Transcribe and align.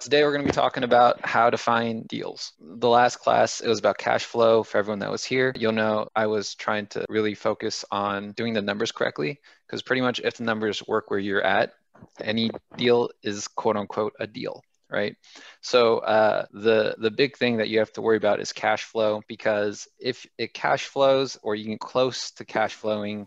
Today 0.00 0.24
we're 0.24 0.32
going 0.32 0.44
to 0.44 0.52
be 0.52 0.52
talking 0.52 0.82
about 0.82 1.24
how 1.24 1.48
to 1.48 1.56
find 1.56 2.08
deals. 2.08 2.54
The 2.58 2.88
last 2.88 3.18
class, 3.18 3.60
it 3.60 3.68
was 3.68 3.78
about 3.78 3.98
cash 3.98 4.24
flow 4.24 4.64
for 4.64 4.78
everyone 4.78 4.98
that 4.98 5.12
was 5.12 5.24
here. 5.24 5.52
You'll 5.56 5.70
know 5.70 6.08
I 6.16 6.26
was 6.26 6.56
trying 6.56 6.88
to 6.88 7.04
really 7.08 7.34
focus 7.34 7.84
on 7.92 8.32
doing 8.32 8.52
the 8.52 8.62
numbers 8.62 8.90
correctly 8.90 9.38
because 9.64 9.82
pretty 9.82 10.02
much 10.02 10.18
if 10.18 10.38
the 10.38 10.42
numbers 10.42 10.84
work 10.88 11.08
where 11.08 11.20
you're 11.20 11.40
at, 11.40 11.74
any 12.20 12.50
deal 12.76 13.10
is 13.22 13.46
quote 13.46 13.76
unquote 13.76 14.14
a 14.18 14.26
deal 14.26 14.60
right 14.90 15.16
so 15.62 15.98
uh, 15.98 16.46
the 16.52 16.94
the 16.98 17.10
big 17.10 17.36
thing 17.36 17.56
that 17.56 17.68
you 17.68 17.80
have 17.80 17.92
to 17.92 18.02
worry 18.02 18.16
about 18.16 18.38
is 18.38 18.52
cash 18.52 18.84
flow 18.84 19.20
because 19.26 19.88
if 19.98 20.26
it 20.38 20.54
cash 20.54 20.86
flows 20.86 21.38
or 21.42 21.56
you 21.56 21.66
get 21.66 21.80
close 21.80 22.30
to 22.32 22.44
cash 22.44 22.74
flowing 22.74 23.26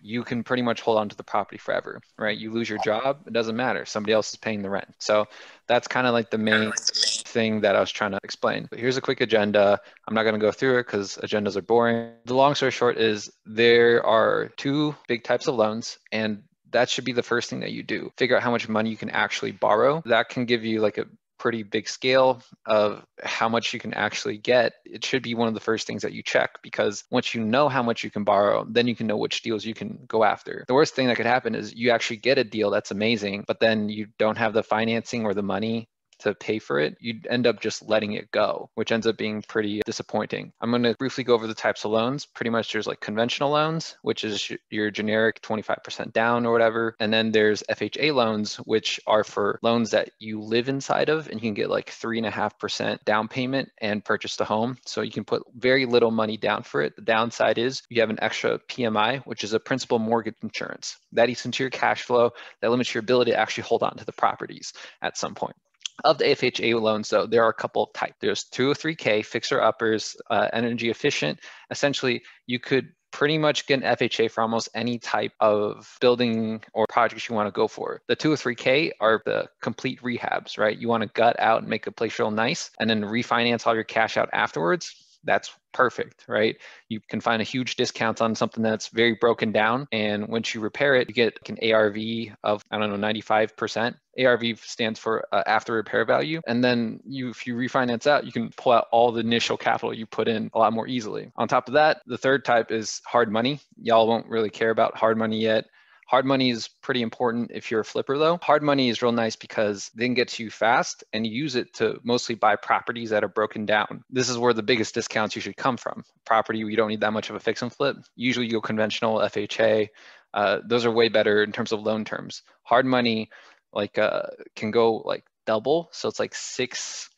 you 0.00 0.22
can 0.24 0.44
pretty 0.44 0.62
much 0.62 0.80
hold 0.80 0.98
on 0.98 1.08
to 1.08 1.16
the 1.16 1.24
property 1.24 1.58
forever, 1.58 2.00
right? 2.18 2.36
You 2.36 2.52
lose 2.52 2.68
your 2.68 2.78
job, 2.84 3.20
it 3.26 3.32
doesn't 3.32 3.56
matter. 3.56 3.84
Somebody 3.84 4.12
else 4.12 4.30
is 4.30 4.36
paying 4.36 4.62
the 4.62 4.70
rent. 4.70 4.94
So 4.98 5.26
that's 5.66 5.88
kind 5.88 6.06
of 6.06 6.12
like 6.12 6.30
the 6.30 6.38
main 6.38 6.72
thing 6.72 7.60
that 7.62 7.76
I 7.76 7.80
was 7.80 7.90
trying 7.90 8.12
to 8.12 8.20
explain. 8.22 8.66
But 8.70 8.78
here's 8.78 8.96
a 8.96 9.00
quick 9.00 9.20
agenda. 9.20 9.80
I'm 10.06 10.14
not 10.14 10.22
going 10.22 10.34
to 10.34 10.40
go 10.40 10.52
through 10.52 10.78
it 10.78 10.86
because 10.86 11.18
agendas 11.22 11.56
are 11.56 11.62
boring. 11.62 12.12
The 12.24 12.34
long 12.34 12.54
story 12.54 12.70
short 12.70 12.98
is 12.98 13.30
there 13.44 14.04
are 14.04 14.50
two 14.56 14.94
big 15.08 15.24
types 15.24 15.48
of 15.48 15.54
loans, 15.54 15.98
and 16.12 16.42
that 16.70 16.90
should 16.90 17.04
be 17.04 17.12
the 17.12 17.22
first 17.22 17.48
thing 17.50 17.60
that 17.60 17.72
you 17.72 17.82
do. 17.82 18.12
Figure 18.16 18.36
out 18.36 18.42
how 18.42 18.50
much 18.50 18.68
money 18.68 18.90
you 18.90 18.96
can 18.96 19.10
actually 19.10 19.52
borrow. 19.52 20.02
That 20.06 20.28
can 20.28 20.44
give 20.44 20.64
you 20.64 20.80
like 20.80 20.98
a 20.98 21.06
pretty 21.38 21.62
big 21.62 21.88
scale 21.88 22.42
of 22.64 23.04
how 23.22 23.48
much 23.48 23.72
you 23.72 23.80
can 23.80 23.94
actually 23.94 24.38
get, 24.38 24.74
it 24.84 25.04
should 25.04 25.22
be 25.22 25.34
one 25.34 25.48
of 25.48 25.54
the 25.54 25.60
first 25.60 25.86
things 25.86 26.02
that 26.02 26.12
you 26.12 26.22
check 26.22 26.58
because 26.62 27.04
once 27.10 27.34
you 27.34 27.42
know 27.42 27.68
how 27.68 27.82
much 27.82 28.04
you 28.04 28.10
can 28.10 28.24
borrow, 28.24 28.66
then 28.68 28.86
you 28.86 28.96
can 28.96 29.06
know 29.06 29.16
which 29.16 29.42
deals 29.42 29.64
you 29.64 29.74
can 29.74 30.04
go 30.08 30.24
after. 30.24 30.64
The 30.66 30.74
worst 30.74 30.94
thing 30.94 31.06
that 31.08 31.16
could 31.16 31.26
happen 31.26 31.54
is 31.54 31.74
you 31.74 31.90
actually 31.90 32.18
get 32.18 32.38
a 32.38 32.44
deal 32.44 32.70
that's 32.70 32.90
amazing, 32.90 33.44
but 33.46 33.60
then 33.60 33.88
you 33.88 34.08
don't 34.18 34.38
have 34.38 34.52
the 34.52 34.62
financing 34.62 35.24
or 35.24 35.34
the 35.34 35.42
money 35.42 35.88
to 36.20 36.34
pay 36.34 36.58
for 36.58 36.78
it, 36.78 36.96
you'd 37.00 37.26
end 37.26 37.46
up 37.46 37.60
just 37.60 37.86
letting 37.86 38.12
it 38.12 38.30
go, 38.30 38.70
which 38.74 38.92
ends 38.92 39.06
up 39.06 39.16
being 39.16 39.42
pretty 39.42 39.82
disappointing. 39.84 40.52
I'm 40.60 40.70
going 40.70 40.82
to 40.82 40.94
briefly 40.94 41.24
go 41.24 41.34
over 41.34 41.46
the 41.46 41.54
types 41.54 41.84
of 41.84 41.90
loans. 41.90 42.26
Pretty 42.26 42.50
much 42.50 42.72
there's 42.72 42.86
like 42.86 43.00
conventional 43.00 43.50
loans, 43.50 43.96
which 44.02 44.24
is 44.24 44.50
your 44.70 44.90
generic 44.90 45.40
25% 45.42 46.12
down 46.12 46.46
or 46.46 46.52
whatever. 46.52 46.96
And 47.00 47.12
then 47.12 47.32
there's 47.32 47.62
FHA 47.70 48.14
loans, 48.14 48.56
which 48.56 49.00
are 49.06 49.24
for 49.24 49.58
loans 49.62 49.90
that 49.90 50.10
you 50.18 50.40
live 50.40 50.68
inside 50.68 51.08
of 51.08 51.28
and 51.28 51.34
you 51.34 51.40
can 51.40 51.54
get 51.54 51.70
like 51.70 51.90
three 51.90 52.18
and 52.18 52.26
a 52.26 52.30
half 52.30 52.58
percent 52.58 53.04
down 53.04 53.28
payment 53.28 53.70
and 53.80 54.04
purchase 54.04 54.36
the 54.36 54.44
home. 54.44 54.76
So 54.84 55.02
you 55.02 55.10
can 55.10 55.24
put 55.24 55.42
very 55.54 55.86
little 55.86 56.10
money 56.10 56.36
down 56.36 56.62
for 56.62 56.82
it. 56.82 56.96
The 56.96 57.02
downside 57.02 57.58
is 57.58 57.82
you 57.88 58.00
have 58.00 58.10
an 58.10 58.18
extra 58.22 58.58
PMI, 58.58 59.22
which 59.24 59.44
is 59.44 59.52
a 59.52 59.60
principal 59.60 59.98
mortgage 59.98 60.36
insurance. 60.42 60.96
That 61.12 61.28
eats 61.28 61.44
into 61.44 61.62
your 61.62 61.70
cash 61.70 62.02
flow. 62.02 62.30
That 62.60 62.70
limits 62.70 62.94
your 62.94 63.00
ability 63.00 63.32
to 63.32 63.38
actually 63.38 63.64
hold 63.64 63.82
on 63.82 63.96
to 63.96 64.04
the 64.04 64.12
properties 64.12 64.72
at 65.02 65.16
some 65.16 65.34
point. 65.34 65.56
Of 66.04 66.18
the 66.18 66.24
FHA 66.24 66.80
loans, 66.80 67.08
though, 67.08 67.26
there 67.26 67.42
are 67.42 67.48
a 67.48 67.54
couple 67.54 67.84
of 67.84 67.92
types. 67.92 68.14
There's 68.20 68.44
203K, 68.44 69.24
fixer 69.24 69.60
uppers, 69.60 70.16
uh, 70.30 70.48
energy 70.52 70.90
efficient. 70.90 71.40
Essentially, 71.70 72.22
you 72.46 72.58
could 72.58 72.92
pretty 73.12 73.38
much 73.38 73.66
get 73.66 73.82
an 73.82 73.96
FHA 73.96 74.30
for 74.30 74.42
almost 74.42 74.68
any 74.74 74.98
type 74.98 75.32
of 75.40 75.96
building 76.00 76.62
or 76.74 76.84
projects 76.88 77.28
you 77.28 77.34
want 77.34 77.46
to 77.46 77.52
go 77.52 77.66
for. 77.66 78.02
The 78.08 78.16
203K 78.16 78.90
are 79.00 79.22
the 79.24 79.48
complete 79.62 80.02
rehabs, 80.02 80.58
right? 80.58 80.76
You 80.76 80.88
want 80.88 81.02
to 81.02 81.08
gut 81.14 81.36
out 81.38 81.62
and 81.62 81.68
make 81.70 81.86
a 81.86 81.92
place 81.92 82.18
real 82.18 82.30
nice 82.30 82.70
and 82.78 82.90
then 82.90 83.02
refinance 83.02 83.66
all 83.66 83.74
your 83.74 83.84
cash 83.84 84.18
out 84.18 84.28
afterwards 84.34 85.05
that's 85.26 85.50
perfect, 85.72 86.24
right? 86.28 86.56
You 86.88 87.00
can 87.00 87.20
find 87.20 87.42
a 87.42 87.44
huge 87.44 87.76
discount 87.76 88.22
on 88.22 88.34
something 88.34 88.62
that's 88.62 88.88
very 88.88 89.14
broken 89.20 89.52
down. 89.52 89.86
And 89.92 90.28
once 90.28 90.54
you 90.54 90.60
repair 90.60 90.94
it, 90.94 91.08
you 91.08 91.14
get 91.14 91.38
an 91.48 91.58
ARV 91.70 91.96
of, 92.42 92.62
I 92.70 92.78
don't 92.78 92.98
know, 92.98 93.06
95%. 93.06 93.94
ARV 94.18 94.58
stands 94.60 94.98
for 94.98 95.26
uh, 95.32 95.42
after 95.46 95.74
repair 95.74 96.06
value. 96.06 96.40
And 96.46 96.64
then 96.64 97.00
you, 97.04 97.28
if 97.28 97.46
you 97.46 97.54
refinance 97.54 98.06
out, 98.06 98.24
you 98.24 98.32
can 98.32 98.50
pull 98.56 98.72
out 98.72 98.86
all 98.90 99.12
the 99.12 99.20
initial 99.20 99.58
capital 99.58 99.92
you 99.92 100.06
put 100.06 100.28
in 100.28 100.50
a 100.54 100.58
lot 100.58 100.72
more 100.72 100.88
easily. 100.88 101.30
On 101.36 101.46
top 101.46 101.68
of 101.68 101.74
that, 101.74 102.00
the 102.06 102.16
third 102.16 102.44
type 102.44 102.70
is 102.70 103.02
hard 103.04 103.30
money. 103.30 103.60
Y'all 103.78 104.08
won't 104.08 104.28
really 104.28 104.50
care 104.50 104.70
about 104.70 104.96
hard 104.96 105.18
money 105.18 105.40
yet. 105.40 105.66
Hard 106.06 106.24
money 106.24 106.50
is 106.50 106.68
pretty 106.82 107.02
important 107.02 107.50
if 107.52 107.70
you're 107.70 107.80
a 107.80 107.84
flipper, 107.84 108.16
though. 108.16 108.38
Hard 108.40 108.62
money 108.62 108.88
is 108.88 109.02
real 109.02 109.10
nice 109.10 109.34
because 109.34 109.90
they 109.92 110.04
can 110.04 110.14
get 110.14 110.28
to 110.28 110.44
you 110.44 110.50
fast 110.50 111.02
and 111.12 111.26
you 111.26 111.32
use 111.32 111.56
it 111.56 111.74
to 111.74 111.98
mostly 112.04 112.36
buy 112.36 112.54
properties 112.54 113.10
that 113.10 113.24
are 113.24 113.28
broken 113.28 113.66
down. 113.66 114.04
This 114.08 114.28
is 114.28 114.38
where 114.38 114.52
the 114.52 114.62
biggest 114.62 114.94
discounts 114.94 115.34
usually 115.34 115.54
come 115.54 115.76
from. 115.76 116.04
Property, 116.24 116.60
you 116.60 116.76
don't 116.76 116.90
need 116.90 117.00
that 117.00 117.12
much 117.12 117.28
of 117.28 117.34
a 117.34 117.40
fix 117.40 117.60
and 117.62 117.72
flip. 117.72 117.96
Usually 118.14 118.46
you 118.46 118.52
go 118.52 118.60
conventional, 118.60 119.18
FHA. 119.18 119.88
Uh, 120.32 120.58
those 120.64 120.86
are 120.86 120.92
way 120.92 121.08
better 121.08 121.42
in 121.42 121.50
terms 121.50 121.72
of 121.72 121.80
loan 121.80 122.04
terms. 122.04 122.42
Hard 122.62 122.86
money, 122.86 123.30
like, 123.72 123.98
uh, 123.98 124.28
can 124.54 124.70
go 124.70 124.98
like 124.98 125.24
double. 125.44 125.88
So 125.90 126.08
it's 126.08 126.20
like 126.20 126.34
6% 126.34 127.08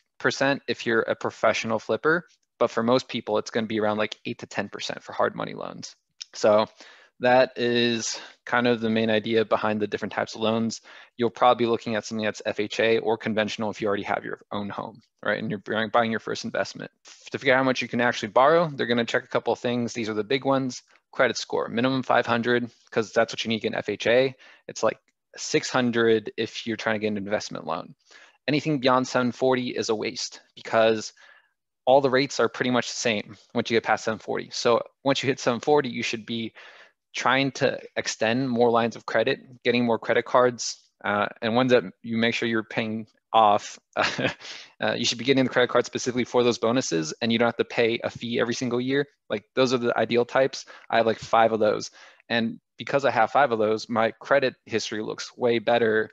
if 0.67 0.87
you're 0.87 1.01
a 1.01 1.15
professional 1.15 1.77
flipper. 1.77 2.27
But 2.57 2.71
for 2.71 2.81
most 2.81 3.07
people, 3.07 3.37
it's 3.37 3.51
going 3.51 3.65
to 3.65 3.69
be 3.69 3.79
around 3.79 3.97
like 3.97 4.17
8 4.25 4.39
to 4.39 4.47
10% 4.47 5.03
for 5.03 5.13
hard 5.13 5.35
money 5.35 5.53
loans. 5.53 5.95
So 6.33 6.65
that 7.19 7.51
is 7.57 8.19
kind 8.45 8.67
of 8.67 8.81
the 8.81 8.89
main 8.89 9.09
idea 9.09 9.43
behind 9.43 9.79
the 9.79 9.87
different 9.87 10.13
types 10.13 10.35
of 10.35 10.41
loans. 10.41 10.81
You'll 11.17 11.29
probably 11.29 11.65
be 11.65 11.69
looking 11.69 11.95
at 11.95 12.05
something 12.05 12.25
that's 12.25 12.41
FHA 12.47 13.01
or 13.03 13.17
conventional 13.17 13.69
if 13.69 13.81
you 13.81 13.87
already 13.87 14.03
have 14.03 14.23
your 14.23 14.39
own 14.51 14.69
home, 14.69 15.01
right? 15.23 15.37
And 15.37 15.51
you're 15.51 15.89
buying 15.89 16.11
your 16.11 16.19
first 16.19 16.45
investment. 16.45 16.91
To 17.31 17.37
figure 17.37 17.53
out 17.53 17.57
how 17.57 17.63
much 17.63 17.81
you 17.81 17.87
can 17.87 18.01
actually 18.01 18.29
borrow, 18.29 18.69
they're 18.69 18.87
gonna 18.87 19.05
check 19.05 19.23
a 19.23 19.27
couple 19.27 19.53
of 19.53 19.59
things. 19.59 19.93
These 19.93 20.09
are 20.09 20.13
the 20.13 20.23
big 20.23 20.45
ones. 20.45 20.81
Credit 21.11 21.35
score, 21.35 21.67
minimum 21.67 22.03
500, 22.03 22.69
because 22.85 23.11
that's 23.11 23.33
what 23.33 23.43
you 23.43 23.49
need 23.49 23.65
in 23.65 23.73
FHA. 23.73 24.33
It's 24.67 24.83
like 24.83 24.99
600 25.35 26.31
if 26.37 26.65
you're 26.65 26.77
trying 26.77 26.95
to 26.95 26.99
get 26.99 27.07
an 27.07 27.17
investment 27.17 27.65
loan. 27.65 27.95
Anything 28.47 28.79
beyond 28.79 29.07
740 29.07 29.69
is 29.69 29.89
a 29.89 29.95
waste 29.95 30.41
because 30.55 31.13
all 31.85 32.01
the 32.01 32.09
rates 32.09 32.39
are 32.39 32.49
pretty 32.49 32.71
much 32.71 32.87
the 32.87 32.95
same 32.95 33.35
once 33.53 33.69
you 33.69 33.75
get 33.75 33.83
past 33.83 34.05
740. 34.05 34.49
So 34.51 34.81
once 35.03 35.23
you 35.23 35.27
hit 35.27 35.39
740, 35.39 35.89
you 35.89 36.03
should 36.03 36.25
be 36.25 36.53
trying 37.15 37.51
to 37.51 37.79
extend 37.95 38.49
more 38.49 38.69
lines 38.69 38.95
of 38.95 39.05
credit, 39.05 39.39
getting 39.63 39.85
more 39.85 39.99
credit 39.99 40.25
cards, 40.25 40.77
uh, 41.03 41.27
and 41.41 41.55
ones 41.55 41.71
that 41.71 41.83
you 42.03 42.17
make 42.17 42.35
sure 42.35 42.47
you're 42.47 42.63
paying 42.63 43.07
off. 43.31 43.79
uh, 43.95 44.93
you 44.95 45.05
should 45.05 45.17
be 45.17 45.23
getting 45.23 45.43
the 45.43 45.49
credit 45.49 45.69
card 45.69 45.85
specifically 45.85 46.23
for 46.23 46.43
those 46.43 46.57
bonuses, 46.57 47.13
and 47.21 47.31
you 47.31 47.39
don't 47.39 47.47
have 47.47 47.57
to 47.57 47.65
pay 47.65 47.99
a 48.03 48.09
fee 48.09 48.39
every 48.39 48.53
single 48.53 48.81
year. 48.81 49.05
Like 49.29 49.43
those 49.55 49.73
are 49.73 49.77
the 49.77 49.97
ideal 49.97 50.25
types. 50.25 50.65
I 50.89 50.97
have 50.97 51.05
like 51.05 51.19
five 51.19 51.51
of 51.51 51.59
those, 51.59 51.91
and 52.29 52.59
because 52.77 53.05
I 53.05 53.11
have 53.11 53.31
five 53.31 53.51
of 53.51 53.59
those, 53.59 53.89
my 53.89 54.11
credit 54.19 54.55
history 54.65 55.01
looks 55.01 55.35
way 55.37 55.59
better 55.59 56.09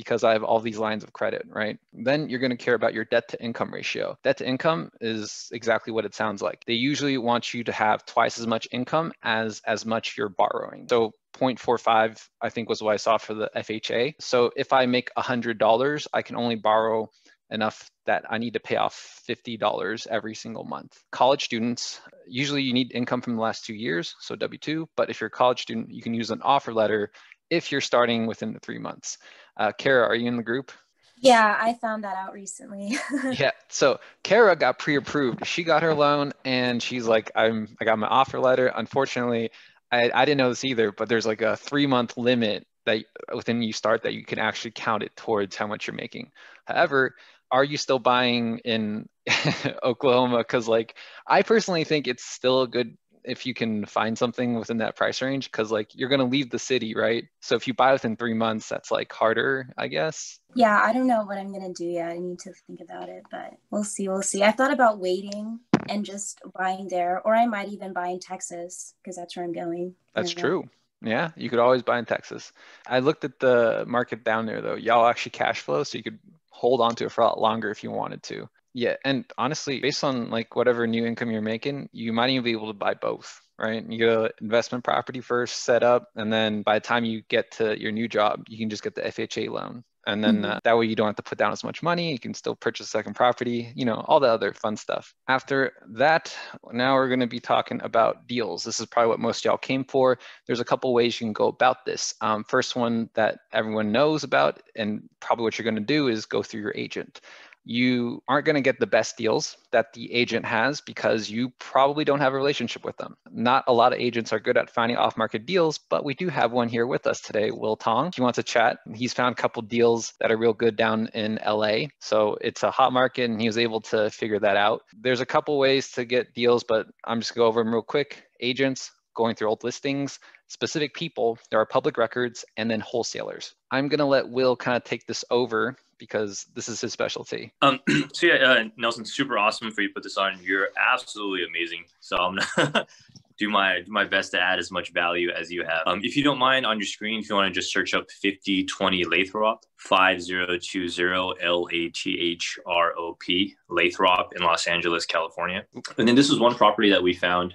because 0.00 0.24
I 0.24 0.32
have 0.32 0.42
all 0.42 0.60
these 0.60 0.78
lines 0.78 1.04
of 1.04 1.12
credit, 1.12 1.42
right? 1.46 1.78
Then 1.92 2.30
you're 2.30 2.38
going 2.38 2.56
to 2.56 2.56
care 2.56 2.72
about 2.72 2.94
your 2.94 3.04
debt 3.04 3.28
to 3.28 3.44
income 3.44 3.70
ratio. 3.70 4.16
Debt 4.24 4.38
to 4.38 4.48
income 4.48 4.90
is 5.02 5.50
exactly 5.52 5.92
what 5.92 6.06
it 6.06 6.14
sounds 6.14 6.40
like. 6.40 6.64
They 6.66 6.72
usually 6.72 7.18
want 7.18 7.52
you 7.52 7.64
to 7.64 7.72
have 7.72 8.06
twice 8.06 8.38
as 8.38 8.46
much 8.46 8.66
income 8.72 9.12
as 9.22 9.60
as 9.66 9.84
much 9.84 10.16
you're 10.16 10.30
borrowing. 10.30 10.86
So 10.88 11.12
0.45 11.34 12.26
I 12.40 12.48
think 12.48 12.70
was 12.70 12.82
what 12.82 12.94
I 12.94 12.96
saw 12.96 13.18
for 13.18 13.34
the 13.34 13.50
FHA. 13.54 14.14
So 14.20 14.50
if 14.56 14.72
I 14.72 14.86
make 14.86 15.10
$100, 15.18 16.06
I 16.14 16.22
can 16.22 16.36
only 16.36 16.56
borrow 16.56 17.10
enough 17.50 17.90
that 18.06 18.24
I 18.30 18.38
need 18.38 18.54
to 18.54 18.60
pay 18.60 18.76
off 18.76 19.22
$50 19.28 20.06
every 20.06 20.34
single 20.34 20.64
month. 20.64 20.98
College 21.12 21.44
students, 21.44 22.00
usually 22.26 22.62
you 22.62 22.72
need 22.72 22.92
income 22.94 23.20
from 23.20 23.36
the 23.36 23.42
last 23.42 23.66
two 23.66 23.74
years, 23.74 24.14
so 24.20 24.34
W-2, 24.34 24.86
but 24.96 25.10
if 25.10 25.20
you're 25.20 25.28
a 25.28 25.30
college 25.30 25.60
student, 25.60 25.90
you 25.90 26.00
can 26.00 26.14
use 26.14 26.30
an 26.30 26.40
offer 26.42 26.72
letter 26.72 27.10
if 27.50 27.72
you're 27.72 27.80
starting 27.80 28.26
within 28.26 28.52
the 28.52 28.60
three 28.60 28.78
months. 28.78 29.18
Uh, 29.56 29.72
Kara, 29.72 30.06
are 30.06 30.14
you 30.14 30.28
in 30.28 30.36
the 30.36 30.42
group? 30.42 30.72
Yeah, 31.18 31.58
I 31.60 31.74
found 31.74 32.04
that 32.04 32.16
out 32.16 32.32
recently. 32.32 32.96
yeah, 33.32 33.50
so 33.68 34.00
Kara 34.22 34.56
got 34.56 34.78
pre-approved. 34.78 35.46
She 35.46 35.64
got 35.64 35.82
her 35.82 35.92
loan, 35.92 36.32
and 36.46 36.82
she's 36.82 37.06
like, 37.06 37.30
"I'm, 37.34 37.68
I 37.78 37.84
got 37.84 37.98
my 37.98 38.06
offer 38.06 38.40
letter." 38.40 38.72
Unfortunately, 38.74 39.50
I, 39.92 40.10
I 40.14 40.24
didn't 40.24 40.38
know 40.38 40.48
this 40.48 40.64
either, 40.64 40.92
but 40.92 41.10
there's 41.10 41.26
like 41.26 41.42
a 41.42 41.56
three-month 41.56 42.16
limit 42.16 42.66
that 42.86 43.04
within 43.34 43.62
you 43.62 43.74
start 43.74 44.04
that 44.04 44.14
you 44.14 44.24
can 44.24 44.38
actually 44.38 44.70
count 44.70 45.02
it 45.02 45.14
towards 45.14 45.56
how 45.56 45.66
much 45.66 45.86
you're 45.86 45.94
making. 45.94 46.30
However, 46.64 47.14
are 47.50 47.64
you 47.64 47.76
still 47.76 47.98
buying 47.98 48.58
in 48.64 49.08
Oklahoma? 49.82 50.38
Because 50.38 50.68
like 50.68 50.94
I 51.26 51.42
personally 51.42 51.84
think 51.84 52.06
it's 52.06 52.24
still 52.24 52.62
a 52.62 52.68
good 52.68 52.96
if 53.24 53.46
you 53.46 53.54
can 53.54 53.84
find 53.84 54.16
something 54.16 54.54
within 54.54 54.78
that 54.78 54.96
price 54.96 55.22
range 55.22 55.50
because 55.50 55.70
like 55.70 55.94
you're 55.94 56.08
going 56.08 56.20
to 56.20 56.26
leave 56.26 56.50
the 56.50 56.58
city 56.58 56.94
right? 56.94 57.24
So 57.40 57.56
if 57.56 57.66
you 57.66 57.74
buy 57.74 57.92
within 57.92 58.16
three 58.16 58.34
months 58.34 58.68
that's 58.68 58.90
like 58.90 59.12
harder 59.12 59.72
i 59.76 59.88
guess. 59.88 60.38
Yeah 60.54 60.80
i 60.82 60.92
don't 60.92 61.06
know 61.06 61.24
what 61.24 61.38
i'm 61.38 61.52
going 61.52 61.72
to 61.72 61.72
do 61.72 61.88
yet. 61.88 62.10
I 62.10 62.18
need 62.18 62.38
to 62.40 62.52
think 62.66 62.80
about 62.80 63.08
it 63.08 63.24
but 63.30 63.54
we'll 63.70 63.84
see 63.84 64.08
we'll 64.08 64.22
see. 64.22 64.42
I 64.42 64.52
thought 64.52 64.72
about 64.72 64.98
waiting 64.98 65.60
and 65.88 66.04
just 66.04 66.40
buying 66.56 66.88
there 66.88 67.20
or 67.24 67.34
i 67.34 67.46
might 67.46 67.68
even 67.68 67.92
buy 67.92 68.08
in 68.08 68.20
texas 68.20 68.94
because 69.02 69.16
that's 69.16 69.36
where 69.36 69.44
i'm 69.44 69.52
going. 69.52 69.94
That's 70.14 70.32
true. 70.32 70.68
Yeah 71.02 71.30
you 71.36 71.48
could 71.50 71.58
always 71.58 71.82
buy 71.82 71.98
in 71.98 72.04
texas. 72.04 72.52
I 72.86 73.00
looked 73.00 73.24
at 73.24 73.38
the 73.38 73.84
market 73.86 74.24
down 74.24 74.46
there 74.46 74.60
though. 74.60 74.74
Y'all 74.74 75.06
actually 75.06 75.32
cash 75.32 75.60
flow 75.60 75.84
so 75.84 75.98
you 75.98 76.04
could 76.04 76.18
hold 76.50 76.80
on 76.80 76.94
to 76.96 77.06
it 77.06 77.12
for 77.12 77.22
a 77.22 77.26
lot 77.26 77.40
longer 77.40 77.70
if 77.70 77.82
you 77.82 77.90
wanted 77.90 78.22
to 78.24 78.48
yeah, 78.72 78.96
and 79.04 79.24
honestly, 79.36 79.80
based 79.80 80.04
on 80.04 80.30
like 80.30 80.54
whatever 80.54 80.86
new 80.86 81.04
income 81.04 81.30
you're 81.30 81.42
making, 81.42 81.88
you 81.92 82.12
might 82.12 82.30
even 82.30 82.44
be 82.44 82.52
able 82.52 82.68
to 82.68 82.78
buy 82.78 82.94
both, 82.94 83.40
right? 83.58 83.84
You 83.88 83.98
get 83.98 84.08
an 84.08 84.30
investment 84.40 84.84
property 84.84 85.20
first 85.20 85.64
set 85.64 85.82
up, 85.82 86.08
and 86.14 86.32
then 86.32 86.62
by 86.62 86.78
the 86.78 86.84
time 86.84 87.04
you 87.04 87.22
get 87.28 87.52
to 87.52 87.80
your 87.80 87.92
new 87.92 88.06
job, 88.08 88.44
you 88.48 88.58
can 88.58 88.70
just 88.70 88.82
get 88.82 88.94
the 88.94 89.02
FHA 89.02 89.50
loan. 89.50 89.82
and 90.06 90.22
then 90.24 90.36
mm-hmm. 90.36 90.52
uh, 90.52 90.60
that 90.64 90.78
way 90.78 90.86
you 90.86 90.96
don't 90.96 91.08
have 91.08 91.16
to 91.16 91.22
put 91.22 91.36
down 91.36 91.52
as 91.52 91.62
much 91.62 91.82
money 91.82 92.10
you 92.12 92.18
can 92.18 92.32
still 92.32 92.56
purchase 92.56 92.86
a 92.86 92.90
second 92.90 93.14
property 93.14 93.70
you 93.76 93.84
know 93.84 94.02
all 94.08 94.18
the 94.18 94.26
other 94.26 94.54
fun 94.54 94.74
stuff 94.76 95.12
after 95.28 95.72
that 95.90 96.34
now 96.72 96.94
we're 96.94 97.08
going 97.08 97.20
to 97.20 97.26
be 97.26 97.38
talking 97.38 97.80
about 97.82 98.26
deals 98.26 98.64
this 98.64 98.80
is 98.80 98.86
probably 98.86 99.10
what 99.10 99.20
most 99.20 99.44
y'all 99.44 99.58
came 99.58 99.84
for 99.84 100.18
there's 100.46 100.60
a 100.60 100.64
couple 100.64 100.94
ways 100.94 101.20
you 101.20 101.26
can 101.26 101.34
go 101.34 101.48
about 101.48 101.84
this 101.84 102.14
um, 102.22 102.44
first 102.44 102.76
one 102.76 103.10
that 103.12 103.40
everyone 103.52 103.92
knows 103.92 104.24
about 104.24 104.62
and 104.74 105.02
probably 105.20 105.42
what 105.42 105.58
you're 105.58 105.70
going 105.70 105.74
to 105.74 105.80
do 105.80 106.08
is 106.08 106.24
go 106.24 106.42
through 106.42 106.62
your 106.62 106.74
agent 106.74 107.20
you 107.64 108.22
aren't 108.26 108.46
going 108.46 108.56
to 108.56 108.62
get 108.62 108.80
the 108.80 108.86
best 108.86 109.16
deals 109.16 109.56
that 109.70 109.92
the 109.92 110.12
agent 110.12 110.44
has 110.44 110.80
because 110.80 111.28
you 111.30 111.52
probably 111.58 112.04
don't 112.04 112.20
have 112.20 112.32
a 112.32 112.36
relationship 112.36 112.84
with 112.84 112.96
them. 112.96 113.16
Not 113.30 113.64
a 113.66 113.72
lot 113.72 113.92
of 113.92 113.98
agents 113.98 114.32
are 114.32 114.40
good 114.40 114.56
at 114.56 114.70
finding 114.70 114.96
off 114.96 115.16
market 115.16 115.46
deals, 115.46 115.78
but 115.78 116.04
we 116.04 116.14
do 116.14 116.28
have 116.28 116.52
one 116.52 116.68
here 116.68 116.86
with 116.86 117.06
us 117.06 117.20
today, 117.20 117.50
Will 117.50 117.76
Tong. 117.76 118.12
He 118.14 118.22
wants 118.22 118.36
to 118.36 118.42
chat. 118.42 118.78
He's 118.94 119.12
found 119.12 119.32
a 119.32 119.42
couple 119.42 119.62
deals 119.62 120.14
that 120.20 120.32
are 120.32 120.36
real 120.36 120.52
good 120.52 120.76
down 120.76 121.08
in 121.14 121.38
LA. 121.46 121.86
So 122.00 122.38
it's 122.40 122.62
a 122.62 122.70
hot 122.70 122.92
market 122.92 123.30
and 123.30 123.40
he 123.40 123.46
was 123.46 123.58
able 123.58 123.82
to 123.82 124.10
figure 124.10 124.38
that 124.38 124.56
out. 124.56 124.82
There's 124.98 125.20
a 125.20 125.26
couple 125.26 125.58
ways 125.58 125.92
to 125.92 126.04
get 126.04 126.34
deals, 126.34 126.64
but 126.64 126.86
I'm 127.04 127.20
just 127.20 127.34
going 127.34 127.42
to 127.42 127.44
go 127.44 127.48
over 127.48 127.62
them 127.62 127.72
real 127.72 127.82
quick. 127.82 128.24
Agents, 128.40 128.90
going 129.14 129.34
through 129.34 129.48
old 129.48 129.64
listings, 129.64 130.18
specific 130.48 130.94
people, 130.94 131.38
there 131.50 131.60
are 131.60 131.66
public 131.66 131.98
records, 131.98 132.44
and 132.56 132.70
then 132.70 132.80
wholesalers. 132.80 133.54
I'm 133.70 133.88
going 133.88 133.98
to 133.98 134.04
let 134.04 134.28
Will 134.28 134.56
kind 134.56 134.76
of 134.76 134.84
take 134.84 135.06
this 135.06 135.24
over 135.30 135.76
because 136.00 136.46
this 136.54 136.68
is 136.68 136.80
his 136.80 136.92
specialty. 136.92 137.52
Um, 137.62 137.78
so 138.12 138.26
yeah, 138.26 138.34
uh, 138.34 138.64
Nelson, 138.76 139.04
super 139.04 139.38
awesome 139.38 139.70
for 139.70 139.82
you 139.82 139.88
to 139.88 139.94
put 139.94 140.02
this 140.02 140.16
on. 140.16 140.42
You're 140.42 140.70
absolutely 140.92 141.46
amazing. 141.46 141.84
So 142.00 142.16
I'm 142.16 142.38
gonna 142.56 142.86
do 143.38 143.48
my 143.48 143.82
do 143.82 143.92
my 143.92 144.04
best 144.04 144.32
to 144.32 144.40
add 144.40 144.58
as 144.58 144.72
much 144.72 144.92
value 144.92 145.30
as 145.30 145.52
you 145.52 145.62
have. 145.62 145.82
Um, 145.86 146.00
if 146.02 146.16
you 146.16 146.24
don't 146.24 146.38
mind, 146.38 146.66
on 146.66 146.78
your 146.78 146.86
screen, 146.86 147.20
if 147.20 147.28
you 147.28 147.36
want 147.36 147.52
to 147.52 147.60
just 147.60 147.72
search 147.72 147.94
up 147.94 148.10
5020 148.10 149.04
Lathrop, 149.04 149.64
5020 149.76 151.34
L 151.42 151.68
A 151.70 151.88
T 151.90 152.18
H 152.18 152.58
R 152.66 152.94
O 152.98 153.14
P 153.20 153.54
Lathrop 153.68 154.32
in 154.34 154.42
Los 154.42 154.66
Angeles, 154.66 155.06
California. 155.06 155.64
And 155.98 156.08
then 156.08 156.16
this 156.16 156.30
is 156.30 156.40
one 156.40 156.54
property 156.54 156.90
that 156.90 157.02
we 157.02 157.14
found. 157.14 157.54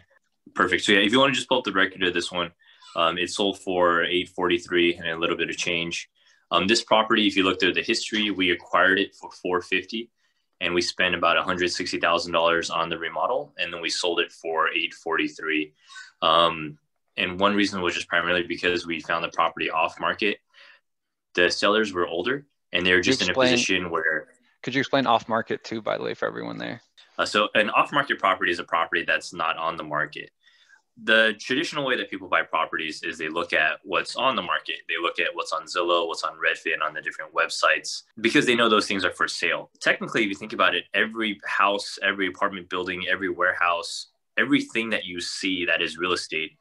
Perfect. 0.53 0.83
So 0.83 0.91
yeah, 0.91 0.99
if 0.99 1.11
you 1.11 1.19
want 1.19 1.33
to 1.33 1.35
just 1.35 1.49
pull 1.49 1.57
up 1.57 1.63
the 1.63 1.73
record 1.73 2.03
of 2.03 2.13
this 2.13 2.31
one, 2.31 2.51
um, 2.95 3.17
it 3.17 3.29
sold 3.29 3.59
for 3.59 4.03
843 4.03 4.95
and 4.95 5.07
a 5.07 5.17
little 5.17 5.35
bit 5.35 5.49
of 5.49 5.57
change. 5.57 6.09
Um, 6.51 6.67
this 6.67 6.83
property, 6.83 7.27
if 7.27 7.35
you 7.35 7.43
look 7.43 7.59
through 7.59 7.73
the 7.73 7.81
history, 7.81 8.31
we 8.31 8.51
acquired 8.51 8.99
it 8.99 9.15
for 9.15 9.31
450 9.31 10.09
and 10.61 10.73
we 10.73 10.81
spent 10.81 11.15
about 11.15 11.43
$160,000 11.45 12.75
on 12.75 12.89
the 12.89 12.97
remodel 12.97 13.53
and 13.57 13.73
then 13.73 13.81
we 13.81 13.89
sold 13.89 14.19
it 14.19 14.31
for 14.31 14.69
843. 14.69 15.73
Um, 16.21 16.77
and 17.17 17.39
one 17.39 17.55
reason 17.55 17.81
was 17.81 17.95
just 17.95 18.07
primarily 18.07 18.43
because 18.43 18.85
we 18.85 18.99
found 19.01 19.23
the 19.23 19.29
property 19.29 19.69
off 19.69 19.99
market. 19.99 20.37
The 21.33 21.49
sellers 21.49 21.93
were 21.93 22.07
older 22.07 22.45
and 22.71 22.85
they're 22.85 23.01
just 23.01 23.21
explain, 23.21 23.47
in 23.47 23.53
a 23.53 23.57
position 23.57 23.89
where. 23.89 24.27
Could 24.61 24.75
you 24.75 24.79
explain 24.79 25.07
off 25.07 25.27
market 25.27 25.63
too, 25.63 25.81
by 25.81 25.97
the 25.97 26.03
way, 26.03 26.13
for 26.13 26.27
everyone 26.27 26.57
there? 26.57 26.81
Uh, 27.17 27.25
so 27.25 27.47
an 27.55 27.69
off 27.71 27.91
market 27.91 28.19
property 28.19 28.51
is 28.51 28.59
a 28.59 28.63
property 28.63 29.03
that's 29.05 29.33
not 29.33 29.57
on 29.57 29.77
the 29.77 29.83
market 29.83 30.29
the 31.03 31.33
traditional 31.39 31.85
way 31.85 31.97
that 31.97 32.09
people 32.09 32.27
buy 32.27 32.41
properties 32.41 33.03
is 33.03 33.17
they 33.17 33.27
look 33.27 33.51
at 33.51 33.79
what's 33.83 34.15
on 34.15 34.35
the 34.35 34.41
market. 34.41 34.77
They 34.87 34.95
look 35.01 35.19
at 35.19 35.27
what's 35.33 35.51
on 35.51 35.65
Zillow, 35.65 36.07
what's 36.07 36.23
on 36.23 36.33
Redfin, 36.33 36.85
on 36.85 36.93
the 36.93 37.01
different 37.01 37.33
websites, 37.33 38.03
because 38.21 38.45
they 38.45 38.55
know 38.55 38.69
those 38.69 38.87
things 38.87 39.03
are 39.03 39.11
for 39.11 39.27
sale. 39.27 39.69
Technically, 39.81 40.23
if 40.23 40.29
you 40.29 40.35
think 40.35 40.53
about 40.53 40.73
it, 40.73 40.85
every 40.93 41.39
house, 41.45 41.99
every 42.01 42.27
apartment 42.27 42.69
building, 42.69 43.03
every 43.09 43.29
warehouse, 43.29 44.07
everything 44.37 44.89
that 44.91 45.05
you 45.05 45.19
see 45.19 45.65
that 45.65 45.81
is 45.81 45.97
real 45.97 46.13
estate 46.13 46.51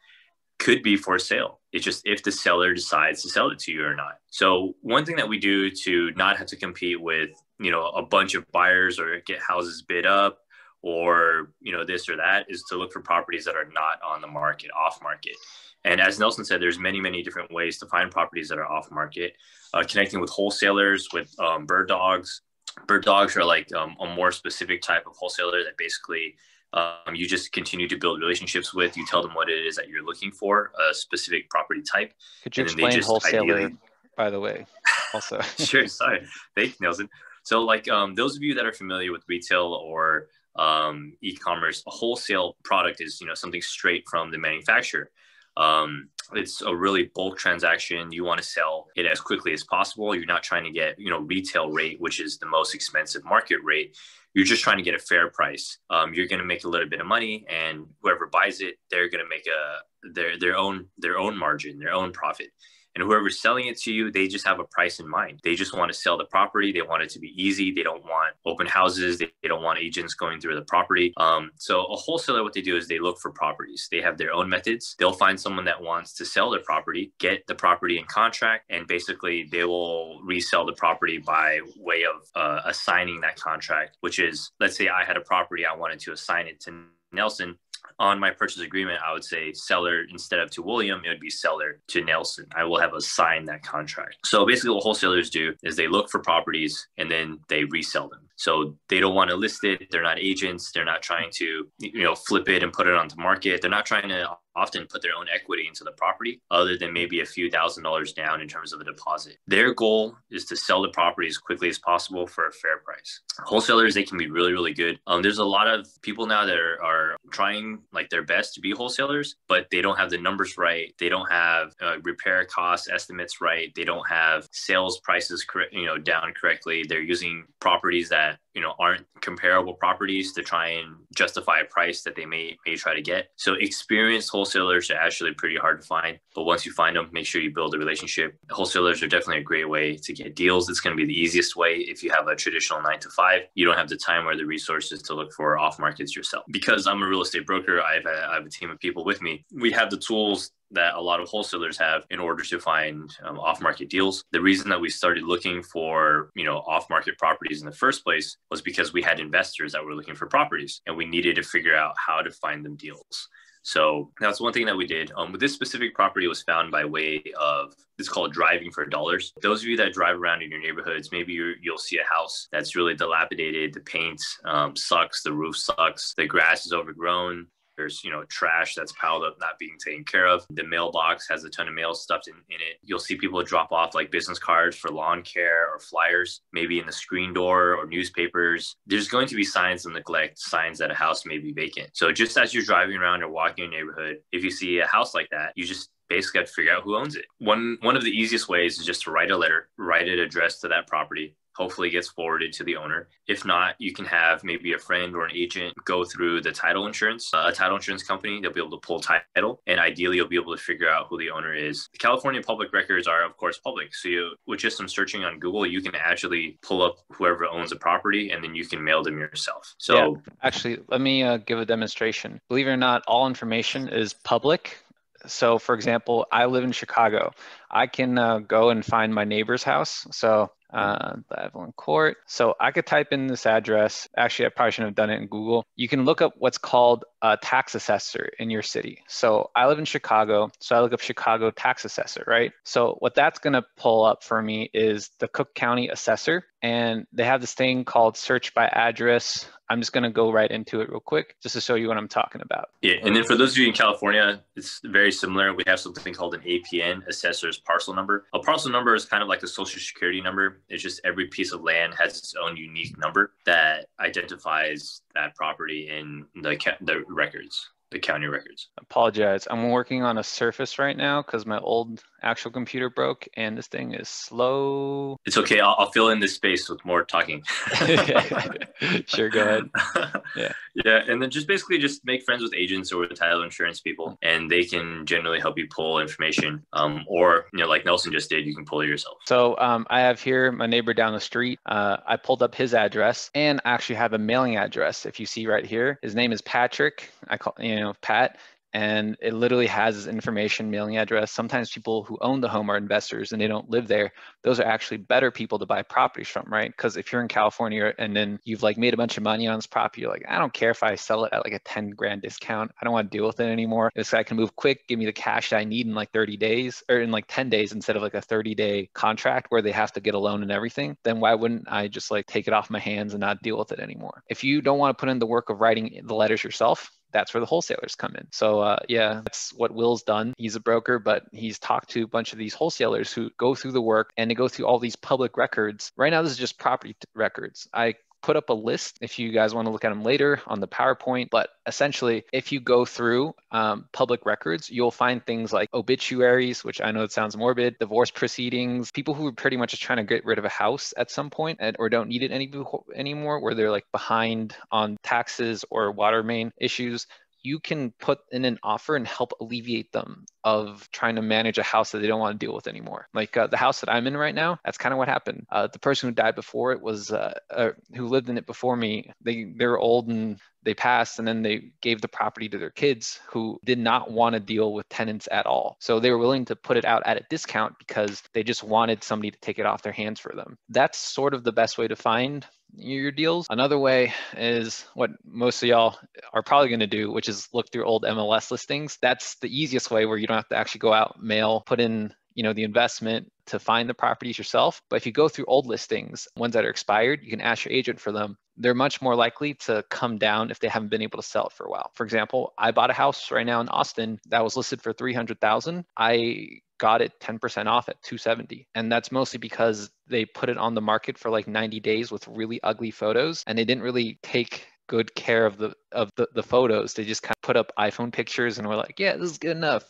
could 0.58 0.82
be 0.82 0.96
for 0.96 1.18
sale. 1.18 1.60
It's 1.72 1.84
just 1.84 2.02
if 2.04 2.22
the 2.22 2.32
seller 2.32 2.74
decides 2.74 3.22
to 3.22 3.28
sell 3.28 3.50
it 3.50 3.58
to 3.60 3.72
you 3.72 3.84
or 3.84 3.94
not. 3.94 4.18
So 4.30 4.74
one 4.80 5.04
thing 5.04 5.16
that 5.16 5.28
we 5.28 5.38
do 5.38 5.70
to 5.70 6.10
not 6.16 6.36
have 6.38 6.46
to 6.48 6.56
compete 6.56 7.00
with, 7.00 7.30
you 7.58 7.70
know, 7.70 7.86
a 7.88 8.02
bunch 8.02 8.34
of 8.34 8.50
buyers 8.52 8.98
or 8.98 9.20
get 9.26 9.40
houses 9.40 9.82
bid 9.82 10.06
up 10.06 10.43
or 10.84 11.50
you 11.62 11.72
know 11.72 11.82
this 11.82 12.10
or 12.10 12.16
that 12.16 12.44
is 12.48 12.62
to 12.68 12.76
look 12.76 12.92
for 12.92 13.00
properties 13.00 13.46
that 13.46 13.56
are 13.56 13.70
not 13.72 13.98
on 14.06 14.20
the 14.20 14.26
market 14.26 14.70
off 14.78 15.02
market. 15.02 15.34
And 15.82 15.98
as 15.98 16.18
nelson 16.18 16.44
said 16.44 16.60
there's 16.60 16.78
many 16.78 17.00
many 17.00 17.22
different 17.22 17.50
ways 17.50 17.78
to 17.78 17.86
find 17.86 18.10
properties 18.10 18.50
that 18.50 18.58
are 18.58 18.70
off 18.70 18.90
market. 18.90 19.32
Uh, 19.72 19.82
connecting 19.88 20.20
with 20.20 20.30
wholesalers 20.30 21.08
with 21.12 21.34
um, 21.40 21.64
bird 21.64 21.88
dogs. 21.88 22.42
Bird 22.86 23.04
dogs 23.04 23.34
are 23.36 23.44
like 23.44 23.74
um, 23.74 23.96
a 23.98 24.14
more 24.14 24.30
specific 24.30 24.82
type 24.82 25.06
of 25.06 25.16
wholesaler 25.16 25.64
that 25.64 25.76
basically 25.78 26.34
um, 26.74 27.14
you 27.14 27.26
just 27.26 27.52
continue 27.52 27.88
to 27.88 27.96
build 27.96 28.20
relationships 28.20 28.74
with. 28.74 28.96
You 28.96 29.06
tell 29.06 29.22
them 29.22 29.32
what 29.32 29.48
it 29.48 29.64
is 29.64 29.76
that 29.76 29.88
you're 29.88 30.04
looking 30.04 30.32
for 30.32 30.70
a 30.90 30.92
specific 30.92 31.48
property 31.48 31.80
type 31.80 32.12
could 32.42 32.56
you 32.56 32.64
explain 32.64 33.00
wholesaler 33.00 33.54
ideally... 33.54 33.76
by 34.16 34.28
the 34.28 34.38
way 34.38 34.66
also? 35.14 35.40
Sure 35.58 35.86
sorry. 35.86 36.26
Thank 36.54 36.72
you 36.72 36.76
nelson. 36.82 37.08
So 37.42 37.62
like 37.62 37.88
um, 37.88 38.14
those 38.14 38.36
of 38.36 38.42
you 38.42 38.54
that 38.54 38.66
are 38.66 38.72
familiar 38.72 39.12
with 39.12 39.22
retail 39.28 39.72
or 39.72 40.28
um, 40.56 41.14
e-commerce 41.22 41.82
a 41.86 41.90
wholesale 41.90 42.56
product 42.64 43.00
is 43.00 43.20
you 43.20 43.26
know 43.26 43.34
something 43.34 43.62
straight 43.62 44.04
from 44.08 44.30
the 44.30 44.38
manufacturer. 44.38 45.10
Um, 45.56 46.08
it's 46.32 46.62
a 46.62 46.74
really 46.74 47.10
bulk 47.14 47.38
transaction. 47.38 48.10
You 48.10 48.24
want 48.24 48.40
to 48.40 48.46
sell 48.46 48.88
it 48.96 49.06
as 49.06 49.20
quickly 49.20 49.52
as 49.52 49.62
possible. 49.62 50.14
You're 50.14 50.26
not 50.26 50.42
trying 50.42 50.64
to 50.64 50.70
get 50.70 50.98
you 50.98 51.10
know 51.10 51.20
retail 51.20 51.70
rate 51.70 52.00
which 52.00 52.20
is 52.20 52.38
the 52.38 52.46
most 52.46 52.74
expensive 52.74 53.24
market 53.24 53.58
rate. 53.62 53.96
You're 54.34 54.44
just 54.44 54.64
trying 54.64 54.78
to 54.78 54.82
get 54.82 54.96
a 54.96 54.98
fair 54.98 55.30
price. 55.30 55.78
Um, 55.90 56.12
you're 56.12 56.26
going 56.26 56.40
to 56.40 56.44
make 56.44 56.64
a 56.64 56.68
little 56.68 56.88
bit 56.88 57.00
of 57.00 57.06
money 57.06 57.46
and 57.48 57.86
whoever 58.02 58.26
buys 58.26 58.60
it 58.60 58.76
they're 58.90 59.08
going 59.08 59.22
to 59.22 59.28
make 59.28 59.46
a 59.46 60.10
their 60.12 60.38
their 60.38 60.56
own 60.56 60.86
their 60.98 61.18
own 61.18 61.36
margin 61.36 61.78
their 61.78 61.92
own 61.92 62.12
profit 62.12 62.48
and 62.94 63.04
whoever's 63.04 63.40
selling 63.40 63.66
it 63.66 63.78
to 63.82 63.92
you, 63.92 64.10
they 64.10 64.28
just 64.28 64.46
have 64.46 64.60
a 64.60 64.64
price 64.64 65.00
in 65.00 65.08
mind. 65.08 65.40
They 65.42 65.54
just 65.54 65.76
want 65.76 65.92
to 65.92 65.98
sell 65.98 66.16
the 66.16 66.24
property. 66.26 66.72
They 66.72 66.82
want 66.82 67.02
it 67.02 67.10
to 67.10 67.18
be 67.18 67.32
easy. 67.36 67.72
They 67.72 67.82
don't 67.82 68.04
want 68.04 68.36
open 68.46 68.66
houses. 68.66 69.18
They, 69.18 69.30
they 69.42 69.48
don't 69.48 69.62
want 69.62 69.78
agents 69.78 70.14
going 70.14 70.40
through 70.40 70.54
the 70.54 70.62
property. 70.62 71.12
Um, 71.16 71.50
so 71.56 71.84
a 71.84 71.96
wholesaler, 71.96 72.42
what 72.42 72.52
they 72.52 72.62
do 72.62 72.76
is 72.76 72.86
they 72.86 72.98
look 72.98 73.18
for 73.18 73.30
properties. 73.30 73.88
They 73.90 74.00
have 74.00 74.18
their 74.18 74.32
own 74.32 74.48
methods. 74.48 74.94
They'll 74.98 75.12
find 75.12 75.38
someone 75.38 75.64
that 75.64 75.82
wants 75.82 76.14
to 76.14 76.24
sell 76.24 76.50
their 76.50 76.62
property, 76.62 77.12
get 77.18 77.46
the 77.46 77.54
property 77.54 77.98
in 77.98 78.04
contract, 78.04 78.64
and 78.70 78.86
basically 78.86 79.48
they 79.50 79.64
will 79.64 80.20
resell 80.22 80.64
the 80.64 80.72
property 80.72 81.18
by 81.18 81.60
way 81.76 82.04
of 82.04 82.28
uh, 82.34 82.62
assigning 82.64 83.20
that 83.22 83.36
contract, 83.36 83.96
which 84.00 84.18
is, 84.18 84.52
let's 84.60 84.76
say 84.76 84.88
I 84.88 85.04
had 85.04 85.16
a 85.16 85.20
property, 85.20 85.66
I 85.66 85.74
wanted 85.74 86.00
to 86.00 86.12
assign 86.12 86.46
it 86.46 86.60
to 86.60 86.84
Nelson 87.12 87.58
on 87.98 88.18
my 88.18 88.30
purchase 88.30 88.60
agreement, 88.60 89.00
I 89.06 89.12
would 89.12 89.24
say 89.24 89.52
seller 89.52 90.04
instead 90.10 90.40
of 90.40 90.50
to 90.52 90.62
William, 90.62 91.02
it 91.04 91.08
would 91.08 91.20
be 91.20 91.30
seller 91.30 91.80
to 91.88 92.04
Nelson. 92.04 92.46
I 92.56 92.64
will 92.64 92.78
have 92.78 92.94
assigned 92.94 93.48
that 93.48 93.62
contract. 93.62 94.16
So 94.24 94.46
basically, 94.46 94.74
what 94.74 94.82
wholesalers 94.82 95.30
do 95.30 95.54
is 95.62 95.76
they 95.76 95.88
look 95.88 96.10
for 96.10 96.20
properties 96.20 96.88
and 96.98 97.10
then 97.10 97.40
they 97.48 97.64
resell 97.64 98.08
them. 98.08 98.20
So 98.36 98.76
they 98.88 99.00
don't 99.00 99.14
want 99.14 99.30
to 99.30 99.36
list 99.36 99.62
it. 99.64 99.86
They're 99.90 100.02
not 100.02 100.18
agents. 100.18 100.72
They're 100.72 100.84
not 100.84 101.02
trying 101.02 101.30
to, 101.34 101.68
you 101.78 102.02
know, 102.02 102.14
flip 102.14 102.48
it 102.48 102.62
and 102.62 102.72
put 102.72 102.86
it 102.86 102.94
onto 102.94 103.20
market. 103.20 103.60
They're 103.60 103.70
not 103.70 103.86
trying 103.86 104.08
to 104.08 104.36
often 104.56 104.86
put 104.86 105.02
their 105.02 105.14
own 105.18 105.26
equity 105.34 105.66
into 105.66 105.84
the 105.84 105.92
property 105.92 106.40
other 106.50 106.76
than 106.76 106.92
maybe 106.92 107.20
a 107.20 107.26
few 107.26 107.50
thousand 107.50 107.82
dollars 107.82 108.12
down 108.12 108.40
in 108.40 108.48
terms 108.48 108.72
of 108.72 108.80
a 108.80 108.84
deposit. 108.84 109.36
Their 109.46 109.74
goal 109.74 110.16
is 110.30 110.44
to 110.46 110.56
sell 110.56 110.82
the 110.82 110.88
property 110.88 111.28
as 111.28 111.38
quickly 111.38 111.68
as 111.68 111.78
possible 111.78 112.26
for 112.26 112.46
a 112.46 112.52
fair 112.52 112.78
price. 112.78 113.20
Wholesalers, 113.40 113.94
they 113.94 114.04
can 114.04 114.18
be 114.18 114.30
really, 114.30 114.52
really 114.52 114.72
good. 114.72 114.98
Um, 115.06 115.22
there's 115.22 115.38
a 115.38 115.44
lot 115.44 115.66
of 115.66 115.86
people 116.02 116.26
now 116.26 116.44
that 116.44 116.56
are, 116.56 116.82
are 116.82 117.16
trying 117.30 117.80
like 117.92 118.10
their 118.10 118.22
best 118.22 118.54
to 118.54 118.60
be 118.60 118.70
wholesalers, 118.72 119.36
but 119.48 119.66
they 119.70 119.80
don't 119.82 119.98
have 119.98 120.10
the 120.10 120.18
numbers 120.18 120.56
right. 120.56 120.94
They 120.98 121.08
don't 121.08 121.30
have 121.30 121.72
uh, 121.82 121.98
repair 122.02 122.44
cost 122.44 122.88
estimates 122.92 123.40
right. 123.40 123.72
They 123.74 123.84
don't 123.84 124.08
have 124.08 124.48
sales 124.52 125.00
prices, 125.00 125.44
you 125.72 125.86
know, 125.86 125.98
down 125.98 126.32
correctly. 126.40 126.84
They're 126.88 127.00
using 127.00 127.44
properties 127.60 128.08
that 128.10 128.38
you 128.54 128.62
know 128.62 128.74
aren't 128.78 129.04
comparable 129.20 129.74
properties 129.74 130.32
to 130.32 130.42
try 130.42 130.68
and 130.68 130.94
justify 131.14 131.60
a 131.60 131.64
price 131.64 132.02
that 132.02 132.14
they 132.14 132.24
may 132.24 132.56
may 132.66 132.76
try 132.76 132.94
to 132.94 133.02
get. 133.02 133.28
So 133.36 133.54
experienced 133.54 134.30
wholesalers 134.30 134.43
are 134.90 134.96
actually 134.98 135.32
pretty 135.34 135.56
hard 135.56 135.80
to 135.80 135.86
find, 135.86 136.18
but 136.34 136.44
once 136.44 136.66
you 136.66 136.72
find 136.72 136.96
them, 136.96 137.08
make 137.12 137.26
sure 137.26 137.40
you 137.40 137.52
build 137.52 137.74
a 137.74 137.78
relationship. 137.78 138.36
Wholesalers 138.50 139.02
are 139.02 139.08
definitely 139.08 139.38
a 139.38 139.44
great 139.44 139.68
way 139.68 139.96
to 139.96 140.12
get 140.12 140.36
deals. 140.36 140.68
It's 140.68 140.80
going 140.80 140.96
to 140.96 141.00
be 141.00 141.06
the 141.06 141.18
easiest 141.18 141.56
way 141.56 141.76
if 141.76 142.02
you 142.02 142.10
have 142.10 142.28
a 142.28 142.36
traditional 142.36 142.82
9 142.82 143.00
to 143.00 143.10
5. 143.10 143.40
You 143.54 143.64
don't 143.64 143.76
have 143.76 143.88
the 143.88 143.96
time 143.96 144.26
or 144.26 144.36
the 144.36 144.44
resources 144.46 145.02
to 145.02 145.14
look 145.14 145.32
for 145.32 145.58
off 145.58 145.78
markets 145.78 146.16
yourself. 146.16 146.44
Because 146.50 146.86
I'm 146.86 147.02
a 147.02 147.08
real 147.08 147.22
estate 147.22 147.46
broker, 147.46 147.80
I 147.82 147.94
have 147.94 148.06
a, 148.06 148.26
I 148.30 148.34
have 148.34 148.46
a 148.46 148.50
team 148.50 148.70
of 148.70 148.78
people 148.78 149.04
with 149.04 149.22
me. 149.22 149.44
We 149.52 149.70
have 149.72 149.90
the 149.90 149.98
tools 149.98 150.50
that 150.74 150.94
a 150.94 151.00
lot 151.00 151.20
of 151.20 151.28
wholesalers 151.28 151.78
have 151.78 152.04
in 152.10 152.18
order 152.18 152.42
to 152.42 152.58
find 152.58 153.10
um, 153.22 153.38
off-market 153.38 153.88
deals. 153.88 154.24
The 154.32 154.40
reason 154.40 154.68
that 154.70 154.80
we 154.80 154.90
started 154.90 155.24
looking 155.24 155.62
for, 155.62 156.30
you 156.34 156.44
know, 156.44 156.58
off-market 156.58 157.16
properties 157.18 157.60
in 157.60 157.66
the 157.66 157.74
first 157.74 158.04
place 158.04 158.36
was 158.50 158.60
because 158.60 158.92
we 158.92 159.02
had 159.02 159.20
investors 159.20 159.72
that 159.72 159.84
were 159.84 159.94
looking 159.94 160.14
for 160.14 160.26
properties 160.26 160.80
and 160.86 160.96
we 160.96 161.06
needed 161.06 161.36
to 161.36 161.42
figure 161.42 161.76
out 161.76 161.94
how 162.04 162.22
to 162.22 162.30
find 162.30 162.64
them 162.64 162.76
deals. 162.76 163.28
So 163.64 164.12
that's 164.20 164.42
one 164.42 164.52
thing 164.52 164.66
that 164.66 164.76
we 164.76 164.86
did. 164.86 165.10
Um, 165.16 165.34
this 165.38 165.54
specific 165.54 165.94
property 165.94 166.28
was 166.28 166.42
found 166.42 166.70
by 166.70 166.84
way 166.84 167.24
of 167.40 167.74
it's 167.98 168.10
called 168.10 168.32
driving 168.32 168.70
for 168.70 168.84
dollars. 168.84 169.32
Those 169.40 169.62
of 169.62 169.68
you 169.68 169.76
that 169.78 169.94
drive 169.94 170.16
around 170.16 170.42
in 170.42 170.50
your 170.50 170.60
neighborhoods, 170.60 171.10
maybe 171.10 171.32
you 171.32 171.54
will 171.66 171.78
see 171.78 171.98
a 171.98 172.04
house 172.04 172.46
that's 172.52 172.76
really 172.76 172.94
dilapidated. 172.94 173.72
The 173.72 173.80
paint 173.80 174.20
um, 174.44 174.76
sucks, 174.76 175.22
the 175.22 175.32
roof 175.32 175.56
sucks, 175.56 176.12
the 176.14 176.26
grass 176.26 176.66
is 176.66 176.72
overgrown, 176.72 177.46
there's 177.76 178.02
you 178.04 178.10
know 178.10 178.24
trash 178.24 178.74
that's 178.74 178.92
piled 178.92 179.24
up 179.24 179.36
not 179.40 179.58
being 179.58 179.76
taken 179.84 180.04
care 180.04 180.26
of. 180.26 180.46
The 180.50 180.64
mailbox 180.64 181.28
has 181.28 181.44
a 181.44 181.50
ton 181.50 181.68
of 181.68 181.74
mail 181.74 181.94
stuffed 181.94 182.28
in, 182.28 182.34
in 182.50 182.56
it. 182.56 182.78
You'll 182.82 182.98
see 182.98 183.16
people 183.16 183.42
drop 183.42 183.72
off 183.72 183.94
like 183.94 184.10
business 184.10 184.38
cards 184.38 184.76
for 184.76 184.90
lawn 184.90 185.22
care 185.22 185.68
or 185.72 185.78
flyers 185.78 186.40
maybe 186.52 186.78
in 186.78 186.86
the 186.86 186.92
screen 186.92 187.32
door 187.32 187.74
or 187.74 187.86
newspapers. 187.86 188.76
There's 188.86 189.08
going 189.08 189.28
to 189.28 189.36
be 189.36 189.44
signs 189.44 189.86
of 189.86 189.92
neglect 189.92 190.38
signs 190.38 190.78
that 190.78 190.90
a 190.90 190.94
house 190.94 191.26
may 191.26 191.38
be 191.38 191.52
vacant. 191.52 191.90
So 191.92 192.12
just 192.12 192.36
as 192.38 192.54
you're 192.54 192.64
driving 192.64 192.96
around 192.96 193.22
or 193.22 193.28
walking 193.28 193.64
in 193.64 193.72
your 193.72 193.80
neighborhood 193.80 194.18
if 194.32 194.44
you 194.44 194.50
see 194.50 194.78
a 194.78 194.86
house 194.86 195.14
like 195.14 195.28
that 195.30 195.52
you 195.54 195.64
just 195.64 195.90
basically 196.08 196.40
have 196.40 196.48
to 196.48 196.54
figure 196.54 196.72
out 196.72 196.82
who 196.82 196.96
owns 196.96 197.16
it. 197.16 197.24
One 197.38 197.78
one 197.80 197.96
of 197.96 198.04
the 198.04 198.10
easiest 198.10 198.48
ways 198.48 198.78
is 198.78 198.86
just 198.86 199.02
to 199.04 199.10
write 199.10 199.30
a 199.30 199.36
letter 199.36 199.68
write 199.78 200.08
an 200.08 200.18
address 200.18 200.60
to 200.60 200.68
that 200.68 200.86
property 200.86 201.36
hopefully 201.54 201.90
gets 201.90 202.08
forwarded 202.08 202.52
to 202.54 202.64
the 202.64 202.76
owner. 202.76 203.08
If 203.26 203.44
not, 203.44 203.74
you 203.78 203.92
can 203.92 204.04
have 204.04 204.44
maybe 204.44 204.72
a 204.72 204.78
friend 204.78 205.14
or 205.14 205.24
an 205.24 205.34
agent 205.34 205.74
go 205.84 206.04
through 206.04 206.42
the 206.42 206.52
title 206.52 206.86
insurance, 206.86 207.32
uh, 207.32 207.44
a 207.46 207.52
title 207.52 207.76
insurance 207.76 208.02
company. 208.02 208.40
They'll 208.40 208.52
be 208.52 208.60
able 208.60 208.78
to 208.78 208.86
pull 208.86 209.00
title, 209.00 209.60
and 209.66 209.80
ideally, 209.80 210.16
you'll 210.16 210.28
be 210.28 210.36
able 210.36 210.56
to 210.56 210.62
figure 210.62 210.88
out 210.88 211.06
who 211.08 211.18
the 211.18 211.30
owner 211.30 211.54
is. 211.54 211.88
The 211.92 211.98
California 211.98 212.42
public 212.42 212.72
records 212.72 213.06
are, 213.06 213.24
of 213.24 213.36
course, 213.36 213.58
public. 213.58 213.94
So, 213.94 214.08
you, 214.08 214.30
with 214.46 214.60
just 214.60 214.76
some 214.76 214.88
searching 214.88 215.24
on 215.24 215.38
Google, 215.38 215.66
you 215.66 215.80
can 215.80 215.94
actually 215.94 216.58
pull 216.62 216.82
up 216.82 216.96
whoever 217.12 217.46
owns 217.46 217.72
a 217.72 217.76
property, 217.76 218.30
and 218.30 218.42
then 218.42 218.54
you 218.54 218.66
can 218.66 218.82
mail 218.82 219.02
them 219.02 219.18
yourself. 219.18 219.74
So, 219.78 219.96
yeah. 219.96 220.32
actually, 220.42 220.78
let 220.88 221.00
me 221.00 221.22
uh, 221.22 221.38
give 221.38 221.58
a 221.58 221.66
demonstration. 221.66 222.40
Believe 222.48 222.66
it 222.66 222.70
or 222.70 222.76
not, 222.76 223.02
all 223.06 223.26
information 223.26 223.88
is 223.88 224.14
public 224.14 224.78
so 225.26 225.58
for 225.58 225.74
example 225.74 226.26
i 226.30 226.44
live 226.44 226.64
in 226.64 226.72
chicago 226.72 227.32
i 227.70 227.86
can 227.86 228.18
uh, 228.18 228.38
go 228.38 228.70
and 228.70 228.84
find 228.84 229.14
my 229.14 229.24
neighbor's 229.24 229.62
house 229.62 230.06
so 230.10 230.50
uh, 230.74 231.16
the 231.30 231.44
Evelyn 231.44 231.72
Court. 231.72 232.16
So 232.26 232.54
I 232.60 232.72
could 232.72 232.84
type 232.84 233.08
in 233.12 233.28
this 233.28 233.46
address. 233.46 234.08
Actually, 234.16 234.46
I 234.46 234.48
probably 234.50 234.72
shouldn't 234.72 234.90
have 234.90 234.96
done 234.96 235.10
it 235.10 235.20
in 235.20 235.28
Google. 235.28 235.64
You 235.76 235.88
can 235.88 236.04
look 236.04 236.20
up 236.20 236.34
what's 236.36 236.58
called 236.58 237.04
a 237.22 237.36
tax 237.36 237.74
assessor 237.74 238.28
in 238.38 238.50
your 238.50 238.62
city. 238.62 239.02
So 239.08 239.50
I 239.54 239.66
live 239.68 239.78
in 239.78 239.84
Chicago, 239.84 240.50
so 240.60 240.76
I 240.76 240.80
look 240.80 240.92
up 240.92 241.00
Chicago 241.00 241.50
tax 241.50 241.84
assessor, 241.84 242.24
right? 242.26 242.52
So 242.64 242.96
what 242.98 243.14
that's 243.14 243.38
going 243.38 243.54
to 243.54 243.64
pull 243.76 244.04
up 244.04 244.24
for 244.24 244.42
me 244.42 244.68
is 244.74 245.10
the 245.20 245.28
Cook 245.28 245.54
County 245.54 245.88
assessor, 245.88 246.44
and 246.60 247.06
they 247.12 247.24
have 247.24 247.40
this 247.40 247.54
thing 247.54 247.84
called 247.84 248.16
search 248.16 248.52
by 248.52 248.66
address. 248.66 249.46
I'm 249.70 249.80
just 249.80 249.92
going 249.92 250.04
to 250.04 250.10
go 250.10 250.30
right 250.30 250.50
into 250.50 250.80
it 250.80 250.90
real 250.90 251.00
quick 251.00 251.36
just 251.42 251.54
to 251.54 251.60
show 251.60 251.74
you 251.74 251.88
what 251.88 251.96
I'm 251.96 252.08
talking 252.08 252.42
about. 252.42 252.70
Yeah, 252.82 252.96
and 253.02 253.16
then 253.16 253.24
for 253.24 253.36
those 253.36 253.52
of 253.52 253.58
you 253.58 253.66
in 253.66 253.72
California, 253.72 254.42
it's 254.56 254.80
very 254.84 255.10
similar. 255.10 255.54
We 255.54 255.64
have 255.66 255.80
something 255.80 256.12
called 256.12 256.34
an 256.34 256.40
APN, 256.40 257.06
assessor's 257.06 257.58
parcel 257.58 257.94
number. 257.94 258.26
A 258.34 258.38
parcel 258.38 258.70
number 258.70 258.94
is 258.94 259.04
kind 259.04 259.22
of 259.22 259.28
like 259.28 259.42
a 259.42 259.46
social 259.46 259.80
security 259.80 260.20
number. 260.20 260.60
It's 260.68 260.82
just 260.82 261.00
every 261.04 261.26
piece 261.28 261.52
of 261.52 261.62
land 261.62 261.94
has 261.98 262.18
its 262.18 262.34
own 262.40 262.56
unique 262.56 262.98
number 262.98 263.32
that 263.46 263.86
identifies 264.00 265.02
that 265.14 265.34
property 265.34 265.88
in 265.90 266.26
the 266.34 266.56
the 266.82 267.04
records 267.08 267.70
the 267.90 267.98
county 267.98 268.26
records. 268.26 268.68
Apologize. 268.78 269.46
I'm 269.50 269.70
working 269.70 270.02
on 270.02 270.18
a 270.18 270.24
Surface 270.24 270.78
right 270.78 270.96
now 270.96 271.22
because 271.22 271.46
my 271.46 271.58
old 271.58 272.02
actual 272.22 272.50
computer 272.50 272.90
broke 272.90 273.28
and 273.34 273.56
this 273.56 273.68
thing 273.68 273.94
is 273.94 274.08
slow. 274.08 275.16
It's 275.24 275.38
okay. 275.38 275.60
I'll, 275.60 275.76
I'll 275.78 275.90
fill 275.90 276.08
in 276.10 276.20
this 276.20 276.34
space 276.34 276.68
with 276.68 276.84
more 276.84 277.04
talking. 277.04 277.42
sure, 279.06 279.30
go 279.30 279.40
ahead. 279.40 279.70
Yeah. 280.36 280.52
Yeah. 280.74 281.02
And 281.08 281.22
then 281.22 281.30
just 281.30 281.46
basically 281.46 281.78
just 281.78 282.04
make 282.04 282.24
friends 282.24 282.42
with 282.42 282.52
agents 282.54 282.92
or 282.92 283.00
with 283.00 283.14
title 283.14 283.42
insurance 283.42 283.80
people 283.80 284.18
and 284.22 284.50
they 284.50 284.64
can 284.64 285.06
generally 285.06 285.38
help 285.38 285.56
you 285.56 285.68
pull 285.68 286.00
information. 286.00 286.64
Um, 286.72 287.04
or, 287.06 287.46
you 287.52 287.60
know, 287.60 287.66
like 287.66 287.84
Nelson 287.84 288.12
just 288.12 288.30
did, 288.30 288.44
you 288.46 288.54
can 288.54 288.64
pull 288.64 288.80
it 288.80 288.88
yourself. 288.88 289.18
So 289.26 289.56
um, 289.58 289.86
I 289.88 290.00
have 290.00 290.20
here 290.20 290.50
my 290.50 290.66
neighbor 290.66 290.92
down 290.94 291.12
the 291.12 291.20
street. 291.20 291.60
Uh, 291.66 291.98
I 292.06 292.16
pulled 292.16 292.42
up 292.42 292.54
his 292.54 292.74
address 292.74 293.30
and 293.34 293.60
I 293.64 293.70
actually 293.70 293.96
have 293.96 294.12
a 294.14 294.18
mailing 294.18 294.56
address. 294.56 295.06
If 295.06 295.20
you 295.20 295.26
see 295.26 295.46
right 295.46 295.64
here, 295.64 295.98
his 296.02 296.14
name 296.14 296.32
is 296.32 296.40
Patrick. 296.42 297.10
I 297.28 297.36
call, 297.36 297.54
you 297.58 297.76
know, 297.76 297.94
Pat 298.00 298.38
and 298.74 299.16
it 299.20 299.32
literally 299.32 299.68
has 299.68 299.94
his 299.94 300.08
information, 300.08 300.68
mailing 300.68 300.98
address. 300.98 301.30
Sometimes 301.30 301.70
people 301.70 302.02
who 302.02 302.18
own 302.20 302.40
the 302.40 302.48
home 302.48 302.68
are 302.68 302.76
investors 302.76 303.30
and 303.30 303.40
they 303.40 303.46
don't 303.46 303.70
live 303.70 303.86
there. 303.86 304.12
Those 304.42 304.58
are 304.58 304.66
actually 304.66 304.96
better 304.96 305.30
people 305.30 305.60
to 305.60 305.66
buy 305.66 305.82
properties 305.82 306.26
from, 306.26 306.46
right? 306.48 306.70
Because 306.70 306.96
if 306.96 307.12
you're 307.12 307.22
in 307.22 307.28
California 307.28 307.94
and 307.96 308.16
then 308.16 308.40
you've 308.42 308.64
like 308.64 308.76
made 308.76 308.92
a 308.92 308.96
bunch 308.96 309.16
of 309.16 309.22
money 309.22 309.46
on 309.46 309.56
this 309.56 309.68
property, 309.68 310.00
you're 310.00 310.10
like, 310.10 310.24
I 310.28 310.40
don't 310.40 310.52
care 310.52 310.72
if 310.72 310.82
I 310.82 310.96
sell 310.96 311.24
it 311.24 311.32
at 311.32 311.44
like 311.44 311.52
a 311.52 311.60
10 311.60 311.90
grand 311.90 312.22
discount. 312.22 312.72
I 312.80 312.84
don't 312.84 312.92
want 312.92 313.12
to 313.12 313.16
deal 313.16 313.26
with 313.28 313.38
it 313.38 313.48
anymore. 313.48 313.92
This 313.94 314.10
guy 314.10 314.24
can 314.24 314.36
move 314.36 314.56
quick, 314.56 314.88
give 314.88 314.98
me 314.98 315.06
the 315.06 315.12
cash 315.12 315.50
that 315.50 315.58
I 315.58 315.64
need 315.64 315.86
in 315.86 315.94
like 315.94 316.10
30 316.10 316.36
days 316.36 316.82
or 316.88 316.98
in 316.98 317.12
like 317.12 317.26
10 317.28 317.50
days 317.50 317.72
instead 317.72 317.94
of 317.94 318.02
like 318.02 318.14
a 318.14 318.20
30 318.20 318.56
day 318.56 318.90
contract 318.92 319.46
where 319.50 319.62
they 319.62 319.70
have 319.70 319.92
to 319.92 320.00
get 320.00 320.14
a 320.14 320.18
loan 320.18 320.42
and 320.42 320.50
everything. 320.50 320.96
Then 321.04 321.20
why 321.20 321.34
wouldn't 321.34 321.70
I 321.70 321.86
just 321.86 322.10
like 322.10 322.26
take 322.26 322.48
it 322.48 322.52
off 322.52 322.70
my 322.70 322.80
hands 322.80 323.14
and 323.14 323.20
not 323.20 323.40
deal 323.40 323.56
with 323.56 323.70
it 323.70 323.78
anymore? 323.78 324.24
If 324.28 324.42
you 324.42 324.62
don't 324.62 324.78
want 324.78 324.98
to 324.98 325.00
put 325.00 325.10
in 325.10 325.20
the 325.20 325.26
work 325.26 325.48
of 325.48 325.60
writing 325.60 326.00
the 326.04 326.14
letters 326.16 326.42
yourself, 326.42 326.90
that's 327.14 327.32
where 327.32 327.40
the 327.40 327.46
wholesalers 327.46 327.94
come 327.94 328.14
in. 328.16 328.26
So 328.32 328.60
uh, 328.60 328.80
yeah, 328.88 329.22
that's 329.24 329.54
what 329.54 329.72
Will's 329.72 330.02
done. 330.02 330.34
He's 330.36 330.56
a 330.56 330.60
broker, 330.60 330.98
but 330.98 331.24
he's 331.32 331.58
talked 331.58 331.90
to 331.90 332.02
a 332.02 332.08
bunch 332.08 332.32
of 332.32 332.38
these 332.38 332.52
wholesalers 332.52 333.12
who 333.12 333.30
go 333.38 333.54
through 333.54 333.72
the 333.72 333.80
work 333.80 334.10
and 334.18 334.30
they 334.30 334.34
go 334.34 334.48
through 334.48 334.66
all 334.66 334.78
these 334.78 334.96
public 334.96 335.38
records. 335.38 335.92
Right 335.96 336.10
now, 336.10 336.20
this 336.20 336.32
is 336.32 336.38
just 336.38 336.58
property 336.58 336.96
records. 337.14 337.68
I 337.72 337.94
put 338.24 338.36
up 338.36 338.48
a 338.48 338.54
list 338.54 338.96
if 339.02 339.18
you 339.18 339.30
guys 339.32 339.52
want 339.52 339.66
to 339.66 339.70
look 339.70 339.84
at 339.84 339.90
them 339.90 340.02
later 340.02 340.40
on 340.46 340.58
the 340.58 340.66
PowerPoint. 340.66 341.28
But 341.28 341.50
essentially, 341.66 342.24
if 342.32 342.52
you 342.52 342.60
go 342.60 342.86
through 342.86 343.34
um, 343.50 343.86
public 343.92 344.24
records, 344.24 344.70
you'll 344.70 344.90
find 344.90 345.24
things 345.24 345.52
like 345.52 345.68
obituaries, 345.74 346.64
which 346.64 346.80
I 346.80 346.90
know 346.90 347.02
it 347.02 347.12
sounds 347.12 347.36
morbid, 347.36 347.76
divorce 347.78 348.10
proceedings, 348.10 348.90
people 348.90 349.12
who 349.12 349.26
are 349.26 349.32
pretty 349.32 349.58
much 349.58 349.72
just 349.72 349.82
trying 349.82 349.98
to 349.98 350.04
get 350.04 350.24
rid 350.24 350.38
of 350.38 350.46
a 350.46 350.48
house 350.48 350.94
at 350.96 351.10
some 351.10 351.28
point 351.28 351.58
and, 351.60 351.76
or 351.78 351.90
don't 351.90 352.08
need 352.08 352.22
it 352.22 352.32
any, 352.32 352.50
anymore, 352.94 353.40
where 353.40 353.54
they're 353.54 353.70
like 353.70 353.84
behind 353.92 354.56
on 354.70 354.96
taxes 355.02 355.66
or 355.70 355.92
water 355.92 356.22
main 356.22 356.50
issues 356.56 357.06
you 357.44 357.60
can 357.60 357.92
put 358.00 358.20
in 358.32 358.44
an 358.44 358.58
offer 358.62 358.96
and 358.96 359.06
help 359.06 359.32
alleviate 359.40 359.92
them 359.92 360.24
of 360.42 360.88
trying 360.90 361.16
to 361.16 361.22
manage 361.22 361.58
a 361.58 361.62
house 361.62 361.92
that 361.92 361.98
they 361.98 362.06
don't 362.06 362.18
want 362.18 362.38
to 362.38 362.44
deal 362.44 362.54
with 362.54 362.66
anymore. 362.66 363.06
Like 363.14 363.36
uh, 363.36 363.46
the 363.46 363.58
house 363.58 363.80
that 363.80 363.90
I'm 363.90 364.06
in 364.06 364.16
right 364.16 364.34
now, 364.34 364.58
that's 364.64 364.78
kind 364.78 364.92
of 364.92 364.98
what 364.98 365.08
happened. 365.08 365.46
Uh, 365.52 365.68
the 365.68 365.78
person 365.78 366.08
who 366.08 366.14
died 366.14 366.34
before 366.34 366.72
it 366.72 366.80
was 366.80 367.12
uh, 367.12 367.38
uh, 367.50 367.70
who 367.94 368.08
lived 368.08 368.30
in 368.30 368.38
it 368.38 368.46
before 368.46 368.76
me. 368.76 369.12
They 369.22 369.44
they 369.56 369.66
were 369.66 369.78
old 369.78 370.08
and 370.08 370.38
they 370.64 370.74
passed, 370.74 371.18
and 371.18 371.28
then 371.28 371.42
they 371.42 371.72
gave 371.82 372.00
the 372.00 372.08
property 372.08 372.48
to 372.48 372.58
their 372.58 372.70
kids 372.70 373.20
who 373.28 373.60
did 373.64 373.78
not 373.78 374.10
want 374.10 374.32
to 374.32 374.40
deal 374.40 374.72
with 374.72 374.88
tenants 374.88 375.28
at 375.30 375.44
all. 375.44 375.76
So 375.80 376.00
they 376.00 376.10
were 376.10 376.18
willing 376.18 376.46
to 376.46 376.56
put 376.56 376.78
it 376.78 376.86
out 376.86 377.02
at 377.04 377.18
a 377.18 377.26
discount 377.28 377.74
because 377.78 378.22
they 378.32 378.42
just 378.42 378.64
wanted 378.64 379.04
somebody 379.04 379.30
to 379.30 379.38
take 379.40 379.58
it 379.58 379.66
off 379.66 379.82
their 379.82 379.92
hands 379.92 380.20
for 380.20 380.32
them. 380.34 380.56
That's 380.70 380.98
sort 380.98 381.34
of 381.34 381.44
the 381.44 381.52
best 381.52 381.76
way 381.76 381.88
to 381.88 381.96
find 381.96 382.46
your 382.76 383.12
deals. 383.12 383.46
Another 383.50 383.78
way 383.78 384.12
is 384.36 384.86
what 384.94 385.10
most 385.24 385.62
of 385.62 385.68
y'all 385.68 385.98
are 386.32 386.42
probably 386.42 386.68
going 386.68 386.80
to 386.80 386.86
do, 386.86 387.10
which 387.10 387.28
is 387.28 387.48
look 387.52 387.70
through 387.70 387.84
old 387.84 388.04
MLS 388.04 388.50
listings. 388.50 388.98
That's 389.00 389.36
the 389.36 389.48
easiest 389.48 389.90
way 389.90 390.06
where 390.06 390.18
you 390.18 390.26
don't 390.26 390.36
have 390.36 390.48
to 390.48 390.56
actually 390.56 390.80
go 390.80 390.92
out, 390.92 391.22
mail, 391.22 391.62
put 391.66 391.80
in 391.80 392.14
you 392.34 392.42
know 392.42 392.52
the 392.52 392.64
investment 392.64 393.30
to 393.46 393.58
find 393.58 393.88
the 393.88 393.94
properties 393.94 394.38
yourself. 394.38 394.80
But 394.88 394.96
if 394.96 395.06
you 395.06 395.12
go 395.12 395.28
through 395.28 395.46
old 395.46 395.66
listings 395.66 396.28
ones 396.36 396.54
that 396.54 396.64
are 396.64 396.70
expired 396.70 397.20
you 397.22 397.30
can 397.30 397.40
ask 397.40 397.64
your 397.64 397.72
agent 397.72 398.00
for 398.00 398.12
them. 398.12 398.36
They're 398.56 398.74
much 398.74 399.02
more 399.02 399.16
likely 399.16 399.54
to 399.66 399.84
come 399.90 400.18
down 400.18 400.52
if 400.52 400.60
they 400.60 400.68
haven't 400.68 400.90
been 400.90 401.02
able 401.02 401.20
to 401.20 401.26
sell 401.26 401.46
it 401.46 401.52
for 401.52 401.66
a 401.66 401.70
while. 401.70 401.90
For 401.94 402.04
example 402.04 402.52
i 402.58 402.70
bought 402.70 402.90
a 402.90 402.94
house 402.94 403.30
right 403.30 403.46
now 403.46 403.60
in 403.60 403.68
austin 403.68 404.18
that 404.28 404.44
was 404.44 404.56
listed 404.56 404.82
for 404.82 404.92
300000 404.92 405.84
i 405.96 406.48
got 406.78 407.00
it 407.00 407.12
10% 407.20 407.66
off 407.66 407.88
at 407.88 408.02
270 408.02 408.66
and 408.74 408.90
that's 408.90 409.12
mostly 409.12 409.38
because 409.38 409.90
they 410.08 410.24
put 410.24 410.48
it 410.48 410.58
on 410.58 410.74
the 410.74 410.80
market 410.80 411.18
for 411.18 411.30
like 411.30 411.46
90 411.46 411.80
days 411.80 412.10
with 412.10 412.26
really 412.28 412.60
ugly 412.62 412.90
photos. 412.90 413.42
And 413.46 413.56
they 413.56 413.64
didn't 413.64 413.82
really 413.82 414.18
take 414.22 414.66
good 414.86 415.14
care 415.14 415.46
of 415.46 415.56
the 415.56 415.74
of 415.92 416.10
the, 416.16 416.28
the 416.34 416.42
photos. 416.42 416.94
They 416.94 417.04
just 417.04 417.22
kind 417.22 417.34
of 417.36 417.42
put 417.42 417.56
up 417.56 417.72
iphone 417.78 418.12
pictures 418.12 418.58
and 418.58 418.68
were 418.68 418.76
like 418.76 418.98
yeah 418.98 419.16
this 419.16 419.30
is 419.30 419.38
good 419.38 419.56
enough 419.56 419.84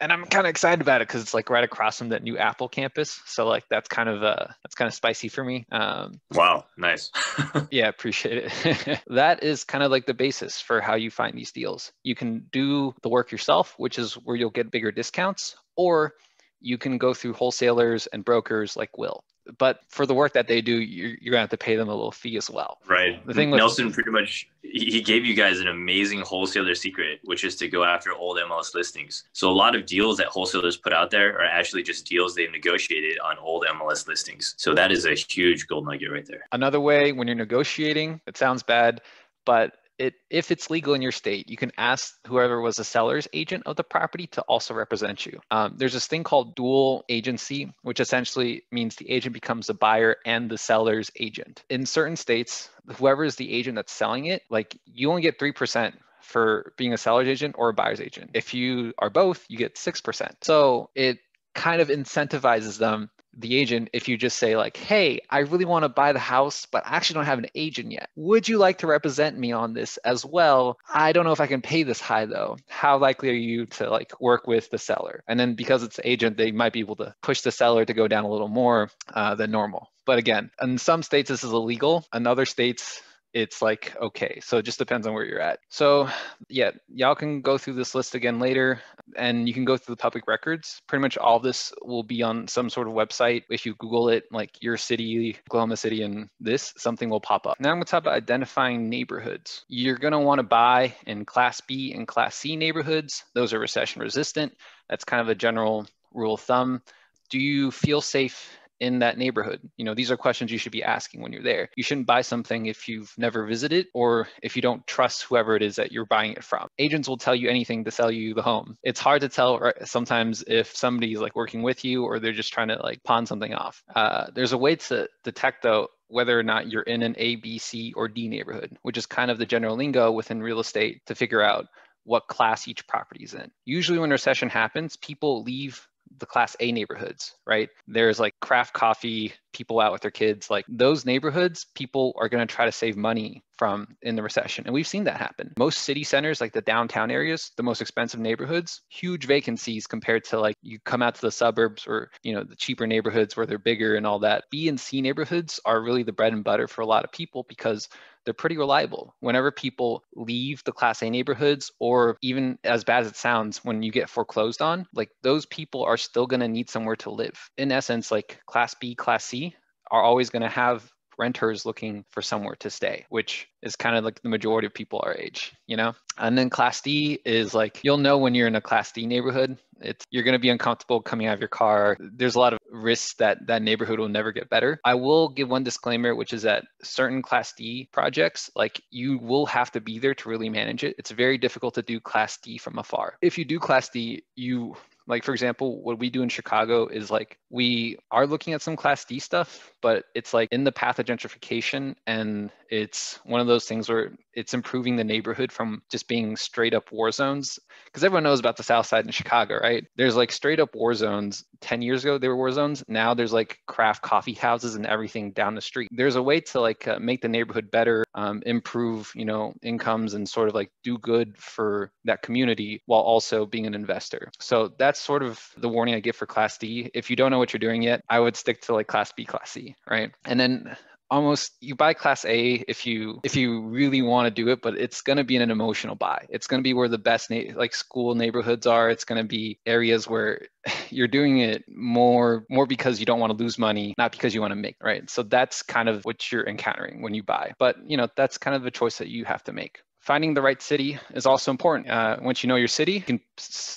and 0.00 0.12
I'm 0.12 0.24
kind 0.26 0.46
of 0.46 0.50
excited 0.50 0.80
about 0.80 1.00
it 1.00 1.08
because 1.08 1.22
it's 1.22 1.34
like 1.34 1.50
right 1.50 1.64
across 1.64 1.98
from 1.98 2.10
that 2.10 2.22
new 2.22 2.38
Apple 2.38 2.68
campus. 2.68 3.20
So 3.26 3.46
like 3.46 3.64
that's 3.68 3.88
kind 3.88 4.08
of 4.08 4.22
uh 4.22 4.46
that's 4.62 4.74
kind 4.74 4.88
of 4.88 4.94
spicy 4.94 5.28
for 5.28 5.42
me. 5.42 5.66
Um, 5.70 6.20
wow, 6.32 6.64
nice. 6.76 7.10
yeah, 7.70 7.88
appreciate 7.88 8.50
it. 8.64 9.00
that 9.08 9.42
is 9.42 9.64
kind 9.64 9.82
of 9.82 9.90
like 9.90 10.06
the 10.06 10.14
basis 10.14 10.60
for 10.60 10.80
how 10.80 10.94
you 10.94 11.10
find 11.10 11.36
these 11.36 11.52
deals. 11.52 11.92
You 12.02 12.14
can 12.14 12.46
do 12.52 12.94
the 13.02 13.08
work 13.08 13.32
yourself, 13.32 13.74
which 13.76 13.98
is 13.98 14.14
where 14.14 14.36
you'll 14.36 14.50
get 14.50 14.70
bigger 14.70 14.92
discounts, 14.92 15.56
or 15.76 16.14
you 16.60 16.78
can 16.78 16.98
go 16.98 17.14
through 17.14 17.34
wholesalers 17.34 18.06
and 18.06 18.24
brokers 18.24 18.76
like 18.76 18.98
Will. 18.98 19.24
But 19.56 19.80
for 19.88 20.04
the 20.04 20.14
work 20.14 20.34
that 20.34 20.46
they 20.48 20.60
do, 20.60 20.72
you're, 20.72 21.16
you're 21.20 21.32
gonna 21.32 21.40
have 21.40 21.50
to 21.50 21.56
pay 21.56 21.76
them 21.76 21.88
a 21.88 21.94
little 21.94 22.12
fee 22.12 22.36
as 22.36 22.50
well. 22.50 22.78
Right. 22.86 23.24
The 23.26 23.34
thing 23.34 23.50
with, 23.50 23.58
Nelson 23.58 23.92
pretty 23.92 24.10
much 24.10 24.48
he 24.62 25.00
gave 25.00 25.24
you 25.24 25.34
guys 25.34 25.60
an 25.60 25.68
amazing 25.68 26.20
wholesaler 26.20 26.74
secret, 26.74 27.20
which 27.24 27.44
is 27.44 27.56
to 27.56 27.68
go 27.68 27.84
after 27.84 28.12
old 28.12 28.38
MLS 28.38 28.74
listings. 28.74 29.24
So 29.32 29.50
a 29.50 29.52
lot 29.52 29.74
of 29.74 29.86
deals 29.86 30.18
that 30.18 30.26
wholesalers 30.26 30.76
put 30.76 30.92
out 30.92 31.10
there 31.10 31.36
are 31.38 31.44
actually 31.44 31.82
just 31.82 32.06
deals 32.06 32.34
they've 32.34 32.50
negotiated 32.50 33.18
on 33.20 33.38
old 33.38 33.64
MLS 33.64 34.06
listings. 34.06 34.54
So 34.58 34.74
that 34.74 34.92
is 34.92 35.06
a 35.06 35.14
huge 35.14 35.66
gold 35.66 35.86
nugget 35.86 36.12
right 36.12 36.26
there. 36.26 36.44
Another 36.52 36.80
way 36.80 37.12
when 37.12 37.26
you're 37.26 37.36
negotiating, 37.36 38.20
it 38.26 38.36
sounds 38.36 38.62
bad, 38.62 39.00
but 39.46 39.76
it, 39.98 40.14
if 40.30 40.50
it's 40.50 40.70
legal 40.70 40.94
in 40.94 41.02
your 41.02 41.12
state, 41.12 41.48
you 41.48 41.56
can 41.56 41.72
ask 41.76 42.14
whoever 42.26 42.60
was 42.60 42.76
the 42.76 42.84
seller's 42.84 43.28
agent 43.32 43.64
of 43.66 43.76
the 43.76 43.84
property 43.84 44.28
to 44.28 44.42
also 44.42 44.74
represent 44.74 45.26
you. 45.26 45.40
Um, 45.50 45.74
there's 45.76 45.92
this 45.92 46.06
thing 46.06 46.24
called 46.24 46.54
dual 46.54 47.04
agency, 47.08 47.72
which 47.82 48.00
essentially 48.00 48.62
means 48.70 48.96
the 48.96 49.10
agent 49.10 49.32
becomes 49.32 49.66
the 49.66 49.74
buyer 49.74 50.16
and 50.24 50.50
the 50.50 50.58
seller's 50.58 51.10
agent. 51.18 51.62
In 51.68 51.86
certain 51.86 52.16
states, 52.16 52.70
whoever 52.96 53.24
is 53.24 53.36
the 53.36 53.52
agent 53.52 53.76
that's 53.76 53.92
selling 53.92 54.26
it, 54.26 54.42
like 54.50 54.78
you 54.86 55.10
only 55.10 55.22
get 55.22 55.38
3% 55.38 55.92
for 56.22 56.72
being 56.76 56.92
a 56.92 56.98
seller's 56.98 57.28
agent 57.28 57.56
or 57.58 57.70
a 57.70 57.74
buyer's 57.74 58.00
agent. 58.00 58.30
If 58.34 58.54
you 58.54 58.92
are 58.98 59.10
both, 59.10 59.44
you 59.48 59.56
get 59.56 59.76
6%. 59.76 60.30
So 60.42 60.90
it 60.94 61.18
kind 61.54 61.80
of 61.80 61.88
incentivizes 61.88 62.78
them 62.78 63.10
the 63.36 63.56
agent 63.56 63.88
if 63.92 64.08
you 64.08 64.16
just 64.16 64.38
say 64.38 64.56
like 64.56 64.76
hey 64.76 65.20
i 65.30 65.40
really 65.40 65.64
want 65.64 65.84
to 65.84 65.88
buy 65.88 66.12
the 66.12 66.18
house 66.18 66.66
but 66.66 66.86
i 66.86 66.96
actually 66.96 67.14
don't 67.14 67.26
have 67.26 67.38
an 67.38 67.46
agent 67.54 67.92
yet. 67.92 68.10
Would 68.16 68.48
you 68.48 68.58
like 68.58 68.78
to 68.78 68.86
represent 68.86 69.38
me 69.38 69.52
on 69.52 69.72
this 69.72 69.96
as 69.98 70.24
well? 70.24 70.78
I 70.92 71.12
don't 71.12 71.24
know 71.24 71.32
if 71.32 71.40
i 71.40 71.46
can 71.46 71.62
pay 71.62 71.82
this 71.82 72.00
high 72.00 72.26
though. 72.26 72.56
How 72.68 72.98
likely 72.98 73.30
are 73.30 73.32
you 73.32 73.66
to 73.66 73.90
like 73.90 74.20
work 74.20 74.46
with 74.46 74.70
the 74.70 74.78
seller? 74.78 75.22
And 75.28 75.38
then 75.38 75.54
because 75.54 75.82
it's 75.82 76.00
agent 76.04 76.36
they 76.36 76.50
might 76.50 76.72
be 76.72 76.80
able 76.80 76.96
to 76.96 77.14
push 77.22 77.42
the 77.42 77.52
seller 77.52 77.84
to 77.84 77.94
go 77.94 78.08
down 78.08 78.24
a 78.24 78.30
little 78.30 78.48
more 78.48 78.90
uh, 79.12 79.34
than 79.34 79.50
normal. 79.50 79.90
But 80.06 80.18
again 80.18 80.50
in 80.60 80.78
some 80.78 81.02
states 81.02 81.28
this 81.28 81.44
is 81.44 81.52
illegal. 81.52 82.06
In 82.12 82.26
other 82.26 82.46
states 82.46 83.00
it's 83.34 83.60
like 83.60 83.94
okay 84.00 84.40
so 84.42 84.58
it 84.58 84.64
just 84.64 84.78
depends 84.78 85.06
on 85.06 85.14
where 85.14 85.24
you're 85.24 85.40
at. 85.40 85.60
So 85.68 86.08
yeah 86.48 86.70
y'all 86.92 87.14
can 87.14 87.40
go 87.40 87.58
through 87.58 87.74
this 87.74 87.94
list 87.94 88.14
again 88.14 88.38
later 88.38 88.80
and 89.16 89.48
you 89.48 89.54
can 89.54 89.64
go 89.64 89.76
through 89.76 89.94
the 89.94 90.00
public 90.00 90.26
records. 90.26 90.80
Pretty 90.86 91.02
much 91.02 91.18
all 91.18 91.38
this 91.40 91.72
will 91.82 92.02
be 92.02 92.22
on 92.22 92.48
some 92.48 92.70
sort 92.70 92.88
of 92.88 92.94
website. 92.94 93.44
If 93.50 93.66
you 93.66 93.74
google 93.74 94.08
it 94.08 94.24
like 94.30 94.62
your 94.62 94.76
city 94.76 95.36
oklahoma 95.48 95.76
city 95.76 96.02
and 96.02 96.28
this 96.40 96.72
something 96.76 97.10
will 97.10 97.20
pop 97.20 97.46
up. 97.46 97.60
Now 97.60 97.70
i'm 97.70 97.76
going 97.76 97.84
to 97.84 97.90
talk 97.90 98.02
about 98.02 98.14
identifying 98.14 98.88
neighborhoods. 98.88 99.64
You're 99.68 99.98
going 99.98 100.12
to 100.12 100.18
want 100.18 100.38
to 100.38 100.44
buy 100.44 100.94
in 101.06 101.24
class 101.24 101.60
b 101.60 101.92
and 101.92 102.06
class 102.06 102.34
c 102.34 102.56
neighborhoods. 102.56 103.24
Those 103.34 103.52
are 103.52 103.58
recession 103.58 104.02
resistant. 104.02 104.52
That's 104.88 105.04
kind 105.04 105.20
of 105.20 105.28
a 105.28 105.34
general 105.34 105.86
rule 106.12 106.34
of 106.34 106.40
thumb. 106.40 106.82
Do 107.30 107.38
you 107.38 107.70
feel 107.70 108.00
safe 108.00 108.50
in 108.80 109.00
that 109.00 109.18
neighborhood? 109.18 109.60
You 109.76 109.84
know, 109.84 109.94
these 109.94 110.10
are 110.10 110.16
questions 110.16 110.50
you 110.50 110.58
should 110.58 110.72
be 110.72 110.82
asking 110.82 111.20
when 111.20 111.32
you're 111.32 111.42
there. 111.42 111.68
You 111.76 111.82
shouldn't 111.82 112.06
buy 112.06 112.22
something 112.22 112.66
if 112.66 112.88
you've 112.88 113.12
never 113.16 113.46
visited 113.46 113.86
or 113.94 114.28
if 114.42 114.56
you 114.56 114.62
don't 114.62 114.86
trust 114.86 115.24
whoever 115.24 115.56
it 115.56 115.62
is 115.62 115.76
that 115.76 115.92
you're 115.92 116.06
buying 116.06 116.32
it 116.32 116.44
from. 116.44 116.68
Agents 116.78 117.08
will 117.08 117.16
tell 117.16 117.34
you 117.34 117.48
anything 117.48 117.84
to 117.84 117.90
sell 117.90 118.10
you 118.10 118.34
the 118.34 118.42
home. 118.42 118.76
It's 118.82 119.00
hard 119.00 119.22
to 119.22 119.28
tell 119.28 119.72
sometimes 119.84 120.44
if 120.46 120.76
somebody's 120.76 121.20
like 121.20 121.36
working 121.36 121.62
with 121.62 121.84
you 121.84 122.04
or 122.04 122.18
they're 122.18 122.32
just 122.32 122.52
trying 122.52 122.68
to 122.68 122.76
like 122.82 123.02
pawn 123.04 123.26
something 123.26 123.54
off. 123.54 123.82
Uh, 123.94 124.26
there's 124.34 124.52
a 124.52 124.58
way 124.58 124.76
to 124.76 125.08
detect 125.24 125.62
though 125.62 125.88
whether 126.08 126.38
or 126.38 126.42
not 126.42 126.70
you're 126.70 126.82
in 126.82 127.02
an 127.02 127.14
A, 127.18 127.36
B, 127.36 127.58
C, 127.58 127.92
or 127.94 128.08
D 128.08 128.28
neighborhood, 128.28 128.76
which 128.82 128.96
is 128.96 129.06
kind 129.06 129.30
of 129.30 129.38
the 129.38 129.46
general 129.46 129.76
lingo 129.76 130.10
within 130.10 130.42
real 130.42 130.60
estate 130.60 131.02
to 131.06 131.14
figure 131.14 131.42
out 131.42 131.66
what 132.04 132.26
class 132.26 132.66
each 132.66 132.86
property 132.86 133.24
is 133.24 133.34
in. 133.34 133.50
Usually, 133.66 133.98
when 133.98 134.10
recession 134.10 134.48
happens, 134.48 134.96
people 134.96 135.42
leave 135.42 135.86
the 136.18 136.26
class 136.26 136.56
A 136.60 136.72
neighborhoods, 136.72 137.34
right? 137.46 137.68
There's 137.86 138.20
like 138.20 138.34
craft 138.40 138.74
coffee, 138.74 139.32
people 139.52 139.80
out 139.80 139.92
with 139.92 140.02
their 140.02 140.10
kids. 140.10 140.50
Like 140.50 140.64
those 140.68 141.04
neighborhoods, 141.04 141.66
people 141.74 142.14
are 142.18 142.28
going 142.28 142.46
to 142.46 142.54
try 142.54 142.64
to 142.64 142.72
save 142.72 142.96
money 142.96 143.44
from 143.58 143.96
in 144.02 144.14
the 144.14 144.22
recession. 144.22 144.64
And 144.64 144.72
we've 144.72 144.86
seen 144.86 145.04
that 145.04 145.16
happen. 145.16 145.52
Most 145.58 145.80
city 145.80 146.04
centers, 146.04 146.40
like 146.40 146.52
the 146.52 146.62
downtown 146.62 147.10
areas, 147.10 147.50
the 147.56 147.62
most 147.62 147.80
expensive 147.80 148.20
neighborhoods, 148.20 148.82
huge 148.88 149.26
vacancies 149.26 149.86
compared 149.86 150.24
to 150.24 150.38
like 150.38 150.54
you 150.62 150.78
come 150.84 151.02
out 151.02 151.16
to 151.16 151.20
the 151.20 151.32
suburbs 151.32 151.86
or, 151.86 152.10
you 152.22 152.32
know, 152.32 152.44
the 152.44 152.56
cheaper 152.56 152.86
neighborhoods 152.86 153.36
where 153.36 153.46
they're 153.46 153.58
bigger 153.58 153.96
and 153.96 154.06
all 154.06 154.20
that. 154.20 154.44
B 154.50 154.68
and 154.68 154.78
C 154.78 155.00
neighborhoods 155.00 155.60
are 155.64 155.82
really 155.82 156.04
the 156.04 156.12
bread 156.12 156.32
and 156.32 156.44
butter 156.44 156.68
for 156.68 156.82
a 156.82 156.86
lot 156.86 157.04
of 157.04 157.12
people 157.12 157.44
because 157.48 157.88
they're 158.24 158.34
pretty 158.34 158.58
reliable. 158.58 159.14
Whenever 159.20 159.50
people 159.50 160.04
leave 160.14 160.62
the 160.64 160.72
Class 160.72 161.02
A 161.02 161.08
neighborhoods, 161.08 161.72
or 161.78 162.18
even 162.20 162.58
as 162.62 162.84
bad 162.84 163.04
as 163.04 163.08
it 163.08 163.16
sounds, 163.16 163.64
when 163.64 163.82
you 163.82 163.90
get 163.90 164.10
foreclosed 164.10 164.60
on, 164.60 164.86
like 164.92 165.08
those 165.22 165.46
people 165.46 165.82
are 165.82 165.96
still 165.96 166.26
going 166.26 166.40
to 166.40 166.48
need 166.48 166.68
somewhere 166.68 166.96
to 166.96 167.10
live. 167.10 167.48
In 167.56 167.72
essence, 167.72 168.10
like 168.10 168.38
Class 168.46 168.74
B, 168.74 168.94
Class 168.94 169.24
C 169.24 169.47
are 169.90 170.02
always 170.02 170.30
going 170.30 170.42
to 170.42 170.48
have 170.48 170.90
renters 171.18 171.66
looking 171.66 172.04
for 172.10 172.22
somewhere 172.22 172.54
to 172.60 172.70
stay, 172.70 173.04
which 173.08 173.48
is 173.62 173.76
kind 173.76 173.96
of 173.96 174.04
like 174.04 174.22
the 174.22 174.28
majority 174.28 174.66
of 174.66 174.72
people 174.72 175.02
our 175.04 175.14
age, 175.14 175.52
you 175.66 175.76
know? 175.76 175.92
And 176.16 176.38
then 176.38 176.48
class 176.48 176.80
D 176.80 177.18
is 177.24 177.54
like 177.54 177.80
you'll 177.82 177.98
know 177.98 178.18
when 178.18 178.34
you're 178.34 178.46
in 178.46 178.54
a 178.54 178.60
class 178.60 178.92
D 178.92 179.06
neighborhood. 179.06 179.58
It's 179.80 180.04
you're 180.10 180.24
going 180.24 180.34
to 180.34 180.40
be 180.40 180.48
uncomfortable 180.48 181.00
coming 181.00 181.26
out 181.26 181.34
of 181.34 181.40
your 181.40 181.48
car. 181.48 181.96
There's 182.00 182.34
a 182.34 182.40
lot 182.40 182.52
of 182.52 182.58
risks 182.70 183.14
that 183.18 183.46
that 183.48 183.62
neighborhood 183.62 183.98
will 183.98 184.08
never 184.08 184.32
get 184.32 184.48
better. 184.48 184.80
I 184.84 184.94
will 184.94 185.28
give 185.28 185.48
one 185.48 185.64
disclaimer 185.64 186.14
which 186.14 186.32
is 186.32 186.42
that 186.42 186.64
certain 186.82 187.22
class 187.22 187.52
D 187.52 187.88
projects 187.92 188.50
like 188.54 188.80
you 188.90 189.18
will 189.18 189.46
have 189.46 189.70
to 189.72 189.80
be 189.80 189.98
there 189.98 190.14
to 190.14 190.28
really 190.28 190.48
manage 190.48 190.84
it. 190.84 190.96
It's 190.98 191.10
very 191.10 191.38
difficult 191.38 191.74
to 191.74 191.82
do 191.82 192.00
class 192.00 192.38
D 192.38 192.58
from 192.58 192.78
afar. 192.78 193.16
If 193.22 193.38
you 193.38 193.44
do 193.44 193.58
class 193.58 193.88
D, 193.88 194.24
you 194.34 194.76
like 195.08 195.24
for 195.24 195.32
example, 195.32 195.82
what 195.82 195.98
we 195.98 196.10
do 196.10 196.22
in 196.22 196.28
Chicago 196.28 196.86
is 196.86 197.10
like 197.10 197.38
we 197.50 197.98
are 198.10 198.26
looking 198.26 198.52
at 198.52 198.60
some 198.62 198.76
class 198.76 199.04
D 199.06 199.18
stuff, 199.18 199.72
but 199.80 200.04
it's 200.14 200.34
like 200.34 200.50
in 200.52 200.64
the 200.64 200.72
path 200.72 200.98
of 200.98 201.06
gentrification 201.06 201.96
and 202.06 202.50
it's 202.70 203.18
one 203.24 203.40
of 203.40 203.46
those 203.46 203.64
things 203.64 203.88
where 203.88 204.12
it's 204.38 204.54
improving 204.54 204.96
the 204.96 205.04
neighborhood 205.04 205.52
from 205.52 205.82
just 205.90 206.08
being 206.08 206.36
straight 206.36 206.74
up 206.74 206.90
war 206.92 207.10
zones 207.10 207.58
because 207.84 208.04
everyone 208.04 208.22
knows 208.22 208.40
about 208.40 208.56
the 208.56 208.62
south 208.62 208.86
side 208.86 209.04
in 209.04 209.12
chicago 209.12 209.58
right? 209.60 209.86
There's 209.96 210.16
like 210.16 210.32
straight 210.32 210.60
up 210.60 210.74
war 210.74 210.94
zones. 210.94 211.44
10 211.60 211.82
years 211.82 212.04
ago 212.04 212.18
they 212.18 212.28
were 212.28 212.36
war 212.36 212.52
zones. 212.52 212.84
Now 212.88 213.14
there's 213.14 213.32
like 213.32 213.58
craft 213.66 214.02
coffee 214.02 214.34
houses 214.34 214.76
and 214.76 214.86
everything 214.86 215.32
down 215.32 215.54
the 215.54 215.60
street. 215.60 215.88
There's 215.90 216.16
a 216.16 216.22
way 216.22 216.40
to 216.40 216.60
like 216.60 216.86
uh, 216.86 216.98
make 217.00 217.20
the 217.20 217.28
neighborhood 217.28 217.70
better 217.70 218.04
um, 218.14 218.42
improve 218.46 219.12
you 219.14 219.24
know 219.24 219.54
incomes 219.62 220.14
and 220.14 220.28
sort 220.28 220.48
of 220.48 220.54
like 220.54 220.70
do 220.84 220.98
good 220.98 221.36
for 221.36 221.90
that 222.04 222.22
community 222.22 222.82
while 222.86 223.00
also 223.00 223.46
being 223.46 223.66
an 223.66 223.74
investor. 223.74 224.30
So 224.38 224.72
that's 224.78 225.00
sort 225.00 225.22
of 225.22 225.40
the 225.56 225.68
warning 225.68 225.94
i 225.94 226.00
give 226.00 226.16
for 226.16 226.26
class 226.26 226.58
d. 226.58 226.90
If 226.94 227.10
you 227.10 227.16
don't 227.16 227.30
know 227.30 227.38
what 227.38 227.52
you're 227.52 227.58
doing 227.58 227.82
yet 227.82 228.02
i 228.08 228.18
would 228.18 228.36
stick 228.36 228.60
to 228.62 228.74
like 228.74 228.86
class 228.86 229.12
b 229.12 229.24
class 229.24 229.50
c 229.50 229.74
right? 229.88 230.12
And 230.24 230.38
then 230.38 230.76
almost 231.10 231.52
you 231.60 231.74
buy 231.74 231.94
class 231.94 232.24
A 232.24 232.64
if 232.68 232.86
you 232.86 233.20
if 233.24 233.36
you 233.36 233.62
really 233.66 234.02
want 234.02 234.26
to 234.26 234.30
do 234.30 234.48
it, 234.50 234.62
but 234.62 234.76
it's 234.76 235.00
going 235.00 235.16
to 235.16 235.24
be 235.24 235.36
an 235.36 235.50
emotional 235.50 235.94
buy. 235.94 236.26
It's 236.28 236.46
going 236.46 236.60
to 236.60 236.64
be 236.64 236.74
where 236.74 236.88
the 236.88 236.98
best 236.98 237.30
na- 237.30 237.54
like 237.56 237.74
school 237.74 238.14
neighborhoods 238.14 238.66
are. 238.66 238.90
It's 238.90 239.04
going 239.04 239.20
to 239.20 239.26
be 239.26 239.58
areas 239.66 240.08
where 240.08 240.42
you're 240.90 241.08
doing 241.08 241.38
it 241.38 241.64
more 241.68 242.44
more 242.50 242.66
because 242.66 243.00
you 243.00 243.06
don't 243.06 243.20
want 243.20 243.36
to 243.36 243.42
lose 243.42 243.58
money, 243.58 243.94
not 243.98 244.12
because 244.12 244.34
you 244.34 244.40
want 244.40 244.52
to 244.52 244.56
make, 244.56 244.76
right? 244.82 245.08
So 245.10 245.22
that's 245.22 245.62
kind 245.62 245.88
of 245.88 246.04
what 246.04 246.30
you're 246.30 246.46
encountering 246.46 247.02
when 247.02 247.14
you 247.14 247.22
buy. 247.22 247.52
But, 247.58 247.76
you 247.86 247.96
know, 247.96 248.08
that's 248.16 248.38
kind 248.38 248.56
of 248.56 248.62
the 248.62 248.70
choice 248.70 248.98
that 248.98 249.08
you 249.08 249.24
have 249.24 249.42
to 249.44 249.52
make 249.52 249.80
finding 250.08 250.32
the 250.32 250.40
right 250.40 250.62
city 250.62 250.98
is 251.12 251.26
also 251.26 251.50
important. 251.50 251.90
Uh, 251.90 252.16
once 252.22 252.42
you 252.42 252.48
know 252.48 252.56
your 252.56 252.66
city, 252.66 252.94
you 252.94 253.02
can 253.02 253.20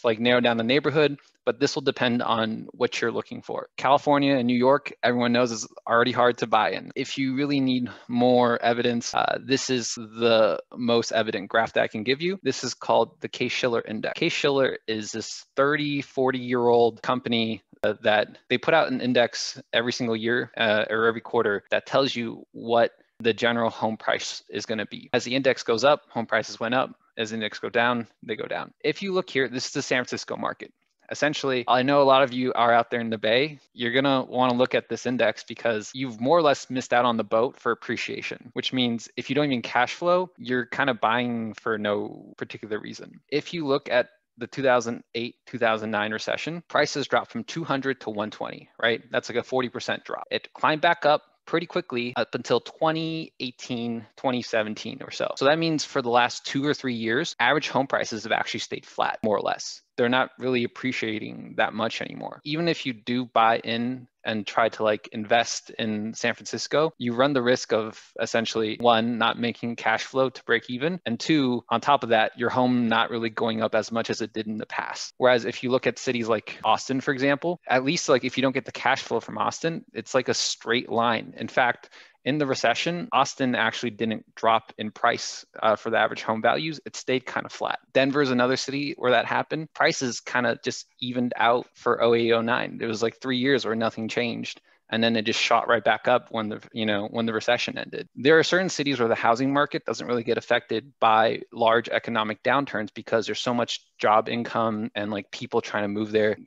like 0.01 0.17
narrow 0.17 0.39
down 0.39 0.55
the 0.55 0.63
neighborhood, 0.63 1.17
but 1.45 1.59
this 1.59 1.75
will 1.75 1.81
depend 1.81 2.23
on 2.23 2.67
what 2.71 3.01
you're 3.01 3.11
looking 3.11 3.41
for. 3.41 3.67
California 3.75 4.37
and 4.37 4.47
New 4.47 4.57
York, 4.57 4.93
everyone 5.03 5.33
knows 5.33 5.51
is 5.51 5.67
already 5.85 6.13
hard 6.13 6.37
to 6.37 6.47
buy 6.47 6.71
in. 6.71 6.89
If 6.95 7.17
you 7.17 7.35
really 7.35 7.59
need 7.59 7.89
more 8.07 8.57
evidence, 8.61 9.13
uh, 9.13 9.39
this 9.43 9.69
is 9.69 9.95
the 9.95 10.61
most 10.73 11.11
evident 11.11 11.49
graph 11.49 11.73
that 11.73 11.83
I 11.83 11.87
can 11.87 12.03
give 12.03 12.21
you. 12.21 12.39
This 12.41 12.63
is 12.63 12.75
called 12.75 13.19
the 13.19 13.27
Case-Shiller 13.27 13.83
Index. 13.85 14.17
Case-Shiller 14.17 14.77
is 14.87 15.11
this 15.11 15.45
30, 15.57 16.01
40 16.01 16.39
year 16.39 16.65
old 16.65 17.01
company 17.01 17.61
uh, 17.83 17.95
that 18.03 18.37
they 18.49 18.57
put 18.57 18.73
out 18.73 18.89
an 18.89 19.01
index 19.01 19.61
every 19.73 19.91
single 19.91 20.15
year 20.15 20.49
uh, 20.55 20.85
or 20.89 21.07
every 21.07 21.21
quarter 21.21 21.63
that 21.71 21.85
tells 21.85 22.15
you 22.15 22.45
what 22.53 22.91
the 23.21 23.33
general 23.33 23.69
home 23.69 23.97
price 23.97 24.43
is 24.49 24.65
going 24.65 24.79
to 24.79 24.85
be. 24.85 25.09
As 25.13 25.23
the 25.23 25.35
index 25.35 25.63
goes 25.63 25.83
up, 25.83 26.03
home 26.09 26.25
prices 26.25 26.59
went 26.59 26.75
up. 26.75 26.95
As 27.17 27.29
the 27.29 27.35
index 27.35 27.59
go 27.59 27.69
down, 27.69 28.07
they 28.23 28.35
go 28.35 28.45
down. 28.45 28.73
If 28.83 29.01
you 29.01 29.13
look 29.13 29.29
here, 29.29 29.47
this 29.47 29.67
is 29.67 29.71
the 29.71 29.81
San 29.81 29.97
Francisco 30.03 30.37
market 30.37 30.73
essentially, 31.11 31.65
I 31.67 31.83
know 31.83 32.01
a 32.01 32.03
lot 32.03 32.23
of 32.23 32.33
you 32.33 32.53
are 32.53 32.73
out 32.73 32.89
there 32.89 33.01
in 33.01 33.09
the 33.09 33.17
Bay. 33.17 33.59
You're 33.73 33.91
going 33.91 34.05
to 34.05 34.25
want 34.27 34.51
to 34.51 34.57
look 34.57 34.73
at 34.73 34.87
this 34.89 35.05
index 35.05 35.43
because 35.43 35.91
you've 35.93 36.19
more 36.19 36.37
or 36.37 36.41
less 36.41 36.69
missed 36.69 36.93
out 36.93 37.05
on 37.05 37.17
the 37.17 37.23
boat 37.23 37.57
for 37.59 37.71
appreciation, 37.71 38.49
which 38.53 38.73
means 38.73 39.09
if 39.17 39.29
you 39.29 39.35
don't 39.35 39.45
even 39.45 39.61
cash 39.61 39.93
flow, 39.93 40.31
you're 40.37 40.65
kind 40.65 40.89
of 40.89 41.01
buying 41.01 41.53
for 41.53 41.77
no 41.77 42.33
particular 42.37 42.79
reason. 42.79 43.19
If 43.29 43.53
you 43.53 43.67
look 43.67 43.89
at 43.89 44.09
the 44.37 44.47
2008 44.47 45.35
2009 45.45 46.13
recession, 46.13 46.63
prices 46.69 47.07
dropped 47.07 47.31
from 47.31 47.43
200 47.43 47.99
to 48.01 48.09
120, 48.09 48.69
right? 48.81 49.01
That's 49.11 49.29
like 49.29 49.37
a 49.37 49.47
40% 49.47 50.03
drop. 50.05 50.23
It 50.31 50.51
climbed 50.53 50.81
back 50.81 51.05
up 51.05 51.23
pretty 51.51 51.67
quickly 51.67 52.13
up 52.15 52.33
until 52.33 52.61
2018, 52.61 54.05
2017 54.15 55.01
or 55.03 55.11
so. 55.11 55.33
So 55.35 55.43
that 55.45 55.59
means 55.59 55.83
for 55.83 56.01
the 56.01 56.09
last 56.09 56.45
two 56.45 56.65
or 56.65 56.73
three 56.73 56.93
years, 56.93 57.35
average 57.41 57.67
home 57.67 57.87
prices 57.87 58.23
have 58.23 58.31
actually 58.31 58.61
stayed 58.61 58.85
flat, 58.85 59.19
more 59.21 59.35
or 59.35 59.41
less 59.41 59.81
they're 59.97 60.09
not 60.09 60.31
really 60.39 60.63
appreciating 60.63 61.53
that 61.57 61.73
much 61.73 62.01
anymore. 62.01 62.41
Even 62.43 62.67
if 62.67 62.87
you 62.87 62.93
do 62.93 63.25
buy 63.25 63.59
in 63.59 64.07
and 64.23 64.45
try 64.45 64.69
to 64.69 64.83
like 64.83 65.09
invest 65.11 65.69
in 65.71 66.13
San 66.13 66.33
Francisco, 66.33 66.93
you 66.97 67.13
run 67.13 67.33
the 67.33 67.41
risk 67.41 67.73
of 67.73 67.99
essentially 68.19 68.77
one, 68.79 69.17
not 69.17 69.39
making 69.39 69.75
cash 69.75 70.03
flow 70.03 70.29
to 70.29 70.43
break 70.43 70.69
even, 70.69 70.99
and 71.05 71.19
two, 71.19 71.63
on 71.69 71.81
top 71.81 72.03
of 72.03 72.09
that, 72.09 72.37
your 72.37 72.49
home 72.49 72.87
not 72.87 73.09
really 73.09 73.29
going 73.29 73.61
up 73.61 73.75
as 73.75 73.91
much 73.91 74.09
as 74.09 74.21
it 74.21 74.33
did 74.33 74.47
in 74.47 74.57
the 74.57 74.65
past. 74.65 75.13
Whereas 75.17 75.45
if 75.45 75.63
you 75.63 75.71
look 75.71 75.87
at 75.87 75.99
cities 75.99 76.27
like 76.27 76.59
Austin, 76.63 77.01
for 77.01 77.11
example, 77.11 77.59
at 77.67 77.83
least 77.83 78.09
like 78.09 78.23
if 78.23 78.37
you 78.37 78.41
don't 78.41 78.53
get 78.53 78.65
the 78.65 78.71
cash 78.71 79.01
flow 79.01 79.19
from 79.19 79.37
Austin, 79.37 79.85
it's 79.93 80.13
like 80.13 80.29
a 80.29 80.33
straight 80.33 80.89
line. 80.89 81.33
In 81.37 81.47
fact, 81.47 81.89
in 82.23 82.37
the 82.37 82.45
recession, 82.45 83.07
Austin 83.11 83.55
actually 83.55 83.91
didn't 83.91 84.25
drop 84.35 84.73
in 84.77 84.91
price 84.91 85.45
uh, 85.61 85.75
for 85.75 85.89
the 85.89 85.97
average 85.97 86.21
home 86.21 86.41
values. 86.41 86.79
It 86.85 86.95
stayed 86.95 87.25
kind 87.25 87.45
of 87.45 87.51
flat. 87.51 87.79
Denver 87.93 88.21
is 88.21 88.31
another 88.31 88.57
city 88.57 88.93
where 88.97 89.11
that 89.11 89.25
happened. 89.25 89.69
Prices 89.73 90.19
kind 90.19 90.45
of 90.45 90.61
just 90.63 90.85
evened 90.99 91.33
out 91.35 91.67
for 91.73 92.01
08, 92.15 92.43
09. 92.43 92.77
There 92.77 92.87
was 92.87 93.01
like 93.01 93.19
three 93.19 93.37
years 93.37 93.65
where 93.65 93.75
nothing 93.75 94.07
changed. 94.07 94.61
and 94.91 95.01
then 95.01 95.15
it 95.15 95.25
just 95.25 95.39
shot 95.39 95.69
right 95.69 95.83
back 95.83 96.07
up 96.07 96.27
when 96.31 96.49
the 96.49 96.61
you 96.73 96.85
know 96.85 97.07
when 97.09 97.25
the 97.25 97.33
recession 97.33 97.77
ended. 97.77 98.07
There 98.15 98.37
are 98.37 98.43
certain 98.43 98.69
cities 98.69 98.99
where 98.99 99.07
the 99.07 99.15
housing 99.15 99.51
market 99.53 99.85
doesn't 99.85 100.05
really 100.05 100.23
get 100.23 100.37
affected 100.37 100.91
by 100.99 101.41
large 101.51 101.87
economic 101.89 102.43
downturns 102.43 102.89
because 102.93 103.25
there's 103.25 103.39
so 103.39 103.53
much 103.53 103.79
job 103.97 104.27
income 104.29 104.91
and 104.93 105.09
like 105.09 105.31
people 105.31 105.61
trying 105.61 105.83
to 105.83 105.87
move 105.87 106.11
there 106.11 106.37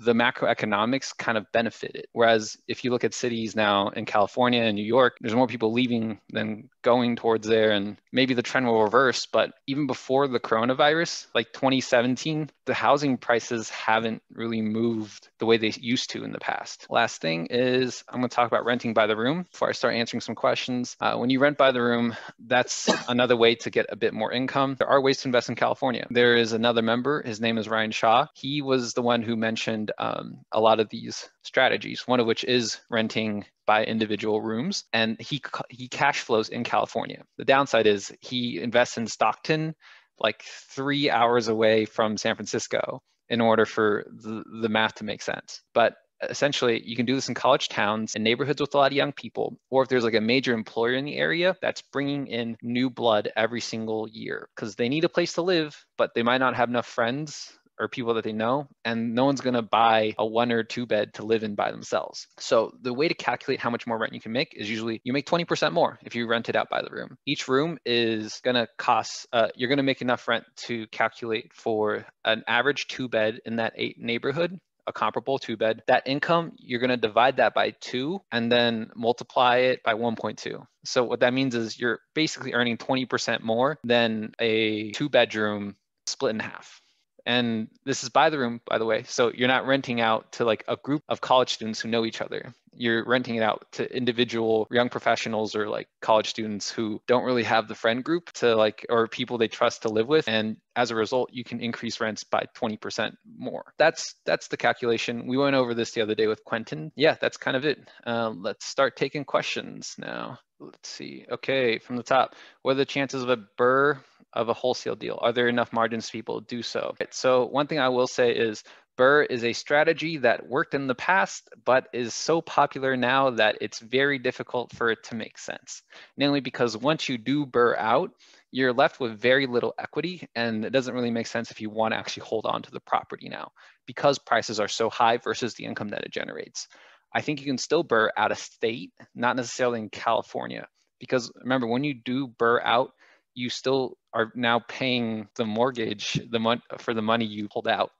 the 0.00 0.12
macroeconomics 0.12 1.16
kind 1.16 1.36
of 1.36 1.50
benefit 1.52 1.92
it. 1.94 2.06
Whereas 2.12 2.56
if 2.68 2.84
you 2.84 2.90
look 2.90 3.04
at 3.04 3.14
cities 3.14 3.56
now 3.56 3.88
in 3.88 4.04
California 4.04 4.62
and 4.62 4.76
New 4.76 4.84
York, 4.84 5.16
there's 5.20 5.34
more 5.34 5.46
people 5.46 5.72
leaving 5.72 6.20
than 6.30 6.68
going 6.82 7.16
towards 7.16 7.46
there. 7.46 7.72
And 7.72 7.96
maybe 8.12 8.34
the 8.34 8.42
trend 8.42 8.66
will 8.66 8.82
reverse. 8.82 9.26
But 9.26 9.52
even 9.66 9.86
before 9.86 10.28
the 10.28 10.40
coronavirus, 10.40 11.26
like 11.34 11.52
2017, 11.52 12.50
the 12.66 12.74
housing 12.74 13.16
prices 13.16 13.70
haven't 13.70 14.22
really 14.32 14.62
moved 14.62 15.28
the 15.38 15.46
way 15.46 15.56
they 15.56 15.72
used 15.80 16.10
to 16.10 16.24
in 16.24 16.32
the 16.32 16.38
past. 16.38 16.86
Last 16.90 17.20
thing 17.20 17.46
is 17.50 18.04
I'm 18.08 18.20
going 18.20 18.28
to 18.28 18.34
talk 18.34 18.46
about 18.46 18.64
renting 18.64 18.94
by 18.94 19.06
the 19.06 19.16
room 19.16 19.46
before 19.50 19.68
I 19.68 19.72
start 19.72 19.94
answering 19.94 20.20
some 20.20 20.34
questions. 20.34 20.96
Uh, 21.00 21.16
when 21.16 21.30
you 21.30 21.40
rent 21.40 21.58
by 21.58 21.72
the 21.72 21.82
room, 21.82 22.14
that's 22.38 22.88
another 23.08 23.36
way 23.36 23.56
to 23.56 23.70
get 23.70 23.86
a 23.88 23.96
bit 23.96 24.14
more 24.14 24.32
income. 24.32 24.76
There 24.78 24.88
are 24.88 25.00
ways 25.00 25.22
to 25.22 25.28
invest 25.28 25.48
in 25.48 25.54
California. 25.54 26.06
There 26.10 26.36
is 26.36 26.52
another 26.52 26.82
member, 26.82 27.22
his 27.22 27.40
name 27.40 27.58
is 27.58 27.68
Ryan 27.68 27.90
Shaw. 27.90 28.26
He 28.34 28.62
was 28.62 28.94
the 28.94 29.02
one 29.02 29.22
who 29.22 29.36
mentioned 29.36 29.87
um, 29.98 30.40
a 30.52 30.60
lot 30.60 30.80
of 30.80 30.88
these 30.88 31.28
strategies, 31.42 32.06
one 32.06 32.20
of 32.20 32.26
which 32.26 32.44
is 32.44 32.80
renting 32.90 33.44
by 33.66 33.84
individual 33.84 34.40
rooms. 34.40 34.84
And 34.92 35.20
he, 35.20 35.40
he 35.70 35.88
cash 35.88 36.20
flows 36.20 36.48
in 36.48 36.64
California. 36.64 37.24
The 37.36 37.44
downside 37.44 37.86
is 37.86 38.12
he 38.20 38.60
invests 38.60 38.98
in 38.98 39.06
Stockton, 39.06 39.74
like 40.18 40.42
three 40.42 41.10
hours 41.10 41.48
away 41.48 41.84
from 41.84 42.16
San 42.16 42.34
Francisco 42.34 43.02
in 43.28 43.40
order 43.40 43.66
for 43.66 44.06
the, 44.08 44.42
the 44.62 44.68
math 44.68 44.96
to 44.96 45.04
make 45.04 45.22
sense. 45.22 45.62
But 45.74 45.96
essentially 46.22 46.82
you 46.84 46.96
can 46.96 47.06
do 47.06 47.14
this 47.14 47.28
in 47.28 47.34
college 47.34 47.68
towns 47.68 48.14
and 48.14 48.24
neighborhoods 48.24 48.60
with 48.60 48.74
a 48.74 48.76
lot 48.76 48.90
of 48.90 48.96
young 48.96 49.12
people 49.12 49.58
or 49.70 49.82
if 49.82 49.88
there's 49.88 50.04
like 50.04 50.14
a 50.14 50.20
major 50.20 50.52
employer 50.52 50.94
in 50.94 51.04
the 51.04 51.16
area 51.16 51.56
that's 51.62 51.82
bringing 51.92 52.26
in 52.26 52.56
new 52.62 52.90
blood 52.90 53.30
every 53.36 53.60
single 53.60 54.08
year 54.08 54.48
because 54.54 54.74
they 54.74 54.88
need 54.88 55.04
a 55.04 55.08
place 55.08 55.34
to 55.34 55.42
live 55.42 55.84
but 55.96 56.14
they 56.14 56.22
might 56.22 56.38
not 56.38 56.56
have 56.56 56.68
enough 56.68 56.86
friends 56.86 57.56
or 57.78 57.88
people 57.88 58.14
that 58.14 58.24
they 58.24 58.32
know, 58.32 58.68
and 58.84 59.14
no 59.14 59.24
one's 59.24 59.40
going 59.40 59.54
to 59.54 59.62
buy 59.62 60.14
a 60.18 60.26
one 60.26 60.52
or 60.52 60.62
two 60.62 60.86
bed 60.86 61.14
to 61.14 61.24
live 61.24 61.42
in 61.42 61.54
by 61.54 61.70
themselves. 61.70 62.26
So 62.38 62.72
the 62.80 62.92
way 62.92 63.08
to 63.08 63.14
calculate 63.14 63.60
how 63.60 63.70
much 63.70 63.86
more 63.86 63.98
rent 63.98 64.12
you 64.12 64.20
can 64.20 64.32
make 64.32 64.54
is 64.54 64.68
usually 64.68 65.00
you 65.04 65.12
make 65.12 65.26
20% 65.26 65.72
more 65.72 65.98
if 66.02 66.14
you 66.14 66.26
rent 66.26 66.48
it 66.48 66.56
out 66.56 66.68
by 66.70 66.82
the 66.82 66.90
room. 66.90 67.16
Each 67.26 67.48
room 67.48 67.78
is 67.84 68.40
going 68.44 68.56
to 68.56 68.68
cost, 68.78 69.26
uh, 69.32 69.48
you're 69.54 69.68
going 69.68 69.78
to 69.78 69.82
make 69.82 70.02
enough 70.02 70.26
rent 70.28 70.44
to 70.56 70.86
calculate 70.88 71.52
for 71.52 72.06
an 72.24 72.44
average 72.46 72.86
two 72.88 73.08
bed 73.08 73.40
in 73.44 73.56
that 73.56 73.72
eight 73.76 73.98
neighborhood 73.98 74.58
a 74.88 74.92
comparable 74.92 75.38
two 75.38 75.56
bed, 75.56 75.82
that 75.86 76.02
income, 76.06 76.52
you're 76.56 76.80
going 76.80 76.90
to 76.90 76.96
divide 76.96 77.36
that 77.36 77.54
by 77.54 77.70
two 77.78 78.20
and 78.32 78.50
then 78.50 78.90
multiply 78.96 79.58
it 79.58 79.82
by 79.84 79.92
1.2. 79.92 80.64
So 80.84 81.04
what 81.04 81.20
that 81.20 81.34
means 81.34 81.54
is 81.54 81.78
you're 81.78 82.00
basically 82.14 82.54
earning 82.54 82.78
20% 82.78 83.42
more 83.42 83.78
than 83.84 84.32
a 84.40 84.90
two 84.92 85.10
bedroom 85.10 85.76
split 86.06 86.30
in 86.30 86.40
half 86.40 86.80
and 87.28 87.68
this 87.84 88.02
is 88.02 88.08
by 88.08 88.30
the 88.30 88.38
room 88.38 88.60
by 88.66 88.78
the 88.78 88.86
way 88.86 89.04
so 89.04 89.30
you're 89.32 89.48
not 89.48 89.66
renting 89.66 90.00
out 90.00 90.32
to 90.32 90.44
like 90.44 90.64
a 90.66 90.76
group 90.76 91.02
of 91.08 91.20
college 91.20 91.52
students 91.52 91.80
who 91.80 91.88
know 91.88 92.04
each 92.04 92.20
other. 92.20 92.52
You're 92.74 93.04
renting 93.04 93.34
it 93.34 93.42
out 93.42 93.66
to 93.72 93.96
individual 93.96 94.68
young 94.70 94.88
professionals 94.88 95.56
or 95.56 95.68
like 95.68 95.88
college 96.00 96.28
students 96.28 96.70
who 96.70 97.02
don't 97.08 97.24
really 97.24 97.42
have 97.42 97.66
the 97.66 97.74
friend 97.74 98.04
group 98.04 98.32
to 98.34 98.54
like 98.54 98.86
or 98.88 99.08
people 99.08 99.36
they 99.36 99.48
trust 99.48 99.82
to 99.82 99.88
live 99.88 100.08
with 100.08 100.28
and 100.28 100.56
as 100.76 100.90
a 100.90 100.94
result 100.94 101.30
you 101.32 101.44
can 101.44 101.60
increase 101.60 102.00
rents 102.00 102.24
by 102.24 102.44
20% 102.56 103.12
more. 103.36 103.72
That's 103.78 104.14
that's 104.24 104.48
the 104.48 104.56
calculation. 104.56 105.26
We 105.26 105.36
went 105.36 105.56
over 105.56 105.74
this 105.74 105.92
the 105.92 106.02
other 106.02 106.14
day 106.14 106.26
with 106.28 106.44
quentin. 106.44 106.92
Yeah 106.96 107.16
that's 107.20 107.36
kind 107.36 107.56
of 107.56 107.64
it. 107.64 107.78
Uh, 108.06 108.30
let's 108.30 108.64
start 108.64 108.96
taking 108.96 109.24
questions 109.24 109.94
now 109.98 110.38
let's 110.60 110.88
see 110.88 111.24
okay 111.30 111.78
from 111.78 111.96
the 111.96 112.02
top 112.02 112.34
what 112.62 112.72
are 112.72 112.76
the 112.76 112.84
chances 112.84 113.22
of 113.22 113.30
a 113.30 113.36
BRRRR 113.36 114.00
of 114.32 114.48
a 114.48 114.54
wholesale 114.54 114.94
deal? 114.94 115.18
Are 115.20 115.32
there 115.32 115.48
enough 115.48 115.72
margins 115.72 116.10
people 116.10 116.40
do 116.40 116.62
so? 116.62 116.94
So 117.10 117.46
one 117.46 117.66
thing 117.66 117.78
I 117.78 117.88
will 117.88 118.06
say 118.06 118.32
is 118.32 118.62
BRRRR 118.98 119.26
is 119.30 119.44
a 119.44 119.52
strategy 119.52 120.18
that 120.18 120.48
worked 120.48 120.74
in 120.74 120.86
the 120.86 120.94
past, 120.94 121.48
but 121.64 121.88
is 121.92 122.14
so 122.14 122.40
popular 122.40 122.96
now 122.96 123.30
that 123.30 123.58
it's 123.60 123.78
very 123.78 124.18
difficult 124.18 124.72
for 124.72 124.90
it 124.90 125.04
to 125.04 125.14
make 125.14 125.38
sense. 125.38 125.82
Namely 126.16 126.40
because 126.40 126.76
once 126.76 127.08
you 127.08 127.16
do 127.16 127.46
BRRRR 127.46 127.78
out, 127.78 128.10
you're 128.50 128.72
left 128.72 128.98
with 128.98 129.20
very 129.20 129.46
little 129.46 129.74
equity 129.78 130.26
and 130.34 130.64
it 130.64 130.70
doesn't 130.70 130.94
really 130.94 131.10
make 131.10 131.26
sense 131.26 131.50
if 131.50 131.60
you 131.60 131.70
want 131.70 131.92
to 131.92 131.98
actually 131.98 132.24
hold 132.24 132.46
on 132.46 132.62
to 132.62 132.70
the 132.70 132.80
property 132.80 133.28
now 133.28 133.52
because 133.86 134.18
prices 134.18 134.58
are 134.58 134.68
so 134.68 134.88
high 134.88 135.18
versus 135.18 135.54
the 135.54 135.64
income 135.64 135.88
that 135.88 136.04
it 136.04 136.10
generates. 136.10 136.66
I 137.12 137.20
think 137.20 137.40
you 137.40 137.46
can 137.46 137.58
still 137.58 137.84
BRRRR 137.84 138.10
out 138.16 138.32
of 138.32 138.38
state, 138.38 138.92
not 139.14 139.36
necessarily 139.36 139.80
in 139.80 139.88
California. 139.88 140.68
Because 141.00 141.32
remember, 141.36 141.66
when 141.66 141.84
you 141.84 141.94
do 141.94 142.28
BRRRR 142.28 142.60
out, 142.64 142.92
you 143.34 143.50
still 143.50 143.96
are 144.12 144.32
now 144.34 144.60
paying 144.68 145.28
the 145.36 145.44
mortgage 145.44 146.20
the 146.30 146.38
mon- 146.38 146.62
for 146.78 146.92
the 146.92 147.02
money 147.02 147.24
you 147.24 147.48
pulled 147.48 147.68
out. 147.68 147.90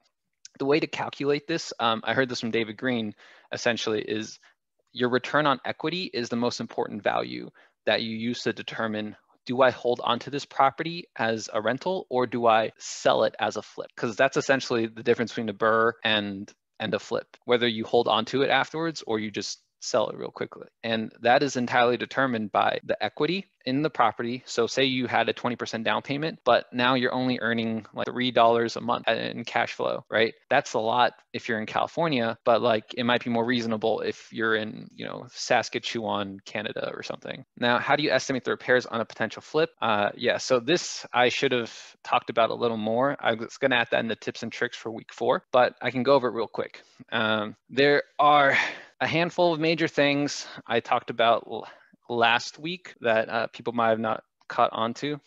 The 0.58 0.64
way 0.64 0.80
to 0.80 0.86
calculate 0.86 1.46
this, 1.46 1.72
um, 1.78 2.02
I 2.04 2.14
heard 2.14 2.28
this 2.28 2.40
from 2.40 2.50
David 2.50 2.76
Greene, 2.76 3.14
essentially 3.52 4.02
is 4.02 4.38
your 4.92 5.10
return 5.10 5.46
on 5.46 5.60
equity 5.64 6.10
is 6.12 6.28
the 6.28 6.36
most 6.36 6.60
important 6.60 7.02
value 7.02 7.50
that 7.86 8.02
you 8.02 8.16
use 8.16 8.42
to 8.42 8.52
determine 8.52 9.16
do 9.46 9.62
I 9.62 9.70
hold 9.70 10.00
onto 10.04 10.30
this 10.30 10.44
property 10.44 11.08
as 11.16 11.48
a 11.52 11.62
rental 11.62 12.06
or 12.10 12.26
do 12.26 12.46
I 12.46 12.72
sell 12.78 13.24
it 13.24 13.34
as 13.40 13.56
a 13.56 13.62
flip? 13.62 13.88
Because 13.94 14.14
that's 14.14 14.36
essentially 14.36 14.88
the 14.88 15.02
difference 15.02 15.30
between 15.30 15.48
a 15.48 15.54
BRRRR 15.54 15.92
and 16.04 16.52
and 16.80 16.94
a 16.94 16.98
flip. 16.98 17.36
Whether 17.44 17.68
you 17.68 17.84
hold 17.84 18.08
onto 18.08 18.42
it 18.42 18.50
afterwards 18.50 19.02
or 19.06 19.18
you 19.18 19.30
just 19.30 19.60
sell 19.80 20.08
it 20.08 20.16
real 20.16 20.30
quickly. 20.30 20.66
And 20.82 21.12
that 21.22 21.42
is 21.42 21.56
entirely 21.56 21.96
determined 21.96 22.52
by 22.52 22.80
the 22.84 23.02
equity 23.02 23.46
in 23.64 23.82
the 23.82 23.90
property. 23.90 24.42
So 24.46 24.66
say 24.66 24.84
you 24.84 25.06
had 25.06 25.28
a 25.28 25.34
20% 25.34 25.84
down 25.84 26.00
payment, 26.00 26.38
but 26.42 26.66
now 26.72 26.94
you're 26.94 27.12
only 27.12 27.38
earning 27.40 27.84
like 27.92 28.06
$3 28.06 28.76
a 28.76 28.80
month 28.80 29.08
in 29.08 29.44
cash 29.44 29.74
flow, 29.74 30.04
right? 30.10 30.32
That's 30.48 30.72
a 30.72 30.78
lot 30.78 31.12
if 31.34 31.48
you're 31.48 31.60
in 31.60 31.66
California, 31.66 32.38
but 32.46 32.62
like 32.62 32.94
it 32.96 33.04
might 33.04 33.22
be 33.22 33.30
more 33.30 33.44
reasonable 33.44 34.00
if 34.00 34.32
you're 34.32 34.56
in, 34.56 34.88
you 34.94 35.04
know, 35.04 35.26
Saskatchewan, 35.32 36.40
Canada 36.46 36.90
or 36.94 37.02
something. 37.02 37.44
Now, 37.58 37.78
how 37.78 37.96
do 37.96 38.02
you 38.02 38.10
estimate 38.10 38.44
the 38.44 38.52
repairs 38.52 38.86
on 38.86 39.02
a 39.02 39.04
potential 39.04 39.42
flip? 39.42 39.68
Uh, 39.82 40.10
yeah, 40.16 40.38
so 40.38 40.60
this 40.60 41.04
I 41.12 41.28
should 41.28 41.52
have 41.52 41.72
talked 42.02 42.30
about 42.30 42.48
a 42.48 42.54
little 42.54 42.78
more. 42.78 43.16
I 43.20 43.34
was 43.34 43.58
going 43.58 43.72
to 43.72 43.76
add 43.76 43.88
that 43.90 44.00
in 44.00 44.08
the 44.08 44.16
tips 44.16 44.42
and 44.42 44.50
tricks 44.50 44.78
for 44.78 44.90
week 44.90 45.12
four, 45.12 45.44
but 45.52 45.74
I 45.82 45.90
can 45.90 46.04
go 46.04 46.14
over 46.14 46.28
it 46.28 46.32
real 46.32 46.48
quick. 46.48 46.82
Um, 47.12 47.54
there 47.68 48.04
are 48.18 48.56
a 49.00 49.06
handful 49.06 49.52
of 49.52 49.60
major 49.60 49.88
things 49.88 50.46
I 50.66 50.80
talked 50.80 51.10
about 51.10 51.48
last 52.08 52.58
week 52.58 52.94
that 53.00 53.28
uh, 53.28 53.46
people 53.48 53.72
might 53.72 53.90
have 53.90 54.00
not 54.00 54.24
caught 54.48 54.70
onto, 54.72 55.18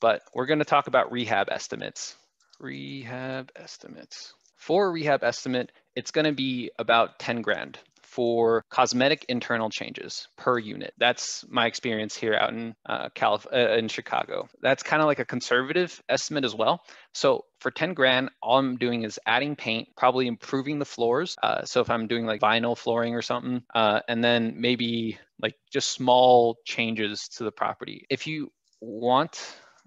but 0.00 0.22
we're 0.34 0.46
going 0.46 0.60
to 0.60 0.64
talk 0.64 0.86
about 0.86 1.10
rehab 1.10 1.48
estimates. 1.50 2.14
Rehab 2.60 3.50
estimates. 3.56 4.34
For 4.56 4.90
rehab 4.90 5.24
estimate, 5.24 5.72
it's 5.94 6.10
going 6.10 6.26
to 6.26 6.32
be 6.32 6.70
about 6.78 7.18
10 7.18 7.42
grand 7.42 7.78
for 8.16 8.64
cosmetic 8.70 9.26
internal 9.28 9.68
changes 9.68 10.26
per 10.38 10.58
unit. 10.58 10.94
That's 10.96 11.44
my 11.50 11.66
experience 11.66 12.16
here 12.16 12.32
out 12.32 12.48
in 12.50 12.74
uh, 12.86 13.10
Calif- 13.10 13.46
uh, 13.52 13.76
in 13.76 13.88
Chicago. 13.88 14.48
That's 14.62 14.82
kind 14.82 15.02
of 15.02 15.06
like 15.06 15.18
a 15.18 15.26
conservative 15.26 16.02
estimate 16.08 16.46
as 16.46 16.54
well. 16.54 16.80
So 17.12 17.44
for 17.60 17.70
10 17.70 17.92
grand, 17.92 18.30
all 18.42 18.58
I'm 18.58 18.78
doing 18.78 19.02
is 19.02 19.20
adding 19.26 19.54
paint, 19.54 19.88
probably 19.98 20.28
improving 20.28 20.78
the 20.78 20.86
floors. 20.86 21.36
Uh, 21.42 21.66
so 21.66 21.82
if 21.82 21.90
I'm 21.90 22.06
doing 22.06 22.24
like 22.24 22.40
vinyl 22.40 22.74
flooring 22.74 23.14
or 23.14 23.20
something, 23.20 23.62
uh, 23.74 24.00
and 24.08 24.24
then 24.24 24.54
maybe 24.56 25.18
like 25.42 25.56
just 25.70 25.90
small 25.90 26.56
changes 26.64 27.28
to 27.36 27.44
the 27.44 27.52
property. 27.52 28.06
If 28.08 28.26
you 28.26 28.50
want 28.80 29.38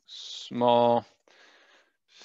small 0.05 1.03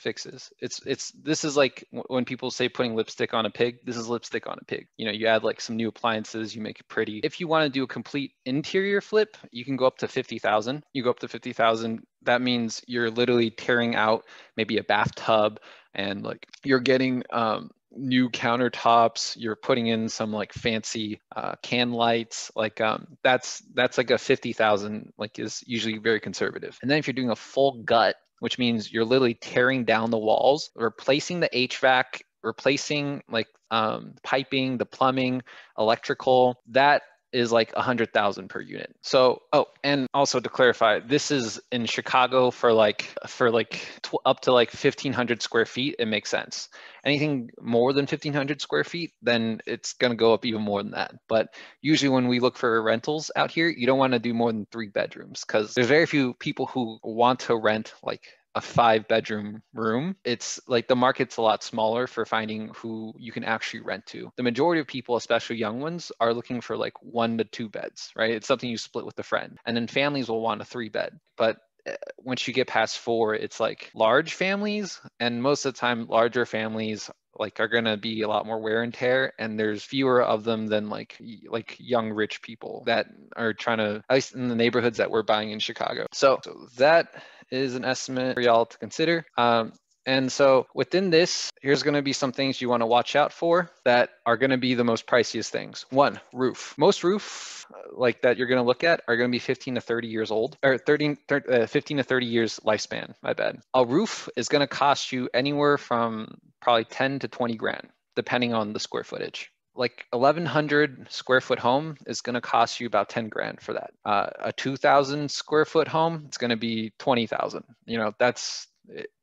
fixes. 0.04 0.52
It's 0.60 0.80
it's 0.86 1.10
this 1.12 1.44
is 1.44 1.56
like 1.56 1.88
when 1.90 2.24
people 2.24 2.50
say 2.50 2.68
putting 2.68 2.94
lipstick 2.94 3.32
on 3.34 3.46
a 3.46 3.50
pig. 3.50 3.78
This 3.84 3.96
is 3.96 4.06
lipstick 4.06 4.46
on 4.46 4.58
a 4.60 4.64
pig. 4.64 4.86
You 4.98 5.06
know, 5.06 5.12
you 5.12 5.26
add 5.26 5.42
like 5.42 5.60
some 5.60 5.76
new 5.76 5.88
appliances, 5.88 6.54
you 6.54 6.62
make 6.62 6.78
it 6.78 6.88
pretty. 6.88 7.20
If 7.24 7.40
you 7.40 7.48
want 7.48 7.64
to 7.64 7.70
do 7.70 7.82
a 7.82 7.88
complete 7.88 8.32
interior 8.44 9.00
flip, 9.00 9.36
you 9.50 9.64
can 9.64 9.76
go 9.76 9.86
up 9.86 9.98
to 9.98 10.08
fifty 10.08 10.38
thousand. 10.38 10.84
You 10.92 11.02
go 11.02 11.10
up 11.10 11.20
to 11.20 11.28
fifty 11.28 11.54
thousand. 11.54 12.06
That 12.22 12.42
means 12.42 12.82
you're 12.86 13.10
literally 13.10 13.50
tearing 13.50 13.96
out 13.96 14.24
maybe 14.56 14.76
a 14.76 14.84
bathtub 14.84 15.58
and 15.94 16.22
like 16.22 16.46
you're 16.62 16.80
getting 16.80 17.22
um, 17.30 17.70
new 17.96 18.28
countertops 18.28 19.36
you're 19.38 19.56
putting 19.56 19.86
in 19.86 20.08
some 20.08 20.32
like 20.32 20.52
fancy 20.52 21.20
uh, 21.36 21.54
can 21.62 21.92
lights 21.92 22.50
like 22.56 22.80
um, 22.80 23.06
that's 23.22 23.62
that's 23.74 23.96
like 23.98 24.10
a 24.10 24.18
50000 24.18 25.12
like 25.16 25.38
is 25.38 25.62
usually 25.66 25.98
very 25.98 26.20
conservative 26.20 26.78
and 26.82 26.90
then 26.90 26.98
if 26.98 27.06
you're 27.06 27.14
doing 27.14 27.30
a 27.30 27.36
full 27.36 27.82
gut 27.84 28.16
which 28.40 28.58
means 28.58 28.92
you're 28.92 29.04
literally 29.04 29.34
tearing 29.34 29.84
down 29.84 30.10
the 30.10 30.18
walls, 30.18 30.70
replacing 30.74 31.40
the 31.40 31.48
HVAC, 31.48 32.22
replacing 32.42 33.22
like 33.28 33.48
um, 33.70 34.14
piping, 34.22 34.78
the 34.78 34.86
plumbing, 34.86 35.42
electrical. 35.78 36.60
That 36.68 37.02
is 37.34 37.50
like 37.52 37.72
a 37.74 37.82
hundred 37.82 38.12
thousand 38.12 38.48
per 38.48 38.60
unit. 38.60 38.94
So, 39.02 39.42
oh, 39.52 39.66
and 39.82 40.06
also 40.14 40.40
to 40.40 40.48
clarify, 40.48 41.00
this 41.00 41.30
is 41.30 41.60
in 41.72 41.84
Chicago 41.86 42.50
for 42.50 42.72
like 42.72 43.12
for 43.26 43.50
like 43.50 43.86
tw- 44.02 44.22
up 44.24 44.40
to 44.42 44.52
like 44.52 44.70
fifteen 44.70 45.12
hundred 45.12 45.42
square 45.42 45.66
feet. 45.66 45.96
It 45.98 46.06
makes 46.06 46.30
sense. 46.30 46.68
Anything 47.04 47.50
more 47.60 47.92
than 47.92 48.06
fifteen 48.06 48.32
hundred 48.32 48.62
square 48.62 48.84
feet, 48.84 49.12
then 49.20 49.60
it's 49.66 49.94
gonna 49.94 50.14
go 50.14 50.32
up 50.32 50.46
even 50.46 50.62
more 50.62 50.82
than 50.82 50.92
that. 50.92 51.12
But 51.28 51.48
usually 51.82 52.08
when 52.08 52.28
we 52.28 52.40
look 52.40 52.56
for 52.56 52.80
rentals 52.82 53.30
out 53.36 53.50
here, 53.50 53.68
you 53.68 53.86
don't 53.86 53.98
want 53.98 54.12
to 54.12 54.18
do 54.18 54.32
more 54.32 54.52
than 54.52 54.66
three 54.70 54.88
bedrooms 54.88 55.44
because 55.44 55.74
there's 55.74 55.88
very 55.88 56.06
few 56.06 56.34
people 56.34 56.66
who 56.66 56.98
want 57.02 57.40
to 57.40 57.56
rent 57.56 57.92
like 58.02 58.22
a 58.54 58.60
five 58.60 59.08
bedroom 59.08 59.62
room, 59.72 60.16
it's 60.24 60.60
like 60.66 60.88
the 60.88 60.96
market's 60.96 61.36
a 61.36 61.42
lot 61.42 61.62
smaller 61.62 62.06
for 62.06 62.24
finding 62.24 62.70
who 62.76 63.12
you 63.18 63.32
can 63.32 63.44
actually 63.44 63.80
rent 63.80 64.06
to. 64.06 64.30
The 64.36 64.42
majority 64.42 64.80
of 64.80 64.86
people, 64.86 65.16
especially 65.16 65.56
young 65.56 65.80
ones, 65.80 66.12
are 66.20 66.34
looking 66.34 66.60
for 66.60 66.76
like 66.76 66.94
one 67.02 67.38
to 67.38 67.44
two 67.44 67.68
beds, 67.68 68.12
right? 68.16 68.30
It's 68.30 68.46
something 68.46 68.68
you 68.68 68.78
split 68.78 69.06
with 69.06 69.18
a 69.18 69.22
friend. 69.22 69.58
And 69.66 69.76
then 69.76 69.86
families 69.86 70.28
will 70.28 70.40
want 70.40 70.60
a 70.60 70.64
three 70.64 70.88
bed. 70.88 71.18
But 71.36 71.58
eh, 71.86 71.96
once 72.18 72.46
you 72.46 72.54
get 72.54 72.68
past 72.68 72.98
four, 72.98 73.34
it's 73.34 73.58
like 73.58 73.90
large 73.94 74.34
families. 74.34 75.00
And 75.18 75.42
most 75.42 75.64
of 75.64 75.74
the 75.74 75.80
time, 75.80 76.06
larger 76.06 76.46
families 76.46 77.10
like 77.38 77.60
are 77.60 77.68
going 77.68 77.84
to 77.84 77.96
be 77.96 78.22
a 78.22 78.28
lot 78.28 78.46
more 78.46 78.60
wear 78.60 78.82
and 78.82 78.94
tear 78.94 79.32
and 79.38 79.58
there's 79.58 79.82
fewer 79.82 80.22
of 80.22 80.44
them 80.44 80.66
than 80.66 80.88
like 80.88 81.18
like 81.48 81.76
young 81.78 82.10
rich 82.10 82.42
people 82.42 82.84
that 82.86 83.06
are 83.36 83.52
trying 83.52 83.78
to 83.78 84.02
at 84.08 84.14
least 84.14 84.34
in 84.34 84.48
the 84.48 84.54
neighborhoods 84.54 84.98
that 84.98 85.10
we're 85.10 85.22
buying 85.22 85.50
in 85.50 85.58
chicago 85.58 86.06
so, 86.12 86.38
so 86.44 86.68
that 86.76 87.22
is 87.50 87.74
an 87.74 87.84
estimate 87.84 88.34
for 88.34 88.40
y'all 88.40 88.66
to 88.66 88.78
consider. 88.78 89.26
Um, 89.36 89.72
and 90.06 90.30
so 90.30 90.66
within 90.74 91.10
this, 91.10 91.50
here's 91.62 91.82
going 91.82 91.94
to 91.94 92.02
be 92.02 92.12
some 92.12 92.32
things 92.32 92.60
you 92.60 92.68
want 92.68 92.82
to 92.82 92.86
watch 92.86 93.16
out 93.16 93.32
for 93.32 93.70
that 93.84 94.10
are 94.26 94.36
going 94.36 94.50
to 94.50 94.58
be 94.58 94.74
the 94.74 94.84
most 94.84 95.06
priciest 95.06 95.48
things. 95.48 95.86
One, 95.90 96.20
roof. 96.32 96.74
Most 96.76 97.04
roof 97.04 97.66
like 97.92 98.22
that 98.22 98.36
you're 98.36 98.46
going 98.46 98.60
to 98.60 98.66
look 98.66 98.84
at 98.84 99.02
are 99.08 99.16
going 99.16 99.30
to 99.30 99.34
be 99.34 99.38
15 99.38 99.76
to 99.76 99.80
30 99.80 100.08
years 100.08 100.30
old 100.30 100.58
or 100.62 100.76
13, 100.76 101.16
30, 101.26 101.48
uh, 101.48 101.66
15 101.66 101.96
to 101.98 102.02
30 102.02 102.26
years 102.26 102.60
lifespan. 102.64 103.14
My 103.22 103.32
bad. 103.32 103.60
A 103.72 103.84
roof 103.84 104.28
is 104.36 104.48
going 104.48 104.60
to 104.60 104.66
cost 104.66 105.12
you 105.12 105.30
anywhere 105.32 105.78
from 105.78 106.38
probably 106.60 106.84
10 106.84 107.20
to 107.20 107.28
20 107.28 107.54
grand, 107.56 107.88
depending 108.14 108.52
on 108.52 108.72
the 108.74 108.80
square 108.80 109.04
footage 109.04 109.50
like 109.76 110.06
1100 110.10 111.06
square 111.10 111.40
foot 111.40 111.58
home 111.58 111.96
is 112.06 112.20
going 112.20 112.34
to 112.34 112.40
cost 112.40 112.80
you 112.80 112.86
about 112.86 113.08
10 113.08 113.28
grand 113.28 113.60
for 113.60 113.72
that. 113.72 113.92
Uh, 114.04 114.30
a 114.40 114.52
2000 114.52 115.30
square 115.30 115.64
foot 115.64 115.88
home 115.88 116.24
it's 116.26 116.38
going 116.38 116.50
to 116.50 116.56
be 116.56 116.92
20000 116.98 117.64
you 117.86 117.98
know 117.98 118.12
that's 118.18 118.68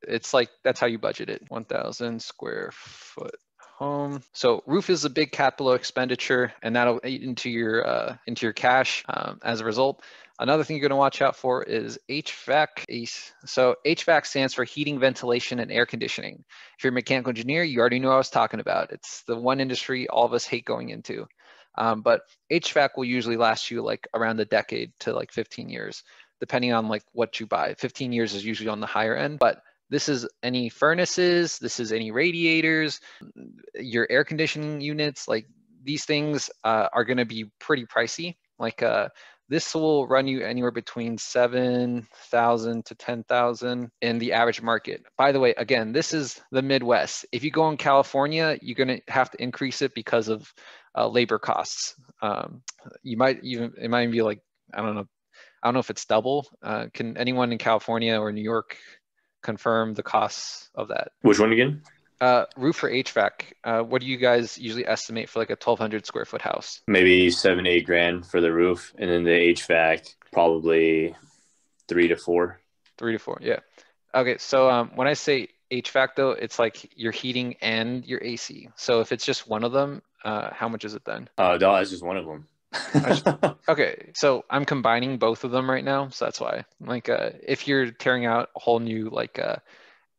it's 0.02 0.34
like 0.34 0.50
that's 0.64 0.80
how 0.80 0.86
you 0.86 0.98
budget 0.98 1.28
it. 1.28 1.42
1000 1.48 2.20
square 2.20 2.70
foot 2.72 3.36
home. 3.58 4.22
So 4.32 4.62
roof 4.66 4.90
is 4.90 5.04
a 5.04 5.10
big 5.10 5.32
capital 5.32 5.72
expenditure 5.72 6.52
and 6.62 6.74
that'll 6.74 7.00
eat 7.04 7.22
into 7.22 7.50
your 7.50 7.86
uh, 7.86 8.16
into 8.26 8.46
your 8.46 8.52
cash 8.52 9.04
um, 9.08 9.40
as 9.42 9.60
a 9.60 9.64
result 9.64 10.02
Another 10.42 10.64
thing 10.64 10.76
you're 10.76 10.88
going 10.88 10.90
to 10.90 10.96
watch 10.96 11.22
out 11.22 11.36
for 11.36 11.62
is 11.62 12.00
HVAC. 12.10 13.30
So 13.44 13.76
HVAC 13.86 14.26
stands 14.26 14.52
for 14.52 14.64
heating, 14.64 14.98
ventilation, 14.98 15.60
and 15.60 15.70
air 15.70 15.86
conditioning. 15.86 16.42
If 16.76 16.82
you're 16.82 16.90
a 16.90 16.94
mechanical 16.94 17.30
engineer, 17.30 17.62
you 17.62 17.78
already 17.78 18.00
what 18.00 18.14
I 18.14 18.16
was 18.16 18.28
talking 18.28 18.58
about. 18.58 18.90
It's 18.90 19.22
the 19.22 19.36
one 19.36 19.60
industry 19.60 20.08
all 20.08 20.26
of 20.26 20.32
us 20.32 20.44
hate 20.44 20.64
going 20.64 20.88
into. 20.88 21.28
Um, 21.78 22.02
but 22.02 22.22
HVAC 22.50 22.88
will 22.96 23.04
usually 23.04 23.36
last 23.36 23.70
you 23.70 23.82
like 23.82 24.08
around 24.14 24.40
a 24.40 24.44
decade 24.44 24.92
to 25.00 25.12
like 25.12 25.30
15 25.30 25.68
years, 25.68 26.02
depending 26.40 26.72
on 26.72 26.88
like 26.88 27.04
what 27.12 27.38
you 27.38 27.46
buy. 27.46 27.74
15 27.74 28.10
years 28.10 28.34
is 28.34 28.44
usually 28.44 28.68
on 28.68 28.80
the 28.80 28.86
higher 28.86 29.14
end, 29.14 29.38
but 29.38 29.62
this 29.90 30.08
is 30.08 30.26
any 30.42 30.68
furnaces, 30.68 31.56
this 31.60 31.78
is 31.78 31.92
any 31.92 32.10
radiators, 32.10 33.00
your 33.76 34.08
air 34.10 34.24
conditioning 34.24 34.80
units, 34.80 35.28
like 35.28 35.46
these 35.84 36.04
things 36.04 36.50
uh, 36.64 36.88
are 36.92 37.04
going 37.04 37.18
to 37.18 37.24
be 37.24 37.44
pretty 37.60 37.86
pricey. 37.86 38.34
Like 38.58 38.82
uh, 38.82 39.08
this 39.48 39.74
will 39.74 40.06
run 40.06 40.26
you 40.26 40.42
anywhere 40.42 40.70
between 40.70 41.18
7,000 41.18 42.84
to 42.84 42.94
10,000 42.94 43.90
in 44.00 44.18
the 44.18 44.32
average 44.32 44.62
market. 44.62 45.02
By 45.18 45.32
the 45.32 45.40
way, 45.40 45.54
again, 45.56 45.92
this 45.92 46.14
is 46.14 46.40
the 46.50 46.62
Midwest. 46.62 47.26
If 47.32 47.44
you 47.44 47.50
go 47.50 47.68
in 47.68 47.76
California, 47.76 48.58
you're 48.62 48.76
going 48.76 49.00
to 49.00 49.12
have 49.12 49.30
to 49.30 49.42
increase 49.42 49.82
it 49.82 49.94
because 49.94 50.28
of 50.28 50.52
uh, 50.96 51.08
labor 51.08 51.38
costs. 51.38 51.94
Um, 52.22 52.62
you 53.02 53.16
might 53.16 53.42
even, 53.42 53.72
it 53.80 53.90
might 53.90 54.02
even 54.02 54.12
be 54.12 54.22
like, 54.22 54.40
I 54.72 54.80
don't 54.80 54.94
know, 54.94 55.06
I 55.62 55.66
don't 55.66 55.74
know 55.74 55.80
if 55.80 55.90
it's 55.90 56.06
double. 56.06 56.48
Uh, 56.62 56.86
can 56.92 57.16
anyone 57.16 57.52
in 57.52 57.58
California 57.58 58.18
or 58.18 58.32
New 58.32 58.42
York 58.42 58.76
confirm 59.42 59.94
the 59.94 60.02
costs 60.02 60.70
of 60.74 60.88
that? 60.88 61.08
Which 61.22 61.38
one 61.38 61.52
again? 61.52 61.82
Uh, 62.22 62.46
roof 62.56 62.76
for 62.76 62.88
HVAC. 62.88 63.32
Uh, 63.64 63.82
what 63.82 64.00
do 64.00 64.06
you 64.06 64.16
guys 64.16 64.56
usually 64.56 64.86
estimate 64.86 65.28
for 65.28 65.40
like 65.40 65.50
a 65.50 65.58
1,200 65.58 66.06
square 66.06 66.24
foot 66.24 66.40
house? 66.40 66.80
Maybe 66.86 67.28
seven, 67.32 67.66
eight 67.66 67.84
grand 67.84 68.24
for 68.24 68.40
the 68.40 68.52
roof, 68.52 68.94
and 68.96 69.10
then 69.10 69.24
the 69.24 69.30
HVAC 69.30 70.14
probably 70.32 71.16
three 71.88 72.06
to 72.06 72.16
four. 72.16 72.60
Three 72.96 73.14
to 73.14 73.18
four, 73.18 73.40
yeah. 73.42 73.58
Okay, 74.14 74.36
so 74.38 74.70
um, 74.70 74.92
when 74.94 75.08
I 75.08 75.14
say 75.14 75.48
HVAC 75.72 76.10
though, 76.14 76.30
it's 76.30 76.60
like 76.60 76.92
your 76.96 77.10
heating 77.10 77.56
and 77.60 78.06
your 78.06 78.22
AC. 78.22 78.68
So 78.76 79.00
if 79.00 79.10
it's 79.10 79.26
just 79.26 79.48
one 79.48 79.64
of 79.64 79.72
them, 79.72 80.00
uh, 80.24 80.50
how 80.52 80.68
much 80.68 80.84
is 80.84 80.94
it 80.94 81.04
then? 81.04 81.28
Uh, 81.36 81.58
no, 81.60 81.74
that's 81.74 81.90
just 81.90 82.04
one 82.04 82.18
of 82.18 82.24
them. 82.24 82.46
okay, 83.68 84.12
so 84.14 84.44
I'm 84.48 84.64
combining 84.64 85.18
both 85.18 85.42
of 85.42 85.50
them 85.50 85.68
right 85.68 85.84
now, 85.84 86.08
so 86.10 86.26
that's 86.26 86.40
why. 86.40 86.66
Like, 86.80 87.08
uh, 87.08 87.30
if 87.42 87.66
you're 87.66 87.90
tearing 87.90 88.26
out 88.26 88.50
a 88.54 88.60
whole 88.60 88.78
new 88.78 89.10
like 89.10 89.40
uh, 89.40 89.56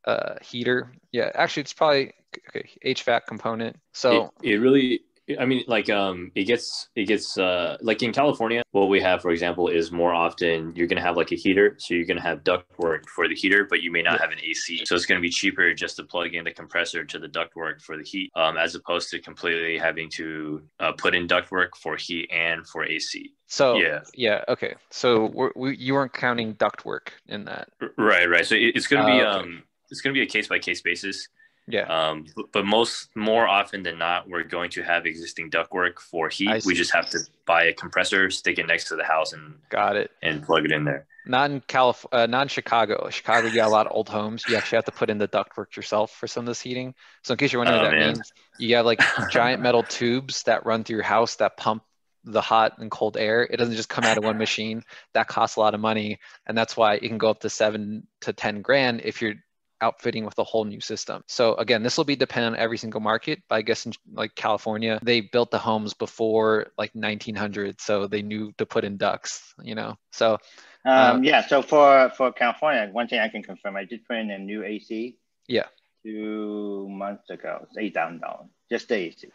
uh, 0.05 0.35
heater. 0.41 0.91
Yeah, 1.11 1.31
actually, 1.35 1.61
it's 1.61 1.73
probably 1.73 2.13
okay, 2.49 2.69
HVAC 2.85 3.21
component. 3.27 3.77
So 3.93 4.31
it, 4.41 4.53
it 4.53 4.57
really, 4.57 5.01
I 5.39 5.45
mean, 5.45 5.63
like 5.67 5.89
um, 5.89 6.31
it 6.35 6.43
gets 6.43 6.89
it 6.95 7.05
gets 7.05 7.37
uh, 7.37 7.77
like 7.81 8.03
in 8.03 8.11
California, 8.11 8.63
what 8.71 8.89
we 8.89 8.99
have, 9.01 9.21
for 9.21 9.31
example, 9.31 9.69
is 9.69 9.91
more 9.91 10.13
often 10.13 10.73
you're 10.75 10.87
gonna 10.87 11.01
have 11.01 11.15
like 11.15 11.31
a 11.31 11.35
heater, 11.35 11.75
so 11.79 11.93
you're 11.93 12.05
gonna 12.05 12.21
have 12.21 12.43
ductwork 12.43 13.07
for 13.07 13.27
the 13.27 13.35
heater, 13.35 13.65
but 13.69 13.81
you 13.81 13.91
may 13.91 14.01
not 14.01 14.19
have 14.19 14.31
an 14.31 14.39
AC, 14.43 14.85
so 14.85 14.95
it's 14.95 15.05
gonna 15.05 15.21
be 15.21 15.29
cheaper 15.29 15.73
just 15.73 15.95
to 15.97 16.03
plug 16.03 16.33
in 16.33 16.43
the 16.43 16.51
compressor 16.51 17.05
to 17.05 17.19
the 17.19 17.29
ductwork 17.29 17.81
for 17.81 17.97
the 17.97 18.03
heat, 18.03 18.31
um, 18.35 18.57
as 18.57 18.75
opposed 18.75 19.09
to 19.11 19.19
completely 19.19 19.77
having 19.77 20.09
to 20.11 20.61
uh, 20.79 20.91
put 20.93 21.15
in 21.15 21.27
ductwork 21.27 21.69
for 21.77 21.95
heat 21.95 22.29
and 22.31 22.67
for 22.67 22.83
AC. 22.83 23.31
So 23.47 23.77
yeah, 23.77 24.01
yeah, 24.13 24.43
okay. 24.49 24.75
So 24.89 25.27
we're, 25.27 25.51
we, 25.55 25.77
you 25.77 25.93
weren't 25.93 26.13
counting 26.13 26.55
ductwork 26.55 27.09
in 27.27 27.45
that, 27.45 27.69
right? 27.97 28.29
Right. 28.29 28.45
So 28.45 28.55
it, 28.55 28.75
it's 28.75 28.87
gonna 28.87 29.05
be 29.05 29.21
uh, 29.21 29.37
okay. 29.37 29.49
um 29.49 29.63
it's 29.93 30.01
going 30.01 30.13
to 30.13 30.19
be 30.19 30.23
a 30.23 30.29
case 30.29 30.47
by 30.47 30.59
case 30.59 30.81
basis. 30.81 31.27
Yeah. 31.67 31.83
Um, 31.83 32.25
but 32.51 32.65
most 32.65 33.09
more 33.15 33.47
often 33.47 33.83
than 33.83 33.97
not, 33.97 34.27
we're 34.27 34.43
going 34.43 34.69
to 34.71 34.83
have 34.83 35.05
existing 35.05 35.49
ductwork 35.49 35.99
for 35.99 36.27
heat. 36.27 36.65
We 36.65 36.73
just 36.73 36.91
have 36.91 37.09
to 37.11 37.19
buy 37.45 37.65
a 37.65 37.73
compressor, 37.73 38.29
stick 38.31 38.59
it 38.59 38.67
next 38.67 38.89
to 38.89 38.95
the 38.95 39.03
house, 39.03 39.31
and 39.31 39.55
got 39.69 39.95
it, 39.95 40.11
and 40.21 40.43
plug 40.43 40.65
it 40.65 40.71
in 40.71 40.83
there. 40.83 41.05
Not 41.25 41.51
in 41.51 41.61
Calif- 41.61 42.05
uh, 42.11 42.25
not 42.25 42.43
in 42.43 42.47
Chicago. 42.49 43.07
Chicago, 43.09 43.47
you 43.47 43.55
got 43.55 43.67
a 43.67 43.71
lot 43.71 43.85
of 43.87 43.93
old 43.93 44.09
homes. 44.09 44.43
You 44.47 44.57
actually 44.57 44.77
have 44.77 44.85
to 44.85 44.91
put 44.91 45.09
in 45.09 45.17
the 45.17 45.27
ductwork 45.27 45.75
yourself 45.77 46.11
for 46.11 46.27
some 46.27 46.41
of 46.41 46.47
this 46.47 46.59
heating. 46.59 46.95
So 47.21 47.33
in 47.33 47.37
case 47.37 47.53
you're 47.53 47.61
wondering 47.61 47.79
oh, 47.79 47.83
what 47.83 47.91
that 47.91 47.97
man. 47.97 48.13
means, 48.15 48.33
you 48.59 48.75
have 48.75 48.85
like 48.85 48.99
giant 49.31 49.61
metal 49.61 49.83
tubes 49.83 50.43
that 50.43 50.65
run 50.65 50.83
through 50.83 50.97
your 50.97 51.03
house 51.03 51.35
that 51.35 51.55
pump 51.55 51.83
the 52.25 52.41
hot 52.41 52.77
and 52.79 52.91
cold 52.91 53.15
air. 53.15 53.43
It 53.49 53.57
doesn't 53.57 53.75
just 53.75 53.89
come 53.89 54.03
out 54.03 54.17
of 54.17 54.23
one 54.23 54.37
machine. 54.37 54.83
That 55.13 55.27
costs 55.27 55.55
a 55.55 55.61
lot 55.61 55.73
of 55.73 55.79
money, 55.79 56.19
and 56.45 56.57
that's 56.57 56.75
why 56.75 56.95
it 56.95 57.07
can 57.07 57.17
go 57.17 57.29
up 57.29 57.39
to 57.41 57.49
seven 57.49 58.07
to 58.21 58.33
ten 58.33 58.61
grand 58.61 59.01
if 59.03 59.21
you're 59.21 59.35
outfitting 59.83 60.23
with 60.23 60.39
a 60.39 60.43
whole 60.43 60.63
new 60.63 60.79
system. 60.79 61.23
So 61.27 61.55
again, 61.55 61.83
this 61.83 61.97
will 61.97 62.05
be 62.05 62.15
dependent 62.15 62.55
on 62.55 62.61
every 62.61 62.77
single 62.77 63.01
market. 63.01 63.43
But 63.49 63.55
I 63.55 63.61
guess 63.61 63.85
in 63.85 63.93
like 64.13 64.33
California, 64.33 64.99
they 65.03 65.21
built 65.21 65.51
the 65.51 65.59
homes 65.59 65.93
before 65.93 66.67
like 66.77 66.91
1900, 66.93 67.81
so 67.81 68.07
they 68.07 68.21
knew 68.21 68.53
to 68.57 68.65
put 68.65 68.85
in 68.85 68.97
ducts. 68.97 69.53
You 69.61 69.75
know, 69.75 69.97
so. 70.11 70.37
Um, 70.85 71.17
um, 71.17 71.23
yeah. 71.23 71.45
So 71.45 71.61
for 71.61 72.11
for 72.17 72.31
California, 72.31 72.89
one 72.91 73.07
thing 73.07 73.19
I 73.19 73.27
can 73.27 73.43
confirm, 73.43 73.75
I 73.75 73.85
did 73.85 74.05
put 74.05 74.17
in 74.17 74.31
a 74.31 74.39
new 74.39 74.63
AC. 74.63 75.17
Yeah. 75.47 75.67
Two 76.05 76.87
months 76.89 77.29
ago, 77.29 77.59
it's 77.63 77.77
eight 77.77 77.93
thousand 77.93 78.21
dollars, 78.21 78.47
just 78.69 78.87
the 78.89 78.95
AC. 78.95 79.27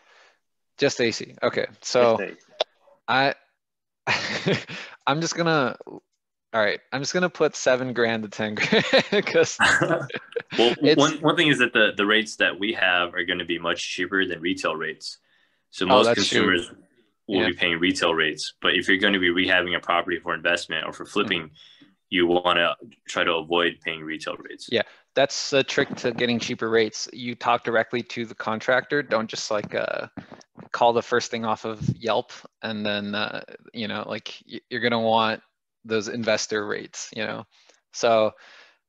Just 0.78 1.00
AC. 1.00 1.34
Okay, 1.42 1.66
so 1.82 2.18
I. 3.06 3.34
I'm 5.06 5.20
just 5.22 5.34
gonna 5.34 5.76
all 6.54 6.62
right, 6.62 6.80
I'm 6.92 7.02
just 7.02 7.12
gonna 7.12 7.28
put 7.28 7.54
seven 7.54 7.92
grand 7.92 8.22
to 8.22 8.28
ten 8.28 8.54
grand 8.56 8.84
because. 9.10 9.58
well, 10.58 10.74
one 10.94 11.12
one 11.20 11.36
thing 11.36 11.48
is 11.48 11.58
that 11.58 11.72
the 11.72 11.92
the 11.96 12.06
rates 12.06 12.36
that 12.36 12.58
we 12.58 12.72
have 12.72 13.14
are 13.14 13.24
going 13.24 13.38
to 13.38 13.44
be 13.44 13.58
much 13.58 13.86
cheaper 13.86 14.24
than 14.24 14.40
retail 14.40 14.74
rates, 14.74 15.18
so 15.70 15.84
oh, 15.84 15.88
most 15.88 16.08
oh, 16.08 16.14
consumers 16.14 16.66
true. 16.66 16.76
will 17.28 17.40
yeah. 17.42 17.48
be 17.48 17.54
paying 17.54 17.78
retail 17.78 18.14
rates. 18.14 18.54
But 18.62 18.74
if 18.74 18.88
you're 18.88 18.96
going 18.96 19.12
to 19.12 19.18
be 19.18 19.28
rehabbing 19.30 19.76
a 19.76 19.80
property 19.80 20.18
for 20.18 20.34
investment 20.34 20.86
or 20.86 20.92
for 20.94 21.04
flipping, 21.04 21.42
mm-hmm. 21.42 21.86
you 22.08 22.26
want 22.26 22.56
to 22.56 22.74
try 23.06 23.24
to 23.24 23.34
avoid 23.34 23.76
paying 23.84 24.00
retail 24.00 24.36
rates. 24.36 24.68
Yeah, 24.72 24.82
that's 25.14 25.52
a 25.52 25.62
trick 25.62 25.94
to 25.96 26.12
getting 26.12 26.38
cheaper 26.38 26.70
rates. 26.70 27.10
You 27.12 27.34
talk 27.34 27.62
directly 27.62 28.02
to 28.04 28.24
the 28.24 28.34
contractor. 28.34 29.02
Don't 29.02 29.28
just 29.28 29.50
like 29.50 29.74
uh, 29.74 30.06
call 30.72 30.94
the 30.94 31.02
first 31.02 31.30
thing 31.30 31.44
off 31.44 31.66
of 31.66 31.86
Yelp, 31.94 32.32
and 32.62 32.86
then 32.86 33.14
uh, 33.14 33.42
you 33.74 33.86
know, 33.86 34.04
like 34.06 34.42
you're 34.70 34.80
gonna 34.80 35.00
want 35.00 35.42
those 35.88 36.08
investor 36.08 36.66
rates, 36.66 37.10
you 37.14 37.24
know. 37.26 37.44
So 37.92 38.32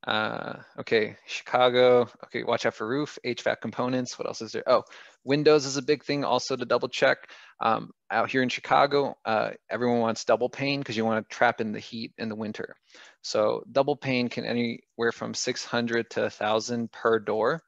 Uh, 0.07 0.55
okay, 0.79 1.17
Chicago. 1.27 2.07
Okay, 2.25 2.43
watch 2.43 2.65
out 2.65 2.73
for 2.73 2.87
roof, 2.87 3.19
HVAC 3.25 3.59
components. 3.61 4.17
What 4.17 4.27
else 4.27 4.41
is 4.41 4.53
there? 4.53 4.63
Oh, 4.65 4.83
windows 5.25 5.65
is 5.65 5.77
a 5.77 5.81
big 5.81 6.05
thing 6.05 6.23
also 6.23 6.55
to 6.55 6.65
double 6.65 6.87
check. 6.87 7.29
Um, 7.59 7.91
out 8.09 8.31
here 8.31 8.41
in 8.41 8.49
Chicago, 8.49 9.15
uh, 9.25 9.51
everyone 9.69 9.99
wants 9.99 10.23
double 10.23 10.49
pane 10.49 10.79
because 10.79 10.95
you 10.95 11.03
want 11.03 11.27
to 11.27 11.35
trap 11.35 11.59
in 11.59 11.73
the 11.73 11.79
heat 11.79 12.13
in 12.17 12.29
the 12.29 12.35
winter. 12.35 12.75
So 13.21 13.63
double 13.69 13.97
pane 13.97 14.29
can 14.29 14.45
anywhere 14.45 15.11
from 15.11 15.33
600 15.33 16.09
to 16.11 16.21
1,000 16.21 16.91
per 16.91 17.19
door, 17.19 17.61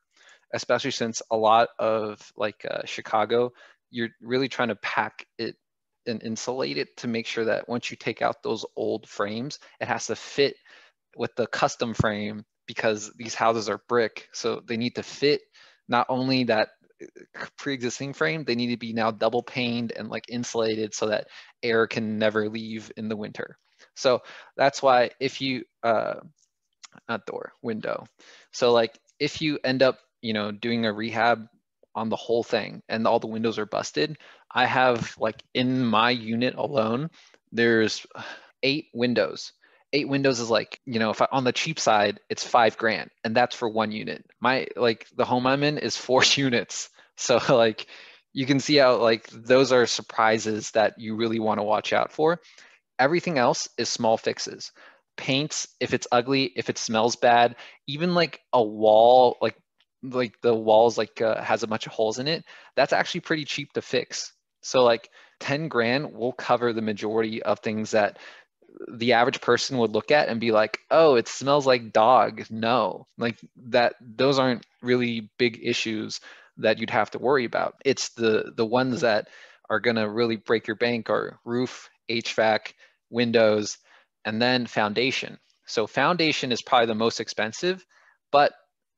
especially 0.54 0.92
since 0.92 1.22
a 1.32 1.38
lot 1.38 1.68
of 1.80 2.32
like 2.38 2.66
uh, 2.70 2.86
Chicago, 2.86 3.52
you're 3.90 4.10
really 4.22 4.48
trying 4.48 4.70
to 4.70 4.76
pack 4.78 5.26
it 5.38 5.56
and 6.08 6.24
insulate 6.24 6.78
it 6.78 6.96
to 6.98 7.08
make 7.08 7.28
sure 7.28 7.46
that 7.46 7.68
once 7.70 7.92
you 7.92 7.98
take 7.98 8.22
out 8.22 8.44
those 8.44 8.66
old 8.76 9.08
frames, 9.08 9.60
it 9.80 9.88
has 9.88 10.08
to 10.08 10.16
fit 10.16 10.56
with 11.16 11.36
the 11.36 11.48
custom 11.48 11.94
frame 11.94 12.46
because 12.68 13.12
these 13.18 13.36
houses 13.36 13.70
are 13.70 13.82
brick. 13.88 14.30
So 14.34 14.62
they 14.66 14.78
need 14.78 14.96
to 14.96 15.04
fit 15.04 15.42
not 15.88 16.08
only 16.10 16.46
that 16.46 16.70
uh, 17.02 17.46
pre-existing 17.58 18.14
frame, 18.14 18.44
they 18.44 18.56
need 18.56 18.72
to 18.72 18.78
be 18.78 18.94
now 18.94 19.12
double 19.12 19.44
paned 19.44 19.92
and 19.92 20.10
like 20.10 20.26
insulated 20.30 20.94
so 20.94 21.08
that 21.08 21.28
air 21.62 21.88
can 21.88 22.18
never 22.18 22.50
leave 22.50 22.92
in 22.98 23.10
the 23.10 23.18
winter. 23.18 23.58
So 23.96 24.22
that's 24.56 24.82
why 24.82 25.12
if 25.20 25.42
you, 25.42 25.66
uh, 25.84 26.16
not 27.10 27.26
door, 27.26 27.54
window. 27.62 28.06
So 28.52 28.72
like 28.72 28.98
if 29.20 29.42
you 29.42 29.60
end 29.64 29.84
up, 29.84 30.00
you 30.22 30.34
know, 30.34 30.52
doing 30.52 30.86
a 30.86 30.94
rehab 30.94 31.48
on 31.96 32.10
the 32.10 32.16
whole 32.16 32.44
thing 32.44 32.82
and 32.88 33.06
all 33.08 33.20
the 33.20 33.28
windows 33.28 33.60
are 33.60 33.66
busted, 33.66 34.18
I 34.54 34.66
have 34.66 35.16
like 35.18 35.42
in 35.54 35.86
my 35.86 36.12
unit 36.12 36.56
alone, 36.56 37.10
there's 37.52 38.06
eight 38.64 38.88
windows. 38.94 39.54
Eight 39.94 40.08
windows 40.08 40.40
is 40.40 40.50
like, 40.50 40.80
you 40.86 41.00
know, 41.00 41.10
if 41.10 41.22
I, 41.22 41.28
on 41.32 41.44
the 41.44 41.52
cheap 41.52 41.80
side, 41.80 42.20
it's 42.30 42.46
five 42.46 42.78
grand 42.78 43.10
and 43.24 43.36
that's 43.36 43.56
for 43.56 43.70
one 43.70 43.92
unit. 43.92 44.26
My, 44.40 44.68
like 44.76 45.08
the 45.16 45.26
home 45.26 45.46
I'm 45.48 45.64
in 45.64 45.78
is 45.78 45.98
four 45.98 46.24
units. 46.36 46.90
So 47.18 47.40
like 47.50 47.88
you 48.34 48.46
can 48.46 48.60
see 48.60 48.78
how 48.78 48.98
like 48.98 49.28
those 49.28 49.72
are 49.72 49.86
surprises 49.86 50.72
that 50.72 50.94
you 50.98 51.16
really 51.16 51.40
want 51.40 51.60
to 51.60 51.64
watch 51.64 51.94
out 51.94 52.12
for. 52.12 52.40
Everything 53.00 53.38
else 53.38 53.68
is 53.78 53.90
small 53.90 54.18
fixes. 54.18 54.72
Paints, 55.18 55.68
if 55.80 55.94
it's 55.94 56.08
ugly, 56.12 56.52
if 56.56 56.70
it 56.70 56.78
smells 56.78 57.16
bad, 57.16 57.56
even 57.88 58.14
like 58.16 58.40
a 58.54 58.64
wall, 58.64 59.38
like 59.42 59.56
like 60.04 60.40
the 60.42 60.56
walls 60.56 60.98
like 60.98 61.22
uh, 61.22 61.42
has 61.44 61.64
a 61.64 61.68
bunch 61.68 61.86
of 61.86 61.92
holes 61.92 62.20
in 62.20 62.28
it, 62.28 62.44
that's 62.76 62.94
actually 62.94 63.22
pretty 63.22 63.46
cheap 63.46 63.72
to 63.74 63.82
fix. 63.82 64.34
So 64.62 64.84
like 64.84 65.10
10 65.40 65.68
grand 65.68 66.14
will 66.14 66.34
cover 66.34 66.74
the 66.74 66.82
majority 66.82 67.42
of 67.42 67.60
things 67.60 67.92
that 67.92 68.18
the 68.88 69.14
average 69.14 69.42
person 69.42 69.78
would 69.78 69.92
look 69.92 70.12
at 70.12 70.30
and 70.30 70.40
be 70.40 70.52
like, 70.52 70.80
"Oh, 70.90 71.16
it 71.16 71.28
smells 71.28 71.68
like 71.68 71.92
dog." 71.92 72.46
No. 72.50 73.08
Like 73.18 73.38
that 73.68 73.96
those 74.00 74.40
aren't 74.40 74.66
really 74.82 75.30
big 75.38 75.60
issues 75.62 76.22
that 76.58 76.80
you'd 76.80 76.90
have 76.90 77.12
to 77.12 77.20
worry 77.20 77.46
about. 77.46 77.76
It's 77.86 78.10
the 78.10 78.54
the 78.56 78.66
ones 78.66 79.00
hmm. 79.00 79.02
that 79.02 79.30
are 79.70 79.80
going 79.80 79.96
to 79.96 80.10
really 80.10 80.36
break 80.36 80.68
your 80.68 80.76
bank 80.76 81.10
are 81.10 81.40
roof, 81.46 81.90
HVAC, 82.10 82.74
windows, 83.10 83.78
and 84.26 84.42
then 84.42 84.68
foundation. 84.68 85.40
So 85.66 85.88
foundation 85.88 86.52
is 86.52 86.62
probably 86.62 86.88
the 86.88 86.96
most 86.96 87.22
expensive, 87.22 87.86
but 88.32 88.52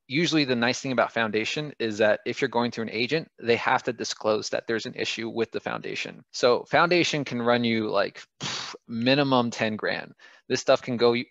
usually 0.06 0.44
the 0.44 0.56
nice 0.56 0.80
thing 0.80 0.92
about 0.92 1.12
foundation 1.12 1.72
is 1.78 1.98
that 1.98 2.20
if 2.26 2.40
you're 2.40 2.48
going 2.48 2.70
through 2.70 2.84
an 2.84 2.90
agent, 2.90 3.28
they 3.40 3.56
have 3.56 3.82
to 3.84 3.92
disclose 3.92 4.50
that 4.50 4.66
there's 4.66 4.86
an 4.86 4.94
issue 4.94 5.28
with 5.28 5.50
the 5.50 5.60
foundation. 5.60 6.24
So 6.32 6.64
foundation 6.64 7.24
can 7.24 7.40
run 7.40 7.64
you 7.64 7.90
like 7.90 8.22
pff, 8.40 8.74
minimum 8.86 9.50
10 9.50 9.76
grand. 9.76 10.12
This 10.48 10.60
stuff 10.60 10.82
can 10.82 10.96
go 10.96 11.14
eh, 11.14 11.24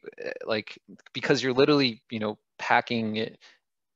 like 0.45 0.77
because 1.13 1.43
you're 1.43 1.53
literally, 1.53 2.01
you 2.09 2.19
know, 2.19 2.37
packing 2.57 3.17
it 3.17 3.37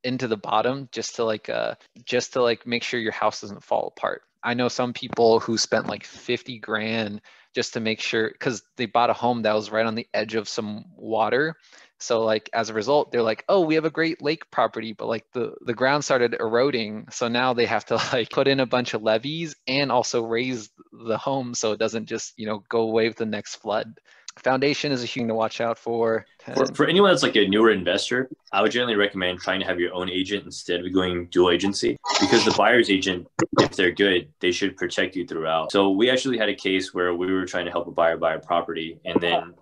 into 0.03 0.27
the 0.27 0.37
bottom 0.37 0.87
just 0.91 1.15
to 1.15 1.23
like 1.23 1.49
uh 1.49 1.75
just 2.05 2.33
to 2.33 2.41
like 2.41 2.67
make 2.67 2.83
sure 2.83 2.99
your 2.99 3.11
house 3.11 3.41
doesn't 3.41 3.63
fall 3.63 3.93
apart. 3.95 4.21
I 4.43 4.53
know 4.53 4.67
some 4.67 4.93
people 4.93 5.39
who 5.39 5.57
spent 5.57 5.87
like 5.87 6.03
50 6.03 6.59
grand 6.59 7.21
just 7.55 7.73
to 7.73 7.79
make 7.79 7.99
sure 7.99 8.29
because 8.31 8.61
they 8.77 8.85
bought 8.85 9.09
a 9.09 9.13
home 9.13 9.41
that 9.41 9.55
was 9.55 9.71
right 9.71 9.85
on 9.85 9.95
the 9.95 10.07
edge 10.13 10.35
of 10.35 10.47
some 10.47 10.85
water 10.95 11.55
so 11.99 12.23
like 12.23 12.49
as 12.53 12.69
a 12.69 12.73
result, 12.73 13.11
they're 13.11 13.23
like, 13.23 13.43
oh, 13.49 13.61
we 13.61 13.75
have 13.75 13.85
a 13.85 13.89
great 13.89 14.21
lake 14.21 14.49
property, 14.51 14.93
but 14.93 15.07
like 15.07 15.25
the, 15.33 15.53
the 15.61 15.73
ground 15.73 16.05
started 16.05 16.35
eroding. 16.39 17.07
So 17.11 17.27
now 17.27 17.53
they 17.53 17.65
have 17.65 17.85
to 17.85 17.95
like 18.13 18.29
put 18.29 18.47
in 18.47 18.59
a 18.59 18.65
bunch 18.65 18.93
of 18.93 19.01
levees 19.01 19.55
and 19.67 19.91
also 19.91 20.23
raise 20.23 20.69
the 20.91 21.17
home 21.17 21.53
so 21.53 21.71
it 21.71 21.79
doesn't 21.79 22.05
just, 22.05 22.33
you 22.37 22.45
know, 22.45 22.63
go 22.69 22.81
away 22.81 23.07
with 23.07 23.17
the 23.17 23.25
next 23.25 23.55
flood. 23.55 23.99
Foundation 24.43 24.91
is 24.91 25.03
a 25.03 25.07
thing 25.07 25.27
to 25.27 25.33
watch 25.33 25.61
out 25.61 25.79
for. 25.79 26.27
for. 26.37 26.67
For 26.75 26.85
anyone 26.85 27.09
that's 27.09 27.23
like 27.23 27.35
a 27.35 27.47
newer 27.47 27.71
investor, 27.71 28.29
I 28.51 28.61
would 28.61 28.71
generally 28.71 28.95
recommend 28.95 29.39
trying 29.39 29.59
to 29.61 29.65
have 29.65 29.79
your 29.79 29.91
own 29.95 30.11
agent 30.11 30.45
instead 30.45 30.85
of 30.85 30.93
going 30.93 31.25
dual 31.31 31.49
agency 31.49 31.97
because 32.19 32.45
the 32.45 32.53
buyer's 32.55 32.91
agent, 32.91 33.27
if 33.59 33.75
they're 33.75 33.91
good, 33.91 34.29
they 34.39 34.51
should 34.51 34.77
protect 34.77 35.15
you 35.15 35.25
throughout. 35.25 35.71
So 35.71 35.89
we 35.89 36.11
actually 36.11 36.37
had 36.37 36.49
a 36.49 36.55
case 36.55 36.93
where 36.93 37.15
we 37.15 37.33
were 37.33 37.45
trying 37.45 37.65
to 37.65 37.71
help 37.71 37.87
a 37.87 37.91
buyer 37.91 38.15
buy 38.15 38.35
a 38.35 38.39
property 38.39 38.99
and 39.05 39.19
then 39.19 39.55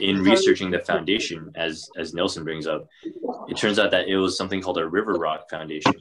in 0.00 0.22
researching 0.22 0.70
the 0.70 0.78
foundation, 0.78 1.50
as 1.54 1.88
as 1.96 2.14
Nelson 2.14 2.44
brings 2.44 2.66
up, 2.66 2.88
it 3.48 3.56
turns 3.56 3.78
out 3.78 3.90
that 3.90 4.08
it 4.08 4.16
was 4.16 4.36
something 4.36 4.60
called 4.60 4.78
a 4.78 4.88
river 4.88 5.14
rock 5.14 5.48
foundation. 5.50 5.94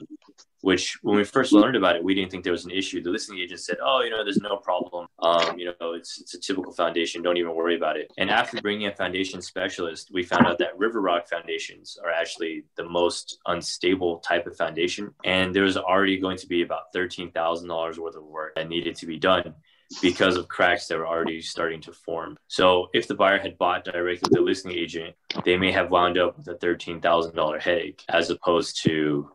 Which, 0.62 0.98
when 1.04 1.16
we 1.16 1.24
first 1.24 1.54
learned 1.54 1.76
about 1.76 1.96
it, 1.96 2.04
we 2.04 2.16
didn't 2.16 2.32
think 2.32 2.44
there 2.44 2.52
was 2.52 2.66
an 2.66 2.72
issue. 2.72 3.02
The 3.02 3.12
listing 3.12 3.38
agent 3.38 3.60
said, 3.60 3.78
"Oh, 3.82 4.02
you 4.02 4.10
know, 4.10 4.24
there's 4.24 4.42
no 4.42 4.58
problem. 4.58 5.08
Um, 5.20 5.58
you 5.58 5.66
know, 5.66 5.94
it's 5.94 6.20
it's 6.20 6.34
a 6.34 6.40
typical 6.40 6.74
foundation. 6.74 7.22
Don't 7.22 7.38
even 7.38 7.54
worry 7.56 7.76
about 7.76 7.96
it." 7.96 8.12
And 8.18 8.30
after 8.30 8.60
bringing 8.60 8.88
a 8.88 8.96
foundation 8.96 9.42
specialist, 9.42 10.10
we 10.12 10.24
found 10.24 10.48
out 10.48 10.58
that 10.58 10.78
river 10.78 11.00
rock 11.00 11.30
foundations 11.30 11.98
are 12.04 12.12
actually 12.12 12.66
the 12.76 12.84
most 12.84 13.38
unstable 13.46 14.18
type 14.20 14.48
of 14.48 14.58
foundation, 14.58 15.14
and 15.24 15.56
there 15.56 15.64
was 15.64 15.78
already 15.78 16.18
going 16.18 16.38
to 16.38 16.48
be 16.48 16.64
about 16.64 16.92
thirteen 16.92 17.32
thousand 17.32 17.70
dollars 17.70 18.00
worth 18.00 18.16
of 18.16 18.24
work 18.24 18.56
that 18.56 18.68
needed 18.68 18.96
to 18.96 19.06
be 19.06 19.18
done 19.18 19.54
because 20.02 20.36
of 20.36 20.48
cracks 20.48 20.88
that 20.88 20.98
were 20.98 21.08
already 21.08 21.42
starting 21.42 21.82
to 21.82 21.94
form. 21.94 22.38
So 22.48 22.90
if 22.94 23.08
the 23.08 23.16
buyer 23.16 23.40
had 23.40 23.58
bought 23.58 23.86
directly 23.86 24.20
with 24.24 24.32
the 24.32 24.42
listing 24.42 24.72
agent, 24.72 25.16
they 25.46 25.58
may 25.58 25.72
have 25.72 25.92
wound 25.92 26.18
up 26.18 26.38
with 26.38 26.48
a 26.48 26.56
$13,000 26.56 27.62
headache 27.62 28.04
as 28.10 28.30
opposed 28.30 28.84
to 28.84 29.30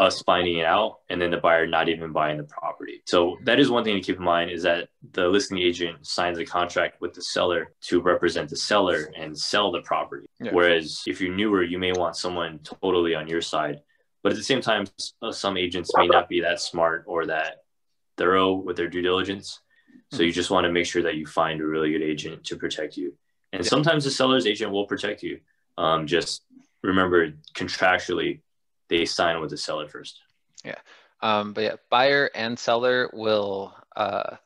us 0.00 0.22
finding 0.22 0.58
it 0.58 0.64
out 0.64 1.00
and 1.10 1.20
then 1.20 1.30
the 1.30 1.36
buyer 1.36 1.66
not 1.66 1.88
even 1.90 2.10
buying 2.10 2.38
the 2.38 2.44
property. 2.44 3.02
So 3.06 3.36
that 3.44 3.60
is 3.60 3.70
one 3.70 3.84
thing 3.84 3.94
to 3.96 4.00
keep 4.00 4.16
in 4.16 4.24
mind 4.24 4.50
is 4.50 4.62
that 4.62 4.88
the 5.12 5.28
listing 5.28 5.58
agent 5.58 6.06
signs 6.06 6.38
a 6.38 6.44
contract 6.44 7.02
with 7.02 7.12
the 7.12 7.22
seller 7.22 7.74
to 7.82 8.00
represent 8.00 8.48
the 8.48 8.56
seller 8.56 9.12
and 9.16 9.38
sell 9.38 9.70
the 9.70 9.82
property. 9.82 10.26
Yeah. 10.40 10.52
Whereas 10.52 11.02
if 11.06 11.20
you're 11.20 11.34
newer, 11.34 11.62
you 11.62 11.78
may 11.78 11.92
want 11.92 12.16
someone 12.16 12.60
totally 12.60 13.14
on 13.14 13.28
your 13.28 13.42
side. 13.42 13.80
But 14.22 14.32
at 14.32 14.38
the 14.38 14.44
same 14.44 14.62
time, 14.62 14.86
uh, 15.22 15.32
some 15.32 15.58
agents 15.58 15.90
may 15.96 16.06
not 16.06 16.28
be 16.28 16.40
that 16.40 16.60
smart 16.60 17.04
or 17.06 17.26
that 17.26 17.64
thorough 18.16 18.54
with 18.54 18.76
their 18.76 18.88
due 18.88 19.02
diligence. 19.02 19.60
So 20.10 20.22
you 20.22 20.32
just 20.32 20.50
want 20.50 20.64
to 20.64 20.72
make 20.72 20.86
sure 20.86 21.02
that 21.02 21.16
you 21.16 21.26
find 21.26 21.60
a 21.60 21.66
really 21.66 21.92
good 21.92 22.02
agent 22.02 22.44
to 22.44 22.56
protect 22.56 22.96
you. 22.96 23.14
And 23.52 23.64
yeah. 23.64 23.68
sometimes 23.68 24.04
the 24.04 24.10
seller's 24.10 24.46
agent 24.46 24.72
will 24.72 24.86
protect 24.86 25.22
you. 25.22 25.40
Um, 25.78 26.06
just 26.06 26.42
remember 26.82 27.32
contractually, 27.54 28.40
they 28.88 29.04
sign 29.04 29.40
with 29.40 29.50
the 29.50 29.56
seller 29.56 29.88
first. 29.88 30.20
Yeah. 30.64 30.78
Um, 31.22 31.52
but 31.52 31.60
yeah, 31.62 31.76
buyer 31.90 32.30
and 32.34 32.58
seller 32.58 33.10
will 33.12 33.74
uh, 33.96 34.36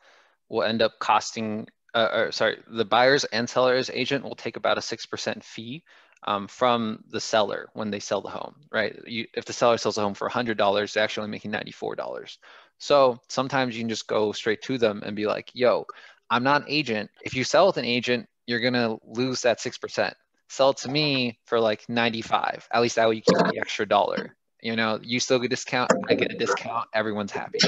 will 0.48 0.62
end 0.62 0.82
up 0.82 0.98
costing. 0.98 1.68
Uh, 1.94 2.08
or 2.12 2.32
sorry, 2.32 2.58
the 2.68 2.84
buyer's 2.84 3.24
and 3.24 3.48
seller's 3.48 3.88
agent 3.90 4.24
will 4.24 4.34
take 4.34 4.56
about 4.56 4.78
a 4.78 4.82
six 4.82 5.06
percent 5.06 5.44
fee 5.44 5.84
um, 6.24 6.48
from 6.48 7.04
the 7.10 7.20
seller 7.20 7.68
when 7.74 7.90
they 7.90 8.00
sell 8.00 8.20
the 8.20 8.30
home, 8.30 8.54
right? 8.72 8.98
You, 9.06 9.26
if 9.34 9.44
the 9.44 9.52
seller 9.52 9.76
sells 9.76 9.98
a 9.98 10.00
home 10.00 10.14
for 10.14 10.28
$100, 10.28 10.92
they're 10.92 11.04
actually 11.04 11.28
making 11.28 11.52
$94. 11.52 12.38
So 12.84 13.18
sometimes 13.28 13.74
you 13.74 13.80
can 13.80 13.88
just 13.88 14.06
go 14.06 14.32
straight 14.32 14.60
to 14.64 14.76
them 14.76 15.02
and 15.06 15.16
be 15.16 15.24
like, 15.26 15.50
yo, 15.54 15.86
I'm 16.28 16.42
not 16.42 16.60
an 16.60 16.66
agent. 16.68 17.10
If 17.22 17.34
you 17.34 17.42
sell 17.42 17.66
with 17.66 17.78
an 17.78 17.86
agent, 17.86 18.28
you're 18.46 18.60
going 18.60 18.74
to 18.74 18.98
lose 19.06 19.40
that 19.40 19.58
6%. 19.58 20.12
Sell 20.50 20.68
it 20.68 20.76
to 20.76 20.90
me 20.90 21.38
for 21.46 21.58
like 21.58 21.88
95. 21.88 22.68
At 22.70 22.82
least 22.82 22.96
that 22.96 23.08
way 23.08 23.14
you 23.14 23.22
keep 23.22 23.38
the 23.50 23.58
extra 23.58 23.88
dollar. 23.88 24.36
You 24.60 24.76
know, 24.76 25.00
you 25.02 25.18
still 25.18 25.38
get 25.38 25.46
a 25.46 25.48
discount, 25.48 25.92
I 26.10 26.14
get 26.14 26.30
a 26.30 26.36
discount, 26.36 26.88
everyone's 26.92 27.32
happy, 27.32 27.58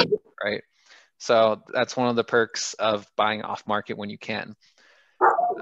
right? 0.45 0.63
So 1.17 1.63
that's 1.73 1.97
one 1.97 2.09
of 2.09 2.17
the 2.17 2.25
perks 2.25 2.75
of 2.75 3.07
buying 3.17 3.41
off 3.41 3.67
market 3.67 3.97
when 3.97 4.11
you 4.11 4.19
can. 4.19 4.55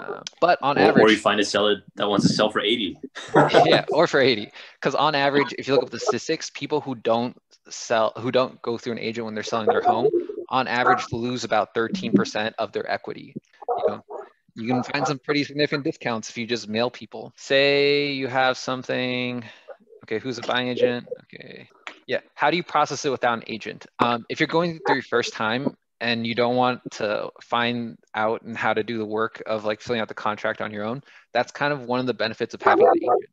Uh, 0.04 0.20
but 0.40 0.58
on 0.62 0.76
or, 0.76 0.80
average, 0.80 1.04
or 1.04 1.10
you 1.10 1.16
find 1.16 1.40
a 1.40 1.44
seller 1.44 1.82
that 1.96 2.08
wants 2.08 2.26
to 2.26 2.32
sell 2.32 2.50
for 2.50 2.60
80. 2.60 2.98
yeah, 3.64 3.84
or 3.90 4.06
for 4.06 4.20
80. 4.20 4.50
Because 4.80 4.94
on 4.94 5.14
average, 5.14 5.54
if 5.58 5.66
you 5.66 5.74
look 5.74 5.84
up 5.84 5.90
the 5.90 5.98
statistics, 5.98 6.50
people 6.50 6.80
who 6.80 6.94
don't 6.94 7.36
sell, 7.68 8.12
who 8.18 8.30
don't 8.30 8.60
go 8.62 8.76
through 8.76 8.92
an 8.92 8.98
agent 8.98 9.24
when 9.24 9.34
they're 9.34 9.42
selling 9.42 9.66
their 9.66 9.82
home, 9.82 10.10
on 10.48 10.68
average 10.68 11.04
lose 11.12 11.44
about 11.44 11.74
13% 11.74 12.52
of 12.58 12.72
their 12.72 12.90
equity. 12.90 13.34
You 13.78 13.84
know, 13.88 14.04
you 14.54 14.68
can 14.68 14.82
find 14.82 15.06
some 15.06 15.18
pretty 15.18 15.44
significant 15.44 15.84
discounts 15.84 16.28
if 16.28 16.38
you 16.38 16.46
just 16.46 16.68
mail 16.68 16.90
people. 16.90 17.32
Say 17.36 18.12
you 18.12 18.28
have 18.28 18.56
something. 18.56 19.44
Okay, 20.04 20.18
who's 20.18 20.38
a 20.38 20.42
buying 20.42 20.68
agent? 20.68 21.06
Okay. 21.24 21.68
Yeah. 22.06 22.20
How 22.34 22.50
do 22.50 22.56
you 22.56 22.62
process 22.62 23.04
it 23.04 23.10
without 23.10 23.38
an 23.38 23.44
agent? 23.46 23.86
Um, 23.98 24.26
if 24.28 24.38
you're 24.38 24.46
going 24.46 24.78
through 24.86 24.96
your 24.96 25.02
first 25.02 25.32
time, 25.32 25.76
and 26.04 26.26
you 26.26 26.34
don't 26.34 26.54
want 26.54 26.82
to 26.90 27.30
find 27.40 27.96
out 28.14 28.42
and 28.42 28.54
how 28.54 28.74
to 28.74 28.82
do 28.82 28.98
the 28.98 29.06
work 29.06 29.42
of 29.46 29.64
like 29.64 29.80
filling 29.80 30.02
out 30.02 30.08
the 30.08 30.14
contract 30.14 30.60
on 30.60 30.70
your 30.70 30.84
own, 30.84 31.02
that's 31.32 31.50
kind 31.50 31.72
of 31.72 31.86
one 31.86 31.98
of 31.98 32.04
the 32.06 32.12
benefits 32.12 32.52
of 32.52 32.60
having 32.60 32.86
an 32.86 32.92
agent. 32.94 33.30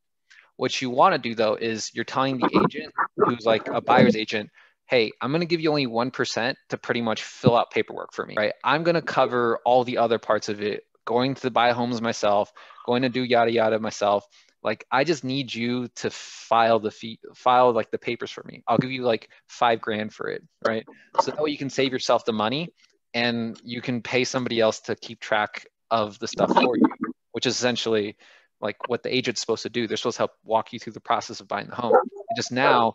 What 0.55 0.82
you 0.82 0.89
want 0.89 1.13
to 1.13 1.19
do 1.19 1.36
though 1.36 1.55
is 1.55 1.91
you're 1.93 2.05
telling 2.05 2.38
the 2.38 2.49
agent 2.63 2.93
who's 3.17 3.45
like 3.45 3.67
a 3.67 3.82
buyer's 3.82 4.15
agent, 4.15 4.49
hey, 4.88 5.11
I'm 5.19 5.32
going 5.32 5.41
to 5.41 5.45
give 5.45 5.59
you 5.59 5.69
only 5.69 5.86
1% 5.86 6.55
to 6.69 6.78
pretty 6.78 7.01
much 7.01 7.24
fill 7.24 7.57
out 7.57 7.72
paperwork 7.72 8.13
for 8.13 8.26
me, 8.26 8.36
right? 8.38 8.53
I'm 8.63 8.84
going 8.84 8.95
to 8.95 9.01
cover 9.01 9.59
all 9.65 9.84
the 9.84 9.97
other 9.97 10.17
parts 10.17 10.47
of 10.47 10.61
it, 10.61 10.84
going 11.03 11.36
to 11.36 11.51
buy 11.51 11.74
homes 11.74 12.01
myself, 12.01 12.53
going 12.86 13.01
to 13.01 13.09
do 13.09 13.22
yada 13.22 13.51
yada 13.51 13.80
myself. 13.80 14.26
Like 14.64 14.86
I 14.91 15.03
just 15.03 15.24
need 15.24 15.53
you 15.53 15.88
to 15.95 16.09
file 16.09 16.80
the 16.80 16.91
fee, 16.91 17.20
file 17.34 17.72
like 17.72 17.91
the 17.91 17.97
papers 17.97 18.32
for 18.32 18.43
me. 18.43 18.64
I'll 18.68 18.78
give 18.78 18.91
you 18.91 19.03
like 19.03 19.30
five 19.47 19.82
grand 19.82 20.14
for 20.14 20.30
it, 20.30 20.43
right? 20.66 20.86
So 21.20 21.32
that 21.32 21.41
way 21.41 21.49
you 21.49 21.57
can 21.57 21.70
save 21.70 21.91
yourself 21.91 22.26
the 22.26 22.34
money 22.34 22.70
and 23.14 23.59
you 23.64 23.82
can 23.82 24.01
pay 24.01 24.24
somebody 24.24 24.59
else 24.59 24.82
to 24.82 24.95
keep 24.95 25.20
track 25.20 25.66
of 25.89 26.20
the 26.20 26.28
stuff 26.28 26.53
for 26.53 26.78
you, 26.78 26.88
which 27.32 27.45
is 27.45 27.55
essentially 27.55 28.18
like 28.62 28.78
what 28.88 29.03
the 29.03 29.14
agent's 29.14 29.41
supposed 29.41 29.64
to 29.64 29.70
do. 29.70 29.88
They're 29.88 29.97
supposed 29.97 30.18
to 30.18 30.22
help 30.22 30.32
walk 30.43 30.74
you 30.74 30.80
through 30.80 30.93
the 30.93 31.01
process 31.01 31.39
of 31.39 31.47
buying 31.47 31.68
the 31.68 31.76
home. 31.76 31.95
And 31.95 32.36
just 32.36 32.51
now, 32.51 32.93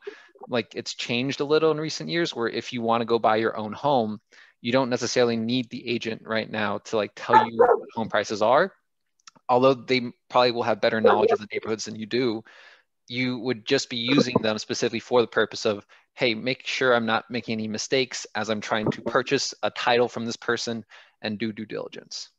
like 0.49 0.75
it's 0.75 0.95
changed 0.95 1.41
a 1.41 1.45
little 1.45 1.73
in 1.73 1.79
recent 1.79 2.09
years 2.09 2.35
where 2.35 2.49
if 2.49 2.73
you 2.73 2.81
want 2.81 3.01
to 3.01 3.07
go 3.07 3.19
buy 3.19 3.37
your 3.37 3.57
own 3.57 3.73
home, 3.73 4.21
you 4.61 4.73
don't 4.73 4.91
necessarily 4.91 5.37
need 5.37 5.69
the 5.71 5.87
agent 5.89 6.23
right 6.25 6.51
now 6.51 6.79
to 6.79 6.97
like 6.97 7.11
tell 7.17 7.51
you 7.51 7.59
what 7.59 7.89
home 7.95 8.09
prices 8.09 8.43
are. 8.43 8.73
Although 9.49 9.75
they 9.75 10.03
probably 10.29 10.53
will 10.53 10.63
have 10.63 10.81
better 10.81 10.99
oh, 10.99 11.01
knowledge 11.01 11.31
of 11.31 11.39
the 11.39 11.49
neighborhoods 11.53 11.85
than 11.85 11.97
you 11.97 12.07
do, 12.07 12.43
you 13.09 13.39
would 13.39 13.67
just 13.67 13.89
be 13.89 13.97
using 13.97 14.37
them 14.43 14.59
specifically 14.59 15.01
for 15.01 15.21
the 15.21 15.27
purpose 15.27 15.65
of, 15.65 15.87
hey, 16.15 16.35
make 16.35 16.67
sure 16.67 16.95
I'm 16.95 17.07
not 17.07 17.31
making 17.31 17.53
any 17.53 17.69
mistakes 17.69 18.27
as 18.35 18.51
I'm 18.51 18.61
trying 18.61 18.91
to 18.91 19.03
purchase 19.03 19.55
a 19.63 19.71
title 19.71 20.09
from 20.09 20.27
this 20.27 20.37
person 20.37 20.85
and 21.23 21.39
do 21.39 21.53
due 21.53 21.67
diligence. 21.67 22.31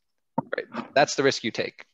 Right. 0.55 0.93
That's 0.93 1.15
the 1.15 1.23
risk 1.23 1.43
you 1.43 1.51
take. 1.51 1.85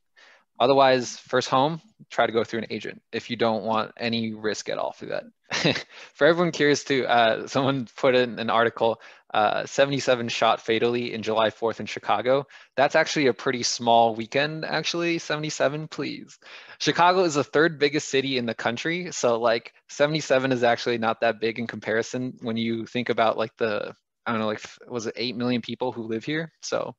Otherwise, 0.60 1.18
first 1.18 1.50
home, 1.50 1.82
try 2.10 2.26
to 2.26 2.32
go 2.32 2.44
through 2.44 2.60
an 2.60 2.68
agent 2.70 3.02
if 3.12 3.30
you 3.30 3.36
don't 3.36 3.64
want 3.64 3.92
any 3.98 4.34
risk 4.34 4.70
at 4.70 4.78
all 4.78 4.94
through 4.94 5.10
that. 5.10 5.24
For 6.16 6.28
everyone 6.28 6.52
curious 6.52 6.84
too, 6.84 7.06
uh, 7.06 7.48
someone 7.48 7.88
put 7.98 8.16
in 8.16 8.40
an 8.40 8.50
article, 8.50 9.00
uh, 9.34 9.66
77 9.66 10.30
shot 10.30 10.62
fatally 10.62 11.14
in 11.14 11.24
July 11.24 11.50
4th 11.50 11.80
in 11.80 11.86
Chicago. 11.86 12.46
That's 12.76 12.96
actually 12.96 13.28
a 13.28 13.34
pretty 13.34 13.64
small 13.64 14.16
weekend, 14.16 14.66
actually, 14.66 15.20
77, 15.20 15.88
please. 15.88 16.38
Chicago 16.80 17.24
is 17.24 17.36
the 17.36 17.44
third 17.44 17.80
biggest 17.80 18.10
city 18.10 18.38
in 18.38 18.46
the 18.46 18.54
country. 18.54 19.12
So 19.12 19.40
like 19.40 19.74
77 19.90 20.52
is 20.52 20.64
actually 20.64 20.98
not 20.98 21.22
that 21.22 21.40
big 21.40 21.60
in 21.60 21.68
comparison 21.68 22.38
when 22.42 22.58
you 22.58 22.86
think 22.86 23.10
about 23.10 23.38
like 23.38 23.56
the, 23.58 23.94
I 24.26 24.32
don't 24.32 24.40
know, 24.40 24.48
like 24.48 24.62
was 24.88 25.08
it 25.08 25.16
8 25.18 25.36
million 25.36 25.62
people 25.62 25.92
who 25.92 26.04
live 26.04 26.26
here? 26.26 26.52
So 26.62 26.96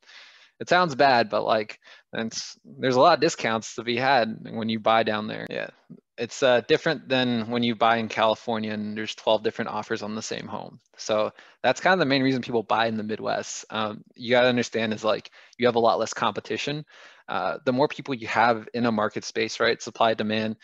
it 0.60 0.68
sounds 0.68 0.94
bad, 0.94 1.30
but 1.30 1.44
like 1.44 1.78
it's 2.12 2.56
there's 2.64 2.96
a 2.96 3.00
lot 3.00 3.14
of 3.14 3.20
discounts 3.20 3.74
to 3.74 3.82
be 3.82 3.96
had 3.96 4.36
when 4.50 4.68
you 4.68 4.78
buy 4.78 5.02
down 5.02 5.26
there. 5.26 5.46
Yeah, 5.50 5.68
it's 6.16 6.42
uh, 6.42 6.60
different 6.68 7.08
than 7.08 7.50
when 7.50 7.62
you 7.62 7.74
buy 7.74 7.96
in 7.96 8.08
California 8.08 8.72
and 8.72 8.96
there's 8.96 9.14
12 9.14 9.42
different 9.42 9.70
offers 9.70 10.02
on 10.02 10.14
the 10.14 10.22
same 10.22 10.46
home. 10.46 10.80
So 10.96 11.32
that's 11.62 11.80
kind 11.80 11.92
of 11.92 11.98
the 11.98 12.06
main 12.06 12.22
reason 12.22 12.40
people 12.40 12.62
buy 12.62 12.86
in 12.86 12.96
the 12.96 13.02
Midwest. 13.02 13.64
Um, 13.70 14.04
you 14.14 14.30
got 14.30 14.42
to 14.42 14.48
understand 14.48 14.92
is 14.92 15.04
like 15.04 15.30
you 15.58 15.66
have 15.66 15.74
a 15.74 15.80
lot 15.80 15.98
less 15.98 16.14
competition. 16.14 16.84
Uh, 17.28 17.58
the 17.64 17.72
more 17.72 17.88
people 17.88 18.14
you 18.14 18.28
have 18.28 18.68
in 18.74 18.86
a 18.86 18.92
market 18.92 19.24
space, 19.24 19.58
right? 19.58 19.82
Supply 19.82 20.14
demand, 20.14 20.56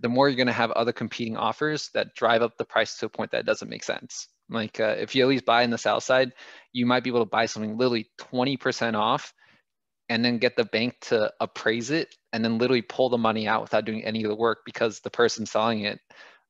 the 0.00 0.08
more 0.08 0.28
you're 0.28 0.36
going 0.36 0.46
to 0.46 0.52
have 0.52 0.70
other 0.70 0.92
competing 0.92 1.36
offers 1.36 1.90
that 1.94 2.14
drive 2.14 2.42
up 2.42 2.56
the 2.56 2.64
price 2.64 2.98
to 2.98 3.06
a 3.06 3.08
point 3.08 3.32
that 3.32 3.46
doesn't 3.46 3.70
make 3.70 3.82
sense. 3.82 4.28
Like 4.48 4.80
uh, 4.80 4.96
if 4.98 5.14
you 5.14 5.22
at 5.22 5.28
least 5.28 5.44
buy 5.44 5.62
in 5.62 5.70
the 5.70 5.78
south 5.78 6.02
side, 6.02 6.32
you 6.72 6.86
might 6.86 7.04
be 7.04 7.10
able 7.10 7.20
to 7.20 7.30
buy 7.30 7.46
something 7.46 7.76
literally 7.76 8.10
20% 8.20 8.94
off 8.94 9.32
and 10.08 10.24
then 10.24 10.38
get 10.38 10.56
the 10.56 10.64
bank 10.64 10.96
to 11.00 11.32
appraise 11.40 11.90
it 11.90 12.14
and 12.32 12.44
then 12.44 12.58
literally 12.58 12.82
pull 12.82 13.08
the 13.08 13.18
money 13.18 13.48
out 13.48 13.62
without 13.62 13.84
doing 13.84 14.04
any 14.04 14.22
of 14.22 14.28
the 14.28 14.36
work 14.36 14.58
because 14.66 15.00
the 15.00 15.10
person 15.10 15.46
selling 15.46 15.80
it 15.80 15.98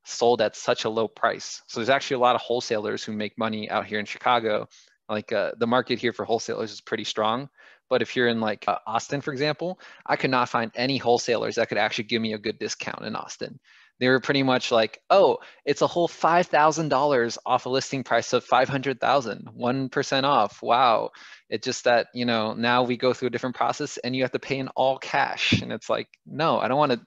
sold 0.03 0.41
at 0.41 0.55
such 0.55 0.85
a 0.85 0.89
low 0.89 1.07
price. 1.07 1.61
So 1.67 1.79
there's 1.79 1.89
actually 1.89 2.15
a 2.15 2.19
lot 2.19 2.35
of 2.35 2.41
wholesalers 2.41 3.03
who 3.03 3.13
make 3.13 3.37
money 3.37 3.69
out 3.69 3.85
here 3.85 3.99
in 3.99 4.05
Chicago. 4.05 4.67
Like 5.09 5.31
uh, 5.31 5.51
the 5.57 5.67
market 5.67 5.99
here 5.99 6.13
for 6.13 6.25
wholesalers 6.25 6.71
is 6.71 6.81
pretty 6.81 7.05
strong. 7.05 7.49
But 7.89 8.01
if 8.01 8.15
you're 8.15 8.27
in 8.27 8.41
like 8.41 8.65
uh, 8.67 8.79
Austin, 8.85 9.21
for 9.21 9.31
example, 9.31 9.79
I 10.05 10.15
could 10.15 10.31
not 10.31 10.49
find 10.49 10.71
any 10.75 10.97
wholesalers 10.97 11.55
that 11.55 11.69
could 11.69 11.77
actually 11.77 12.05
give 12.05 12.21
me 12.21 12.33
a 12.33 12.39
good 12.39 12.59
discount 12.59 13.05
in 13.05 13.15
Austin 13.15 13.59
they 13.99 14.09
were 14.09 14.19
pretty 14.19 14.43
much 14.43 14.71
like, 14.71 14.99
oh, 15.09 15.37
it's 15.63 15.81
a 15.81 15.87
whole 15.87 16.07
$5,000 16.07 17.37
off 17.45 17.65
a 17.65 17.69
listing 17.69 18.03
price 18.03 18.33
of 18.33 18.43
500,000, 18.43 19.47
1% 19.57 20.23
off. 20.23 20.61
Wow. 20.61 21.11
It's 21.49 21.65
just 21.65 21.85
that, 21.85 22.07
you 22.13 22.25
know, 22.25 22.53
now 22.53 22.83
we 22.83 22.97
go 22.97 23.13
through 23.13 23.27
a 23.27 23.31
different 23.31 23.55
process 23.55 23.97
and 23.97 24.15
you 24.15 24.23
have 24.23 24.31
to 24.33 24.39
pay 24.39 24.59
in 24.59 24.67
all 24.69 24.97
cash. 24.97 25.61
And 25.61 25.71
it's 25.71 25.89
like, 25.89 26.07
no, 26.25 26.59
I 26.59 26.67
don't 26.67 26.77
want 26.77 26.91
to, 26.91 27.01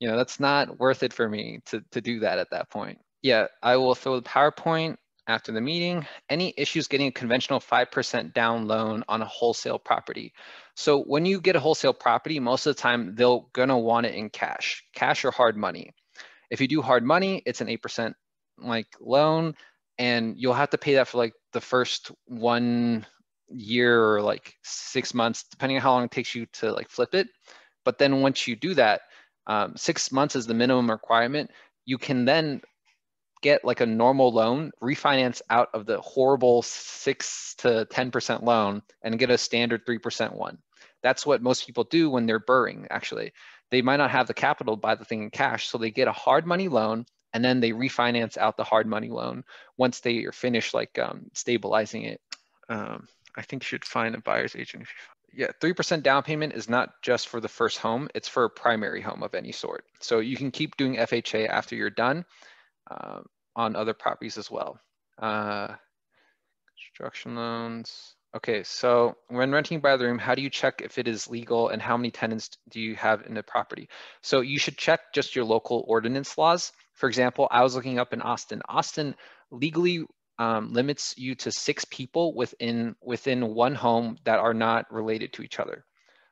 you 0.00 0.08
know, 0.08 0.16
that's 0.16 0.40
not 0.40 0.78
worth 0.78 1.02
it 1.02 1.12
for 1.12 1.28
me 1.28 1.60
to, 1.66 1.82
to 1.92 2.00
do 2.00 2.20
that 2.20 2.38
at 2.38 2.50
that 2.50 2.70
point. 2.70 2.98
Yeah, 3.22 3.46
I 3.62 3.76
will 3.76 3.94
throw 3.94 4.16
the 4.16 4.28
PowerPoint 4.28 4.96
after 5.26 5.52
the 5.52 5.60
meeting. 5.60 6.06
Any 6.28 6.52
issues 6.56 6.88
getting 6.88 7.06
a 7.06 7.12
conventional 7.12 7.60
5% 7.60 8.34
down 8.34 8.66
loan 8.66 9.04
on 9.08 9.22
a 9.22 9.26
wholesale 9.26 9.78
property? 9.78 10.32
So 10.74 11.02
when 11.02 11.24
you 11.24 11.40
get 11.40 11.56
a 11.56 11.60
wholesale 11.60 11.94
property, 11.94 12.40
most 12.40 12.66
of 12.66 12.74
the 12.74 12.82
time 12.82 13.14
they're 13.14 13.38
gonna 13.52 13.78
want 13.78 14.06
it 14.06 14.14
in 14.14 14.30
cash, 14.30 14.84
cash 14.94 15.24
or 15.24 15.30
hard 15.30 15.56
money. 15.56 15.92
If 16.54 16.60
you 16.60 16.68
do 16.68 16.82
hard 16.82 17.02
money, 17.02 17.42
it's 17.46 17.60
an 17.60 17.66
8% 17.66 18.14
like 18.58 18.86
loan 19.00 19.56
and 19.98 20.36
you'll 20.38 20.54
have 20.54 20.70
to 20.70 20.78
pay 20.78 20.94
that 20.94 21.08
for 21.08 21.18
like 21.18 21.32
the 21.52 21.60
first 21.60 22.12
one 22.26 23.04
year 23.48 24.08
or 24.08 24.22
like 24.22 24.54
six 24.62 25.14
months, 25.14 25.46
depending 25.50 25.78
on 25.78 25.82
how 25.82 25.94
long 25.94 26.04
it 26.04 26.12
takes 26.12 26.32
you 26.32 26.46
to 26.60 26.70
like 26.70 26.88
flip 26.88 27.12
it. 27.12 27.26
But 27.84 27.98
then 27.98 28.20
once 28.20 28.46
you 28.46 28.54
do 28.54 28.72
that, 28.74 29.00
um, 29.48 29.76
six 29.76 30.12
months 30.12 30.36
is 30.36 30.46
the 30.46 30.54
minimum 30.54 30.88
requirement. 30.88 31.50
You 31.86 31.98
can 31.98 32.24
then 32.24 32.62
get 33.42 33.64
like 33.64 33.80
a 33.80 33.86
normal 33.86 34.32
loan, 34.32 34.70
refinance 34.80 35.42
out 35.50 35.70
of 35.74 35.86
the 35.86 36.00
horrible 36.00 36.62
six 36.62 37.56
to 37.58 37.84
10% 37.90 38.44
loan 38.44 38.80
and 39.02 39.18
get 39.18 39.30
a 39.30 39.36
standard 39.36 39.84
3% 39.84 40.36
one. 40.36 40.58
That's 41.02 41.26
what 41.26 41.42
most 41.42 41.66
people 41.66 41.82
do 41.82 42.10
when 42.10 42.26
they're 42.26 42.38
BRRRRing 42.38 42.86
actually 42.90 43.32
they 43.74 43.82
might 43.82 43.96
not 43.96 44.12
have 44.12 44.28
the 44.28 44.34
capital 44.34 44.76
to 44.76 44.80
buy 44.80 44.94
the 44.94 45.04
thing 45.04 45.24
in 45.24 45.30
cash. 45.30 45.66
So 45.66 45.78
they 45.78 45.90
get 45.90 46.06
a 46.06 46.12
hard 46.12 46.46
money 46.46 46.68
loan 46.68 47.06
and 47.32 47.44
then 47.44 47.58
they 47.58 47.72
refinance 47.72 48.38
out 48.38 48.56
the 48.56 48.62
hard 48.62 48.86
money 48.86 49.08
loan 49.08 49.42
once 49.76 49.98
they 49.98 50.24
are 50.26 50.32
finished 50.32 50.74
like 50.74 50.96
um, 51.00 51.26
stabilizing 51.34 52.04
it. 52.04 52.20
Um, 52.68 53.08
I 53.36 53.42
think 53.42 53.64
you 53.64 53.66
should 53.66 53.84
find 53.84 54.14
a 54.14 54.20
buyer's 54.20 54.54
agent. 54.54 54.86
yeah, 55.32 55.48
3% 55.60 56.04
down 56.04 56.22
payment 56.22 56.52
is 56.52 56.68
not 56.68 57.02
just 57.02 57.26
for 57.26 57.40
the 57.40 57.48
first 57.48 57.78
home, 57.78 58.08
it's 58.14 58.28
for 58.28 58.44
a 58.44 58.50
primary 58.50 59.00
home 59.00 59.24
of 59.24 59.34
any 59.34 59.50
sort. 59.50 59.84
So 59.98 60.20
you 60.20 60.36
can 60.36 60.52
keep 60.52 60.76
doing 60.76 60.94
FHA 60.94 61.48
after 61.48 61.74
you're 61.74 61.90
done 61.90 62.24
uh, 62.88 63.22
on 63.56 63.74
other 63.74 63.92
properties 63.92 64.38
as 64.38 64.48
well. 64.52 64.78
Uh, 65.18 65.74
construction 66.78 67.34
loans. 67.34 68.14
Okay, 68.34 68.64
so 68.64 69.16
when 69.28 69.52
renting 69.52 69.78
by 69.78 69.96
the 69.96 70.04
room, 70.04 70.18
how 70.18 70.34
do 70.34 70.42
you 70.42 70.50
check 70.50 70.82
if 70.82 70.98
it 70.98 71.06
is 71.06 71.30
legal 71.30 71.68
and 71.68 71.80
how 71.80 71.96
many 71.96 72.10
tenants 72.10 72.50
do 72.68 72.80
you 72.80 72.96
have 72.96 73.24
in 73.26 73.34
the 73.34 73.44
property? 73.44 73.88
So 74.22 74.40
you 74.40 74.58
should 74.58 74.76
check 74.76 75.12
just 75.14 75.36
your 75.36 75.44
local 75.44 75.84
ordinance 75.86 76.36
laws. 76.36 76.72
For 76.94 77.08
example, 77.08 77.46
I 77.48 77.62
was 77.62 77.76
looking 77.76 78.00
up 78.00 78.12
in 78.12 78.20
Austin. 78.22 78.60
Austin 78.68 79.14
legally 79.52 80.04
um, 80.40 80.72
limits 80.72 81.14
you 81.16 81.36
to 81.36 81.52
six 81.52 81.84
people 81.84 82.34
within 82.34 82.96
within 83.00 83.54
one 83.54 83.76
home 83.76 84.16
that 84.24 84.40
are 84.40 84.54
not 84.54 84.92
related 84.92 85.32
to 85.34 85.42
each 85.42 85.60
other. 85.60 85.84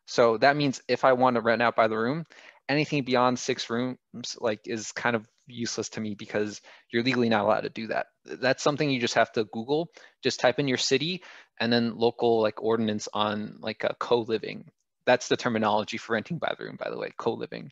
So 0.07 0.39
that 0.39 0.57
means 0.57 0.83
if 0.89 1.05
I 1.05 1.13
want 1.13 1.37
to 1.37 1.41
rent 1.41 1.63
out 1.63 1.77
by 1.77 1.87
the 1.87 1.97
room, 1.97 2.27
anything 2.69 3.05
beyond 3.05 3.39
six 3.39 3.71
rooms 3.71 3.97
like 4.41 4.63
is 4.65 4.91
kind 4.91 5.15
of 5.15 5.29
useless 5.53 5.89
to 5.91 6.01
me 6.01 6.15
because 6.15 6.61
you're 6.91 7.03
legally 7.03 7.29
not 7.29 7.45
allowed 7.45 7.63
to 7.63 7.71
do 7.71 7.89
that. 7.89 8.07
That's 8.25 8.63
something 8.63 8.91
you 8.91 9.01
just 9.01 9.15
have 9.15 9.33
to 9.33 9.45
Google. 9.45 9.89
Just 10.23 10.41
type 10.41 10.59
in 10.59 10.69
your 10.69 10.79
city 10.79 11.23
and 11.61 11.73
then 11.73 11.97
local 11.97 12.41
like 12.41 12.63
ordinance 12.63 13.09
on 13.13 13.59
like 13.61 13.85
a 13.85 13.95
co-living. 13.99 14.65
That's 15.07 15.29
the 15.29 15.37
terminology 15.37 15.99
for 15.99 16.15
renting 16.15 16.39
by 16.39 16.55
the 16.57 16.65
room, 16.65 16.77
by 16.79 16.91
the 16.91 16.99
way, 16.99 17.11
co-living. 17.17 17.71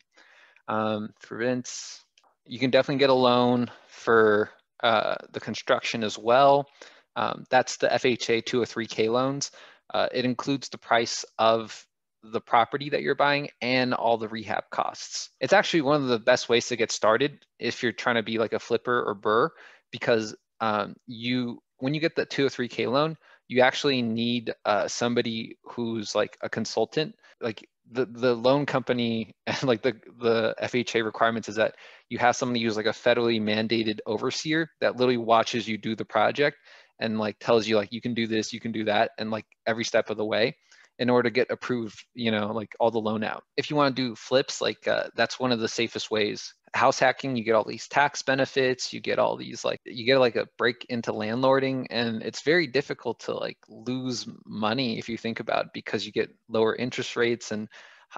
Um, 0.67 1.09
for 1.19 1.37
rents, 1.37 2.03
you 2.45 2.59
can 2.59 2.71
definitely 2.71 2.99
get 2.99 3.09
a 3.09 3.13
loan 3.13 3.69
for 3.87 4.49
uh, 4.83 5.15
the 5.31 5.39
construction 5.39 6.03
as 6.03 6.17
well. 6.17 6.67
Um, 7.15 7.45
that's 7.49 7.77
the 7.77 7.87
FHA 7.87 8.43
203K 8.43 9.09
loans. 9.11 9.51
Uh, 9.93 10.07
it 10.11 10.25
includes 10.25 10.69
the 10.69 10.77
price 10.77 11.25
of 11.37 11.85
the 12.23 12.41
property 12.41 12.89
that 12.89 13.01
you're 13.01 13.15
buying 13.15 13.49
and 13.61 13.93
all 13.93 14.17
the 14.17 14.27
rehab 14.27 14.63
costs. 14.69 15.29
It's 15.39 15.53
actually 15.53 15.81
one 15.81 16.01
of 16.01 16.07
the 16.07 16.19
best 16.19 16.49
ways 16.49 16.67
to 16.67 16.75
get 16.75 16.91
started 16.91 17.45
if 17.59 17.81
you're 17.81 17.91
trying 17.91 18.15
to 18.15 18.23
be 18.23 18.37
like 18.37 18.53
a 18.53 18.59
flipper 18.59 19.03
or 19.03 19.15
BRRRR, 19.15 19.49
because 19.91 20.35
um, 20.59 20.95
you 21.07 21.61
when 21.79 21.93
you 21.93 21.99
get 21.99 22.15
the 22.15 22.25
203k 22.25 22.91
loan, 22.91 23.17
you 23.47 23.61
actually 23.61 24.01
need 24.01 24.53
uh, 24.65 24.87
somebody 24.87 25.57
who's 25.63 26.13
like 26.15 26.37
a 26.41 26.49
consultant. 26.49 27.15
Like 27.41 27.67
the 27.91 28.05
the 28.05 28.35
loan 28.35 28.65
company 28.65 29.35
and 29.47 29.63
like 29.63 29.81
the 29.81 29.93
the 30.19 30.55
FHA 30.61 31.03
requirements 31.03 31.49
is 31.49 31.55
that 31.55 31.75
you 32.09 32.19
have 32.19 32.35
somebody 32.35 32.63
who's 32.63 32.77
like 32.77 32.85
a 32.85 32.89
federally 32.89 33.41
mandated 33.41 33.99
overseer 34.05 34.69
that 34.79 34.95
literally 34.95 35.17
watches 35.17 35.67
you 35.67 35.77
do 35.77 35.95
the 35.95 36.05
project 36.05 36.57
and 36.99 37.17
like 37.17 37.37
tells 37.39 37.67
you 37.67 37.75
like 37.75 37.91
you 37.91 37.99
can 37.99 38.13
do 38.13 38.27
this, 38.27 38.53
you 38.53 38.59
can 38.59 38.71
do 38.71 38.83
that, 38.85 39.11
and 39.17 39.31
like 39.31 39.45
every 39.65 39.83
step 39.83 40.09
of 40.11 40.17
the 40.17 40.25
way 40.25 40.55
in 40.99 41.09
order 41.09 41.29
to 41.29 41.33
get 41.33 41.51
approved, 41.51 42.03
you 42.13 42.31
know, 42.31 42.51
like 42.51 42.75
all 42.79 42.91
the 42.91 42.99
loan 42.99 43.23
out. 43.23 43.43
If 43.57 43.69
you 43.69 43.75
want 43.75 43.95
to 43.95 44.01
do 44.01 44.15
flips, 44.15 44.61
like 44.61 44.87
uh, 44.87 45.05
that's 45.15 45.39
one 45.39 45.51
of 45.51 45.59
the 45.59 45.67
safest 45.67 46.11
ways 46.11 46.53
house 46.73 46.99
hacking, 46.99 47.35
you 47.35 47.43
get 47.43 47.55
all 47.55 47.65
these 47.65 47.87
tax 47.87 48.21
benefits, 48.21 48.93
you 48.93 48.99
get 48.99 49.19
all 49.19 49.35
these 49.35 49.65
like 49.65 49.79
you 49.85 50.05
get 50.05 50.19
like 50.19 50.35
a 50.35 50.47
break 50.57 50.85
into 50.89 51.11
landlording 51.11 51.87
and 51.89 52.21
it's 52.23 52.41
very 52.41 52.67
difficult 52.67 53.19
to 53.19 53.33
like 53.33 53.57
lose 53.67 54.27
money 54.45 54.97
if 54.97 55.09
you 55.09 55.17
think 55.17 55.39
about 55.39 55.65
it 55.65 55.71
because 55.73 56.05
you 56.05 56.11
get 56.11 56.33
lower 56.47 56.75
interest 56.75 57.15
rates 57.15 57.51
and 57.51 57.67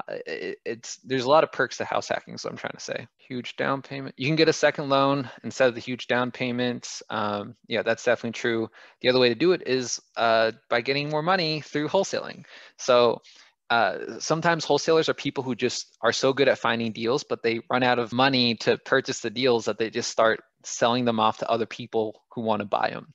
it's 0.08 0.98
there's 0.98 1.26
a 1.26 1.30
lot 1.30 1.44
of 1.44 1.52
perks 1.52 1.78
to 1.78 1.86
house 1.86 2.08
hacking 2.08 2.38
so 2.38 2.50
i'm 2.50 2.58
trying 2.58 2.74
to 2.74 2.80
say. 2.80 3.08
Huge 3.18 3.56
down 3.56 3.82
payment 3.82 4.16
you 4.18 4.28
can 4.28 4.36
get 4.36 4.50
a 4.50 4.54
second 4.54 4.90
loan 4.90 5.30
instead 5.44 5.70
of 5.70 5.76
the 5.76 5.82
huge 5.82 6.08
down 6.08 6.32
payments 6.32 7.04
um, 7.10 7.56
yeah 7.68 7.84
that's 7.84 8.04
definitely 8.04 8.32
true. 8.32 8.70
The 9.02 9.10
other 9.10 9.20
way 9.20 9.30
to 9.30 9.36
do 9.36 9.52
it 9.54 9.68
is 9.68 10.02
uh, 10.18 10.52
by 10.70 10.82
getting 10.82 11.10
more 11.10 11.22
money 11.22 11.62
through 11.62 11.88
wholesaling. 11.88 12.46
So 12.78 13.22
uh, 13.70 14.20
sometimes 14.20 14.66
wholesalers 14.66 15.10
are 15.10 15.14
people 15.14 15.44
who 15.44 15.56
just 15.56 15.98
are 16.02 16.12
so 16.12 16.34
good 16.34 16.48
at 16.50 16.60
finding 16.60 16.92
deals 16.92 17.24
but 17.24 17.42
they 17.42 17.62
run 17.70 17.82
out 17.82 17.98
of 17.98 18.14
money 18.14 18.56
to 18.56 18.78
purchase 18.78 19.22
the 19.22 19.30
deals 19.30 19.66
that 19.66 19.78
they 19.78 19.90
just 19.90 20.12
start 20.12 20.42
selling 20.64 21.06
them 21.06 21.20
off 21.20 21.38
to 21.38 21.50
other 21.50 21.66
people 21.66 22.22
who 22.34 22.42
want 22.42 22.60
to 22.60 22.66
buy 22.66 22.90
them 22.90 23.14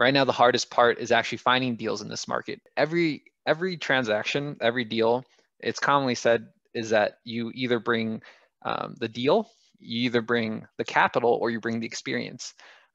right 0.00 0.14
now 0.14 0.24
the 0.24 0.32
hardest 0.32 0.70
part 0.70 0.98
is 0.98 1.12
actually 1.12 1.38
finding 1.38 1.76
deals 1.76 2.00
in 2.00 2.08
this 2.08 2.26
market. 2.26 2.60
Every 2.76 3.22
every 3.46 3.76
transaction 3.76 4.56
every 4.60 4.84
deal 4.84 5.24
it's 5.62 5.80
commonly 5.80 6.14
said 6.14 6.46
is 6.74 6.90
that 6.90 7.14
you 7.24 7.50
either 7.54 7.78
bring 7.78 8.22
um, 8.62 8.94
the 8.98 9.08
deal, 9.08 9.48
you 9.78 10.02
either 10.02 10.22
bring 10.22 10.66
the 10.78 10.84
capital, 10.84 11.38
or 11.40 11.50
you 11.50 11.60
bring 11.60 11.80
the 11.80 11.86
experience. 11.86 12.54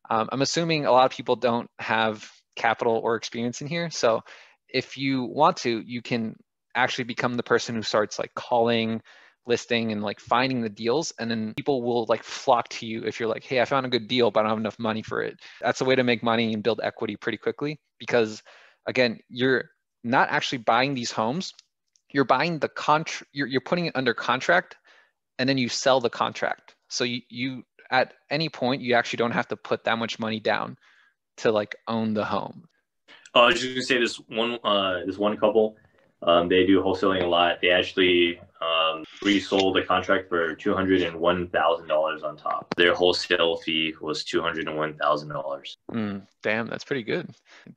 Um, 0.09 0.30
I'm 0.32 0.41
assuming 0.41 0.86
a 0.86 0.91
lot 0.91 1.05
of 1.05 1.11
people 1.11 1.36
don't 1.36 1.70
have 1.80 2.30
capital 2.55 2.99
or 3.03 3.16
experience 3.16 3.61
in 3.61 3.68
here. 3.68 3.89
So 3.89 4.22
if 4.70 4.97
you 4.97 5.24
want 5.24 5.57
to, 5.57 5.82
you 5.86 6.01
can 6.01 6.36
actually 6.76 7.05
become 7.05 7.36
the 7.36 7.43
person 7.43 7.76
who 7.76 7.82
starts 7.82 8.20
like 8.20 8.34
calling, 8.36 9.01
listing, 9.47 9.91
and 9.91 10.03
like 10.03 10.20
finding 10.20 10.61
the 10.61 10.70
deals. 10.70 11.13
And 11.20 11.30
then 11.30 11.53
people 11.55 11.82
will 11.82 12.05
like 12.07 12.24
flock 12.24 12.70
to 12.70 12.86
you 12.86 13.03
if 13.03 13.20
you're 13.20 13.30
like, 13.30 13.43
hey, 13.43 13.61
I 13.61 13.66
found 13.66 13.86
a 13.86 13.89
good 13.89 14.07
deal, 14.07 14.32
but 14.32 14.41
I 14.41 14.43
don't 14.43 14.51
have 14.51 14.59
enough 14.59 14.80
money 14.80 15.01
for 15.01 15.22
it. 15.22 15.39
That's 15.61 15.82
a 15.82 15.86
way 15.86 15.95
to 15.95 16.03
make 16.03 16.24
money 16.24 16.53
and 16.53 16.63
build 16.63 16.82
equity 16.84 17.16
pretty 17.16 17.38
quickly 17.38 17.80
because 17.99 18.43
again, 18.86 19.20
you're 19.30 19.66
not 20.03 20.30
actually 20.30 20.59
buying 20.59 20.93
these 20.93 21.11
homes 21.11 21.53
you're 22.12 22.26
buying 22.26 22.60
the 22.60 22.70
contract, 22.70 23.30
you're, 23.34 23.47
you're 23.47 23.62
putting 23.62 23.86
it 23.86 23.95
under 23.95 24.14
contract 24.14 24.78
and 25.39 25.47
then 25.49 25.58
you 25.58 25.70
sell 25.70 25.99
the 25.99 26.10
contract. 26.10 26.76
So 26.89 27.03
you, 27.03 27.22
you, 27.30 27.64
at 27.91 28.14
any 28.30 28.49
point, 28.49 28.82
you 28.82 28.93
actually 28.95 29.18
don't 29.18 29.32
have 29.32 29.47
to 29.49 29.58
put 29.58 29.84
that 29.84 29.97
much 29.97 30.20
money 30.20 30.39
down 30.39 30.78
to 31.38 31.51
like 31.51 31.76
own 31.88 32.14
the 32.14 32.26
home. 32.26 32.68
Oh, 33.34 33.41
I 33.41 33.45
was 33.47 33.62
just 33.62 33.74
gonna 33.74 33.82
say 33.82 33.99
this 33.99 34.16
one, 34.28 34.58
uh, 34.64 35.01
this 35.06 35.18
one 35.18 35.36
couple, 35.38 35.76
um, 36.22 36.47
they 36.47 36.66
do 36.66 36.82
wholesaling 36.82 37.24
a 37.24 37.28
lot. 37.28 37.58
They 37.62 37.70
actually 37.70 38.39
um, 38.66 39.03
resold 39.22 39.78
a 39.78 39.86
contract 39.86 40.30
for 40.30 40.55
two 40.55 40.74
hundred 40.74 41.01
and 41.01 41.16
one 41.20 41.47
thousand 41.49 41.88
dollars 41.88 42.24
on 42.24 42.38
top. 42.38 42.74
Their 42.76 42.93
wholesale 42.93 43.57
fee 43.57 43.93
was 44.01 44.24
two 44.24 44.41
hundred 44.41 44.68
and 44.68 44.78
one 44.78 44.95
thousand 44.95 45.30
dollars. 45.30 45.78
Mm, 45.91 46.26
damn, 46.43 46.68
that's 46.68 46.84
pretty 46.84 47.03
good. 47.03 47.30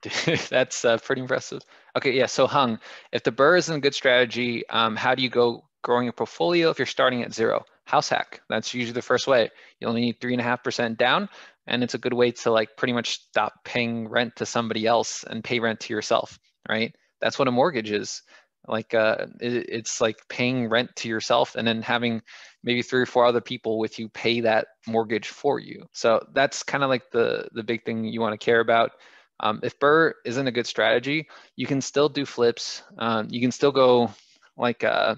that's 0.51 0.85
uh, 0.85 0.99
pretty 0.99 1.23
impressive. 1.23 1.63
Okay, 1.97 2.13
yeah. 2.13 2.27
So 2.27 2.47
Hung, 2.47 2.79
if 3.13 3.23
the 3.23 3.33
BRRRR 3.33 3.59
isn't 3.59 3.77
a 3.77 3.81
good 3.81 3.95
strategy, 3.95 4.67
um, 4.69 4.97
how 4.97 5.15
do 5.15 5.23
you 5.23 5.31
go 5.31 5.65
growing 5.83 6.09
a 6.09 6.13
portfolio 6.13 6.71
if 6.71 6.79
you're 6.79 6.87
starting 6.87 7.23
at 7.23 7.35
zero? 7.35 7.65
House 7.85 8.09
hack. 8.09 8.43
That's 8.49 8.75
usually 8.75 8.93
the 8.93 9.03
first 9.03 9.27
way. 9.27 9.51
You 9.81 9.89
only 9.89 10.03
need 10.03 10.21
three 10.21 10.35
and 10.35 10.41
a 10.41 10.45
half 10.45 10.63
percent 10.63 10.99
down, 10.99 11.29
and 11.67 11.83
it's 11.83 11.95
a 11.95 11.99
good 11.99 12.13
way 12.13 12.33
to 12.33 12.51
like 12.51 12.77
pretty 12.77 12.93
much 12.93 13.21
stop 13.21 13.65
paying 13.65 14.09
rent 14.09 14.37
to 14.37 14.47
somebody 14.47 14.87
else 14.87 15.25
and 15.25 15.43
pay 15.43 15.59
rent 15.59 15.81
to 15.81 15.95
yourself, 15.95 16.39
right? 16.69 16.95
That's 17.21 17.39
what 17.39 17.49
a 17.49 17.53
mortgage 17.53 17.91
is 17.91 18.23
like 18.69 18.95
uh, 18.95 19.27
it, 19.41 19.67
it's 19.69 20.01
like 20.01 20.17
paying 20.29 20.69
rent 20.69 20.95
to 20.97 21.09
yourself 21.09 21.55
and 21.57 21.67
then 21.67 21.83
having 21.83 22.23
maybe 22.63 22.83
three 22.83 23.03
or 23.03 23.07
four 23.07 23.25
other 23.25 23.41
people 23.41 23.79
with 23.79 23.99
you 23.99 24.09
pay 24.09 24.41
that 24.43 24.69
mortgage 24.87 25.29
for 25.29 25.59
you. 25.59 25.87
So 25.93 26.25
that's 26.35 26.63
kind 26.63 26.85
of 26.85 26.91
like 26.91 27.11
the 27.11 27.49
the 27.53 27.63
big 27.63 27.85
thing 27.85 28.05
you 28.05 28.21
want 28.21 28.39
to 28.39 28.45
care 28.45 28.61
about. 28.61 28.93
Um, 29.41 29.61
if 29.63 29.79
BRRRR 29.79 30.13
isn't 30.25 30.49
a 30.49 30.53
good 30.53 30.67
strategy 30.67 31.29
you 31.59 31.67
can 31.67 31.81
still 31.81 32.09
do 32.09 32.25
flips. 32.25 32.83
Um, 32.99 33.27
you 33.31 33.41
can 33.41 33.51
still 33.51 33.73
go 33.73 34.11
like 34.57 34.85
uh, 34.85 35.17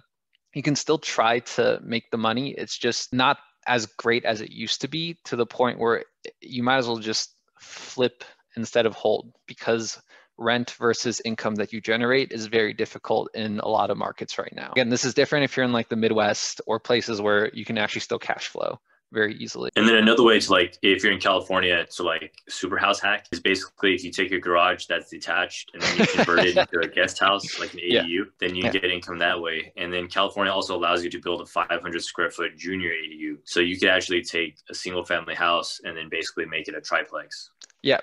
you 0.54 0.62
can 0.62 0.74
still 0.74 0.98
try 0.98 1.40
to 1.40 1.78
make 1.82 2.10
the 2.10 2.16
money. 2.16 2.54
It's 2.56 2.78
just 2.78 3.12
not 3.12 3.36
as 3.66 3.84
great 3.84 4.24
as 4.24 4.40
it 4.40 4.50
used 4.50 4.80
to 4.80 4.88
be 4.88 5.18
to 5.26 5.36
the 5.36 5.44
point 5.44 5.78
where 5.78 6.04
you 6.40 6.62
might 6.62 6.78
as 6.78 6.86
well 6.86 6.96
just 6.96 7.34
flip 7.60 8.24
instead 8.56 8.86
of 8.86 8.94
hold 8.94 9.34
because 9.46 10.00
rent 10.40 10.72
versus 10.72 11.20
income 11.24 11.54
that 11.56 11.72
you 11.72 11.80
generate 11.80 12.32
is 12.32 12.46
very 12.46 12.72
difficult 12.72 13.30
in 13.34 13.60
a 13.60 13.68
lot 13.68 13.90
of 13.90 13.98
markets 13.98 14.38
right 14.38 14.52
now. 14.56 14.70
Again, 14.72 14.88
this 14.88 15.04
is 15.04 15.14
different 15.14 15.44
if 15.44 15.56
you're 15.56 15.64
in 15.64 15.72
like 15.72 15.88
the 15.88 15.96
Midwest 15.96 16.60
or 16.66 16.80
places 16.80 17.20
where 17.20 17.50
you 17.52 17.64
can 17.64 17.78
actually 17.78 18.00
still 18.00 18.18
cash 18.18 18.48
flow 18.48 18.80
very 19.12 19.34
easily. 19.34 19.70
And 19.76 19.88
then 19.88 19.96
another 19.96 20.22
way 20.22 20.38
to 20.38 20.50
like, 20.52 20.78
if 20.82 21.02
you're 21.02 21.12
in 21.12 21.20
California, 21.20 21.84
to 21.96 22.02
like 22.02 22.32
super 22.48 22.76
house 22.76 23.00
hack 23.00 23.26
is 23.32 23.40
basically 23.40 23.94
if 23.94 24.04
you 24.04 24.10
take 24.10 24.32
a 24.32 24.38
garage 24.38 24.86
that's 24.86 25.10
detached 25.10 25.70
and 25.74 25.82
then 25.82 25.98
you 25.98 26.06
convert 26.06 26.40
it 26.40 26.56
into 26.56 26.78
a 26.80 26.88
guest 26.88 27.18
house, 27.18 27.58
like 27.58 27.74
an 27.74 27.80
ADU, 27.80 28.08
yeah. 28.08 28.22
then 28.40 28.54
you 28.54 28.64
yeah. 28.64 28.70
get 28.70 28.84
income 28.84 29.18
that 29.18 29.40
way. 29.40 29.72
And 29.76 29.92
then 29.92 30.06
California 30.06 30.52
also 30.52 30.76
allows 30.76 31.02
you 31.04 31.10
to 31.10 31.20
build 31.20 31.40
a 31.40 31.46
500 31.46 32.02
square 32.02 32.30
foot 32.30 32.56
junior 32.56 32.90
ADU. 32.90 33.38
So 33.44 33.60
you 33.60 33.78
could 33.78 33.88
actually 33.88 34.22
take 34.22 34.58
a 34.70 34.74
single 34.74 35.04
family 35.04 35.34
house 35.34 35.80
and 35.84 35.96
then 35.96 36.08
basically 36.08 36.46
make 36.46 36.68
it 36.68 36.74
a 36.74 36.80
triplex. 36.80 37.50
Yeah, 37.82 38.00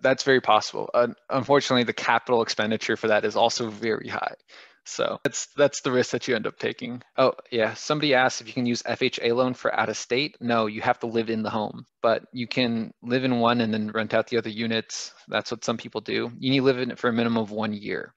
that's 0.00 0.22
very 0.22 0.40
possible. 0.40 0.88
Uh, 0.94 1.08
unfortunately, 1.30 1.84
the 1.84 1.92
capital 1.92 2.42
expenditure 2.42 2.96
for 2.96 3.08
that 3.08 3.24
is 3.24 3.36
also 3.36 3.70
very 3.70 4.08
high. 4.08 4.34
So 4.84 5.18
that's 5.24 5.46
that's 5.56 5.80
the 5.80 5.90
risk 5.90 6.12
that 6.12 6.28
you 6.28 6.36
end 6.36 6.46
up 6.46 6.60
taking. 6.60 7.02
Oh 7.16 7.32
yeah, 7.50 7.74
somebody 7.74 8.14
asked 8.14 8.40
if 8.40 8.46
you 8.46 8.52
can 8.52 8.66
use 8.66 8.84
FHA 8.84 9.34
loan 9.34 9.54
for 9.54 9.74
out 9.74 9.88
of 9.88 9.96
state. 9.96 10.36
No, 10.40 10.66
you 10.66 10.80
have 10.80 11.00
to 11.00 11.08
live 11.08 11.28
in 11.28 11.42
the 11.42 11.50
home, 11.50 11.86
but 12.02 12.22
you 12.32 12.46
can 12.46 12.92
live 13.02 13.24
in 13.24 13.40
one 13.40 13.60
and 13.60 13.74
then 13.74 13.90
rent 13.90 14.14
out 14.14 14.28
the 14.28 14.38
other 14.38 14.48
units. 14.48 15.12
That's 15.26 15.50
what 15.50 15.64
some 15.64 15.76
people 15.76 16.00
do. 16.00 16.30
You 16.38 16.50
need 16.50 16.58
to 16.58 16.64
live 16.64 16.78
in 16.78 16.92
it 16.92 17.00
for 17.00 17.08
a 17.08 17.12
minimum 17.12 17.42
of 17.42 17.50
one 17.50 17.72
year 17.72 18.14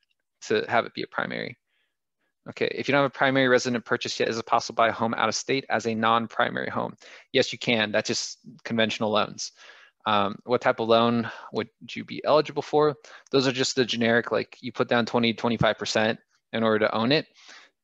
to 0.47 0.63
have 0.69 0.85
it 0.85 0.93
be 0.93 1.01
a 1.01 1.07
primary. 1.07 1.57
Okay, 2.49 2.71
if 2.73 2.87
you 2.87 2.91
don't 2.91 3.01
have 3.01 3.11
a 3.11 3.17
primary 3.17 3.47
resident 3.47 3.83
purchase 3.83 4.19
yet, 4.19 4.29
is 4.29 4.37
it 4.37 4.45
possible 4.45 4.75
to 4.75 4.77
buy 4.77 4.87
a 4.89 4.91
home 4.91 5.15
out 5.15 5.29
of 5.29 5.35
state 5.35 5.65
as 5.69 5.87
a 5.87 5.95
non-primary 5.95 6.69
home? 6.69 6.95
Yes, 7.33 7.51
you 7.51 7.59
can. 7.59 7.91
That's 7.91 8.07
just 8.07 8.39
conventional 8.63 9.11
loans. 9.11 9.51
Um, 10.05 10.37
what 10.45 10.61
type 10.61 10.79
of 10.79 10.87
loan 10.87 11.29
would 11.53 11.69
you 11.91 12.03
be 12.03 12.21
eligible 12.23 12.61
for? 12.61 12.95
Those 13.31 13.47
are 13.47 13.51
just 13.51 13.75
the 13.75 13.85
generic, 13.85 14.31
like 14.31 14.57
you 14.61 14.71
put 14.71 14.87
down 14.87 15.05
20, 15.05 15.33
25% 15.33 16.17
in 16.53 16.63
order 16.63 16.87
to 16.87 16.95
own 16.95 17.11
it. 17.11 17.27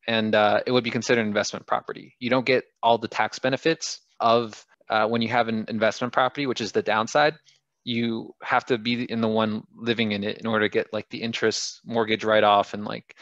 And 0.07 0.33
uh, 0.35 0.61
it 0.65 0.71
would 0.71 0.83
be 0.83 0.91
considered 0.91 1.25
investment 1.25 1.65
property. 1.67 2.15
You 2.19 2.29
don't 2.29 2.45
get 2.45 2.65
all 2.81 2.97
the 2.97 3.07
tax 3.07 3.39
benefits 3.39 4.01
of 4.19 4.65
uh, 4.89 5.07
when 5.07 5.21
you 5.21 5.29
have 5.29 5.47
an 5.47 5.65
investment 5.67 6.13
property, 6.13 6.45
which 6.45 6.61
is 6.61 6.71
the 6.71 6.81
downside. 6.81 7.35
You 7.83 8.33
have 8.41 8.65
to 8.67 8.77
be 8.77 9.03
in 9.03 9.21
the 9.21 9.27
one 9.27 9.63
living 9.75 10.11
in 10.11 10.23
it 10.23 10.37
in 10.39 10.47
order 10.47 10.65
to 10.65 10.71
get 10.71 10.93
like 10.93 11.09
the 11.09 11.21
interest 11.21 11.81
mortgage 11.85 12.23
write 12.23 12.43
off 12.43 12.73
and 12.73 12.85
like 12.85 13.15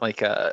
like 0.00 0.22
uh, 0.22 0.52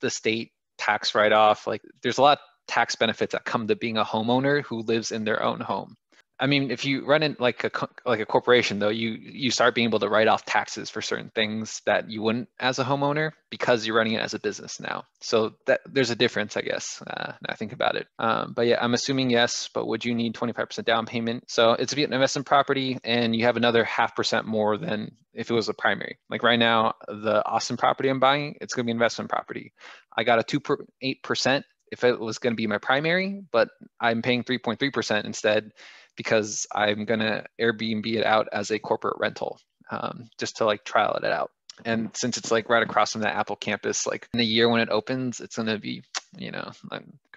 the 0.00 0.10
state 0.10 0.52
tax 0.78 1.14
write 1.14 1.32
off. 1.32 1.66
Like 1.66 1.82
there's 2.02 2.18
a 2.18 2.22
lot 2.22 2.38
of 2.38 2.44
tax 2.66 2.96
benefits 2.96 3.32
that 3.32 3.44
come 3.44 3.66
to 3.68 3.76
being 3.76 3.96
a 3.96 4.04
homeowner 4.04 4.62
who 4.62 4.82
lives 4.82 5.12
in 5.12 5.24
their 5.24 5.42
own 5.42 5.60
home. 5.60 5.96
I 6.40 6.46
mean, 6.46 6.70
if 6.70 6.84
you 6.84 7.04
run 7.04 7.22
it 7.22 7.40
like 7.40 7.64
a 7.64 7.70
like 8.06 8.20
a 8.20 8.26
corporation, 8.26 8.78
though, 8.78 8.90
you 8.90 9.10
you 9.10 9.50
start 9.50 9.74
being 9.74 9.88
able 9.88 9.98
to 10.00 10.08
write 10.08 10.28
off 10.28 10.44
taxes 10.44 10.88
for 10.88 11.02
certain 11.02 11.30
things 11.34 11.82
that 11.84 12.10
you 12.10 12.22
wouldn't 12.22 12.48
as 12.60 12.78
a 12.78 12.84
homeowner 12.84 13.32
because 13.50 13.86
you're 13.86 13.96
running 13.96 14.12
it 14.12 14.20
as 14.20 14.34
a 14.34 14.38
business 14.38 14.78
now. 14.78 15.04
So 15.20 15.54
that 15.66 15.80
there's 15.86 16.10
a 16.10 16.16
difference, 16.16 16.56
I 16.56 16.60
guess. 16.60 17.02
Uh, 17.04 17.32
I 17.48 17.56
think 17.56 17.72
about 17.72 17.96
it. 17.96 18.06
Um, 18.20 18.52
but 18.54 18.66
yeah, 18.66 18.78
I'm 18.80 18.94
assuming 18.94 19.30
yes. 19.30 19.68
But 19.74 19.86
would 19.86 20.04
you 20.04 20.14
need 20.14 20.34
25% 20.34 20.84
down 20.84 21.06
payment? 21.06 21.50
So 21.50 21.72
it's 21.72 21.92
an 21.92 22.12
investment 22.12 22.46
property, 22.46 22.98
and 23.02 23.34
you 23.34 23.44
have 23.46 23.56
another 23.56 23.82
half 23.82 24.14
percent 24.14 24.46
more 24.46 24.76
than 24.76 25.16
if 25.34 25.50
it 25.50 25.54
was 25.54 25.68
a 25.68 25.74
primary. 25.74 26.18
Like 26.30 26.44
right 26.44 26.58
now, 26.58 26.94
the 27.08 27.44
Austin 27.44 27.76
property 27.76 28.10
I'm 28.10 28.20
buying, 28.20 28.56
it's 28.60 28.74
going 28.74 28.84
to 28.84 28.86
be 28.86 28.92
investment 28.92 29.30
property. 29.30 29.72
I 30.16 30.22
got 30.22 30.38
a 30.38 30.42
2.8% 30.42 31.62
if 31.90 32.04
it 32.04 32.20
was 32.20 32.38
going 32.38 32.52
to 32.52 32.56
be 32.56 32.66
my 32.66 32.78
primary, 32.78 33.42
but 33.50 33.70
I'm 34.00 34.22
paying 34.22 34.44
3.3% 34.44 35.24
instead 35.24 35.72
because 36.18 36.66
I'm 36.74 37.06
gonna 37.06 37.46
Airbnb 37.58 38.04
it 38.06 38.26
out 38.26 38.48
as 38.52 38.70
a 38.70 38.78
corporate 38.78 39.16
rental, 39.18 39.58
um, 39.90 40.28
just 40.36 40.56
to 40.56 40.66
like 40.66 40.84
trial 40.84 41.14
it 41.14 41.24
out. 41.24 41.52
And 41.84 42.10
since 42.12 42.36
it's 42.36 42.50
like 42.50 42.68
right 42.68 42.82
across 42.82 43.12
from 43.12 43.20
the 43.20 43.32
Apple 43.34 43.54
campus, 43.54 44.04
like 44.04 44.28
in 44.34 44.40
a 44.40 44.42
year 44.42 44.68
when 44.68 44.80
it 44.80 44.88
opens, 44.90 45.38
it's 45.38 45.56
gonna 45.56 45.78
be, 45.78 46.02
you 46.36 46.50
know, 46.50 46.72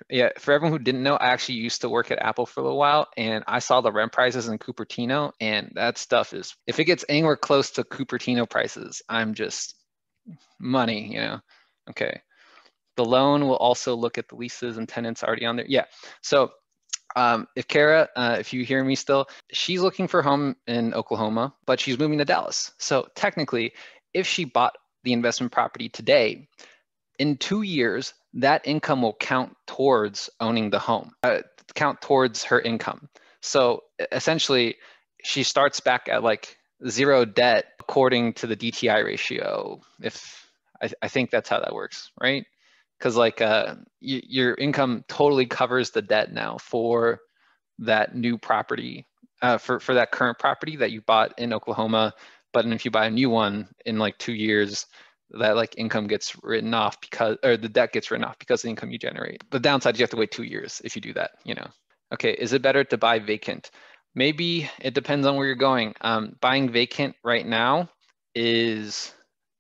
yeah. 0.10 0.30
For 0.40 0.52
everyone 0.52 0.78
who 0.78 0.84
didn't 0.84 1.04
know, 1.04 1.16
I 1.16 1.28
actually 1.28 1.60
used 1.60 1.82
to 1.82 1.90
work 1.90 2.10
at 2.10 2.20
Apple 2.20 2.48
for 2.48 2.60
a 2.60 2.64
little 2.64 2.80
while, 2.80 3.08
and 3.16 3.44
I 3.48 3.60
saw 3.60 3.82
the 3.82 3.92
rent 3.92 4.12
prices 4.12 4.48
in 4.48 4.58
Cupertino, 4.58 5.32
and 5.40 5.72
that 5.76 6.00
stuff 6.00 6.34
is, 6.34 6.56
if 6.66 6.80
it 6.80 6.86
gets 6.86 7.06
anywhere 7.08 7.38
close 7.38 7.70
to 7.72 7.84
Cupertino 7.84 8.50
prices, 8.50 9.04
I'm 9.08 9.36
just 9.36 9.76
money, 10.60 11.14
you 11.14 11.20
know. 11.22 11.40
Okay. 11.92 12.22
The 12.98 13.06
loan 13.06 13.48
will 13.48 13.58
also 13.58 13.96
look 13.96 14.18
at 14.18 14.28
the 14.28 14.36
leases 14.36 14.78
and 14.78 14.90
tenants 14.90 15.24
already 15.24 15.46
on 15.46 15.56
there. 15.56 15.66
Yeah. 15.68 15.86
So 16.22 16.52
um, 17.16 17.48
if 17.56 17.68
Kara, 17.68 18.10
uh, 18.16 18.38
if 18.40 18.54
you 18.54 18.64
hear 18.64 18.84
me 18.84 18.96
still, 18.96 19.28
she's 19.52 19.82
looking 19.82 20.08
for 20.08 20.22
a 20.22 20.24
home 20.24 20.56
in 20.68 20.94
Oklahoma, 20.94 21.54
but 21.66 21.80
she's 21.80 22.00
moving 22.00 22.18
to 22.20 22.26
Dallas. 22.26 22.72
So 22.78 23.08
technically, 23.16 23.74
if 24.14 24.28
she 24.28 24.46
bought 24.46 24.78
the 25.04 25.14
investment 25.14 25.52
property 25.52 25.90
today, 25.90 26.48
in 27.20 27.38
two 27.38 27.62
years, 27.62 28.14
that 28.36 28.68
income 28.68 29.02
will 29.02 29.14
count 29.14 29.56
towards 29.68 30.30
owning 30.40 30.70
the 30.70 30.80
home, 30.80 31.12
uh, 31.24 31.40
count 31.76 32.02
towards 32.02 32.46
her 32.46 32.60
income. 32.60 33.10
So 33.42 33.84
essentially, 34.12 34.78
she 35.24 35.44
starts 35.44 35.80
back 35.80 36.08
at 36.10 36.24
like 36.24 36.58
zero 36.88 37.26
debt 37.26 37.66
according 37.80 38.34
to 38.34 38.48
the 38.48 38.56
DTI 38.56 39.04
ratio. 39.04 39.82
If 40.02 40.50
I, 40.82 40.90
I 41.02 41.08
think 41.08 41.30
that's 41.30 41.50
how 41.50 41.60
that 41.60 41.74
works, 41.74 42.12
right? 42.20 42.46
Because 43.02 43.16
like 43.18 43.42
uh, 43.42 43.74
y- 44.00 44.22
your 44.28 44.54
income 44.54 45.04
totally 45.08 45.48
covers 45.48 45.90
the 45.90 46.04
debt 46.04 46.32
now 46.32 46.60
for 46.60 47.20
that 47.80 48.16
new 48.16 48.38
property, 48.38 49.08
uh, 49.42 49.58
for 49.58 49.80
for 49.80 49.96
that 49.96 50.12
current 50.12 50.38
property 50.38 50.76
that 50.76 50.92
you 50.92 51.02
bought 51.02 51.34
in 51.40 51.52
Oklahoma. 51.52 52.14
But 52.54 52.68
if 52.68 52.86
you 52.86 52.92
buy 52.92 53.08
a 53.08 53.12
new 53.12 53.32
one 53.32 53.70
in 53.88 53.98
like 53.98 54.20
two 54.20 54.34
years, 54.34 54.86
that 55.32 55.56
like 55.56 55.74
income 55.78 56.06
gets 56.06 56.36
written 56.44 56.76
off 56.76 57.02
because 57.02 57.38
or 57.44 57.58
the 57.58 57.70
debt 57.70 57.92
gets 57.92 58.12
written 58.12 58.26
off 58.26 58.38
because 58.38 58.62
the 58.62 58.70
income 58.70 58.92
you 58.92 59.00
generate. 59.00 59.42
The 59.50 59.60
downside 59.60 59.96
is 59.96 60.00
you 60.00 60.04
have 60.04 60.12
to 60.12 60.18
wait 60.18 60.32
two 60.32 60.44
years 60.44 60.80
if 60.84 60.96
you 60.96 61.02
do 61.02 61.14
that, 61.14 61.32
you 61.44 61.56
know. 61.56 61.68
Okay, 62.14 62.34
is 62.34 62.54
it 62.54 62.62
better 62.62 62.84
to 62.84 62.98
buy 62.98 63.18
vacant? 63.18 63.72
Maybe 64.14 64.70
it 64.80 64.94
depends 64.94 65.26
on 65.26 65.38
where 65.38 65.48
you're 65.48 65.56
going. 65.56 65.96
Um, 66.02 66.36
buying 66.42 66.70
vacant 66.70 67.16
right 67.24 67.48
now 67.48 67.90
is 68.36 69.12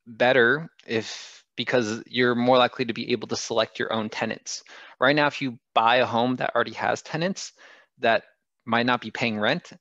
better 0.05 0.69
if 0.85 1.40
because 1.55 2.03
you're 2.07 2.35
more 2.35 2.57
likely 2.57 2.85
to 2.85 2.93
be 2.93 3.11
able 3.11 3.27
to 3.27 3.35
select 3.35 3.79
your 3.79 3.91
own 3.93 4.09
tenants. 4.09 4.63
Right 4.99 5.15
now, 5.15 5.27
if 5.27 5.41
you 5.41 5.59
buy 5.73 5.97
a 5.97 6.05
home 6.05 6.37
that 6.37 6.55
already 6.55 6.73
has 6.73 7.01
tenants 7.01 7.53
that 7.99 8.23
might 8.65 8.85
not 8.85 9.01
be 9.01 9.11
paying 9.11 9.39
rent, 9.39 9.71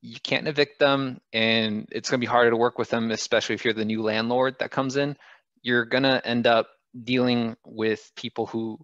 you 0.00 0.18
can't 0.22 0.48
evict 0.48 0.78
them 0.78 1.20
and 1.32 1.86
it's 1.92 2.10
going 2.10 2.20
to 2.20 2.26
be 2.26 2.30
harder 2.30 2.50
to 2.50 2.56
work 2.56 2.78
with 2.78 2.90
them, 2.90 3.10
especially 3.10 3.54
if 3.54 3.64
you're 3.64 3.74
the 3.74 3.84
new 3.84 4.02
landlord 4.02 4.56
that 4.58 4.70
comes 4.70 4.96
in. 4.96 5.16
You're 5.62 5.84
going 5.84 6.02
to 6.02 6.26
end 6.26 6.46
up 6.46 6.68
dealing 7.04 7.56
with 7.64 8.10
people 8.16 8.46
who 8.46 8.78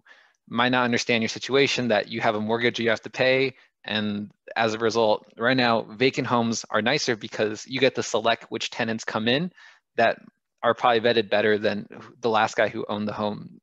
might 0.47 0.69
not 0.69 0.85
understand 0.85 1.21
your 1.21 1.29
situation 1.29 1.89
that 1.89 2.09
you 2.09 2.21
have 2.21 2.35
a 2.35 2.41
mortgage 2.41 2.79
you 2.79 2.89
have 2.89 3.01
to 3.01 3.09
pay 3.09 3.53
and 3.85 4.31
as 4.55 4.73
a 4.73 4.79
result 4.79 5.25
right 5.37 5.55
now 5.55 5.83
vacant 5.83 6.27
homes 6.27 6.65
are 6.71 6.81
nicer 6.81 7.15
because 7.15 7.65
you 7.67 7.79
get 7.79 7.95
to 7.95 8.03
select 8.03 8.45
which 8.49 8.71
tenants 8.71 9.03
come 9.03 9.27
in 9.27 9.51
that 9.95 10.17
are 10.63 10.73
probably 10.73 11.01
vetted 11.01 11.29
better 11.29 11.57
than 11.57 11.87
the 12.21 12.29
last 12.29 12.55
guy 12.55 12.67
who 12.67 12.85
owned 12.87 13.07
the 13.07 13.13
home 13.13 13.59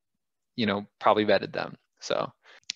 you 0.57 0.67
know 0.67 0.87
probably 0.99 1.25
vetted 1.25 1.53
them 1.53 1.77
so 2.01 2.33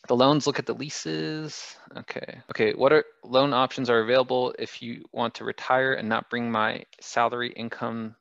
the 0.08 0.16
loans 0.16 0.46
look 0.46 0.58
at 0.58 0.66
the 0.66 0.74
leases 0.74 1.76
okay 1.96 2.40
okay 2.50 2.72
what 2.72 2.92
are 2.92 3.04
loan 3.24 3.52
options 3.52 3.90
are 3.90 4.00
available 4.00 4.54
if 4.58 4.82
you 4.82 5.04
want 5.12 5.34
to 5.34 5.44
retire 5.44 5.94
and 5.94 6.08
not 6.08 6.30
bring 6.30 6.50
my 6.50 6.84
salary 7.00 7.52
income 7.52 8.14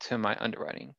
to 0.00 0.18
my 0.18 0.36
underwriting 0.40 0.94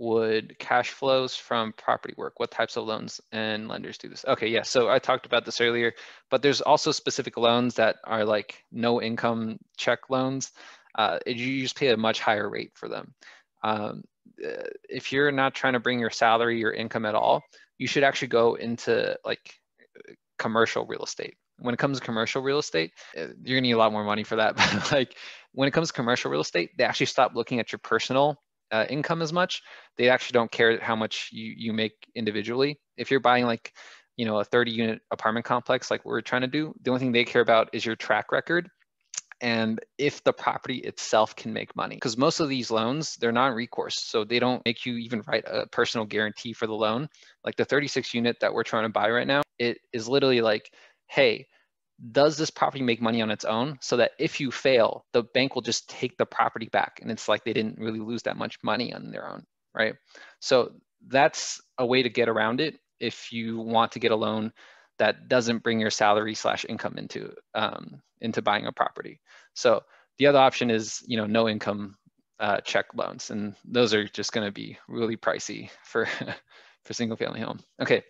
would 0.00 0.58
cash 0.58 0.90
flows 0.90 1.36
from 1.36 1.74
property 1.74 2.14
work? 2.16 2.40
What 2.40 2.50
types 2.50 2.76
of 2.76 2.86
loans 2.86 3.20
and 3.32 3.68
lenders 3.68 3.98
do 3.98 4.08
this? 4.08 4.24
Okay, 4.26 4.48
yeah, 4.48 4.62
so 4.62 4.88
I 4.88 4.98
talked 4.98 5.26
about 5.26 5.44
this 5.44 5.60
earlier, 5.60 5.92
but 6.30 6.40
there's 6.40 6.62
also 6.62 6.90
specific 6.90 7.36
loans 7.36 7.74
that 7.74 7.96
are 8.04 8.24
like 8.24 8.64
no 8.72 9.02
income 9.02 9.58
check 9.76 10.08
loans. 10.08 10.52
Uh, 10.94 11.18
you 11.26 11.60
just 11.60 11.76
pay 11.76 11.88
a 11.88 11.98
much 11.98 12.18
higher 12.18 12.48
rate 12.48 12.72
for 12.74 12.88
them. 12.88 13.12
Um, 13.62 14.02
uh, 14.44 14.62
if 14.88 15.12
you're 15.12 15.32
not 15.32 15.54
trying 15.54 15.74
to 15.74 15.80
bring 15.80 15.98
your 15.98 16.10
salary 16.10 16.64
or 16.64 16.72
income 16.72 17.04
at 17.04 17.14
all, 17.14 17.42
you 17.78 17.86
should 17.86 18.04
actually 18.04 18.28
go 18.28 18.54
into 18.54 19.16
like 19.24 19.40
commercial 20.38 20.86
real 20.86 21.02
estate. 21.02 21.34
When 21.58 21.74
it 21.74 21.78
comes 21.78 21.98
to 21.98 22.04
commercial 22.04 22.42
real 22.42 22.58
estate, 22.58 22.92
uh, 23.16 23.28
you're 23.42 23.58
gonna 23.58 23.62
need 23.62 23.72
a 23.72 23.78
lot 23.78 23.92
more 23.92 24.04
money 24.04 24.24
for 24.24 24.36
that. 24.36 24.56
But 24.56 24.92
like 24.92 25.16
when 25.52 25.68
it 25.68 25.72
comes 25.72 25.88
to 25.88 25.94
commercial 25.94 26.30
real 26.30 26.40
estate, 26.40 26.70
they 26.76 26.84
actually 26.84 27.06
stop 27.06 27.32
looking 27.34 27.60
at 27.60 27.72
your 27.72 27.80
personal 27.80 28.36
uh, 28.72 28.86
income 28.88 29.20
as 29.22 29.32
much. 29.32 29.62
They 29.96 30.08
actually 30.08 30.34
don't 30.34 30.50
care 30.50 30.80
how 30.80 30.96
much 30.96 31.28
you, 31.32 31.52
you 31.56 31.72
make 31.72 31.92
individually. 32.14 32.78
If 32.96 33.10
you're 33.10 33.20
buying 33.20 33.44
like, 33.44 33.72
you 34.16 34.24
know, 34.24 34.38
a 34.40 34.44
30 34.44 34.70
unit 34.70 35.00
apartment 35.10 35.44
complex 35.46 35.90
like 35.90 36.04
we're 36.04 36.20
trying 36.20 36.42
to 36.42 36.48
do, 36.48 36.74
the 36.82 36.90
only 36.90 37.00
thing 37.00 37.12
they 37.12 37.24
care 37.24 37.42
about 37.42 37.68
is 37.72 37.84
your 37.84 37.96
track 37.96 38.32
record 38.32 38.68
and 39.40 39.80
if 39.98 40.22
the 40.24 40.32
property 40.32 40.78
itself 40.78 41.34
can 41.34 41.52
make 41.52 41.74
money. 41.74 41.96
Because 41.96 42.16
most 42.16 42.40
of 42.40 42.48
these 42.48 42.70
loans, 42.70 43.16
they're 43.16 43.32
non-recourse, 43.32 43.98
so 43.98 44.24
they 44.24 44.38
don't 44.38 44.64
make 44.64 44.84
you 44.84 44.96
even 44.96 45.22
write 45.26 45.44
a 45.46 45.66
personal 45.66 46.06
guarantee 46.06 46.52
for 46.52 46.66
the 46.66 46.74
loan. 46.74 47.08
Like 47.44 47.56
the 47.56 47.64
36 47.64 48.12
unit 48.12 48.36
that 48.40 48.52
we're 48.52 48.64
trying 48.64 48.84
to 48.84 48.90
buy 48.90 49.10
right 49.10 49.26
now, 49.26 49.42
it 49.58 49.78
is 49.92 50.08
literally 50.08 50.40
like, 50.40 50.70
hey, 51.06 51.46
does 52.12 52.36
this 52.36 52.50
property 52.50 52.82
make 52.82 53.02
money 53.02 53.20
on 53.20 53.30
its 53.30 53.44
own 53.44 53.78
so 53.80 53.96
that 53.98 54.12
if 54.18 54.40
you 54.40 54.50
fail 54.50 55.04
the 55.12 55.22
bank 55.34 55.54
will 55.54 55.62
just 55.62 55.88
take 55.88 56.16
the 56.16 56.24
property 56.24 56.68
back 56.72 56.98
and 57.02 57.10
it's 57.10 57.28
like 57.28 57.44
they 57.44 57.52
didn't 57.52 57.78
really 57.78 58.00
lose 58.00 58.22
that 58.22 58.38
much 58.38 58.56
money 58.62 58.94
on 58.94 59.10
their 59.10 59.28
own 59.28 59.44
right 59.74 59.94
so 60.40 60.72
that's 61.08 61.60
a 61.78 61.84
way 61.84 62.02
to 62.02 62.08
get 62.08 62.28
around 62.28 62.60
it 62.60 62.78
if 63.00 63.32
you 63.32 63.58
want 63.58 63.92
to 63.92 63.98
get 63.98 64.12
a 64.12 64.16
loan 64.16 64.50
that 65.00 65.28
doesn't 65.28 65.64
bring 65.64 65.80
your 65.80 65.90
salary 65.90 66.34
slash 66.34 66.64
income 66.68 66.94
into 66.96 67.34
um, 67.54 68.00
into 68.20 68.40
buying 68.40 68.66
a 68.66 68.72
property 68.72 69.20
so 69.54 69.82
the 70.18 70.28
other 70.28 70.38
option 70.38 70.70
is 70.70 71.02
you 71.06 71.16
know 71.16 71.26
no 71.26 71.48
income 71.48 71.96
uh, 72.38 72.60
check 72.60 72.86
loans 72.94 73.30
and 73.30 73.54
those 73.64 73.92
are 73.92 74.06
just 74.06 74.32
going 74.32 74.46
to 74.46 74.52
be 74.52 74.78
really 74.88 75.16
pricey 75.16 75.70
for 75.84 76.06
for 76.84 76.92
single 76.94 77.16
family 77.16 77.40
home 77.40 77.60
okay 77.82 78.02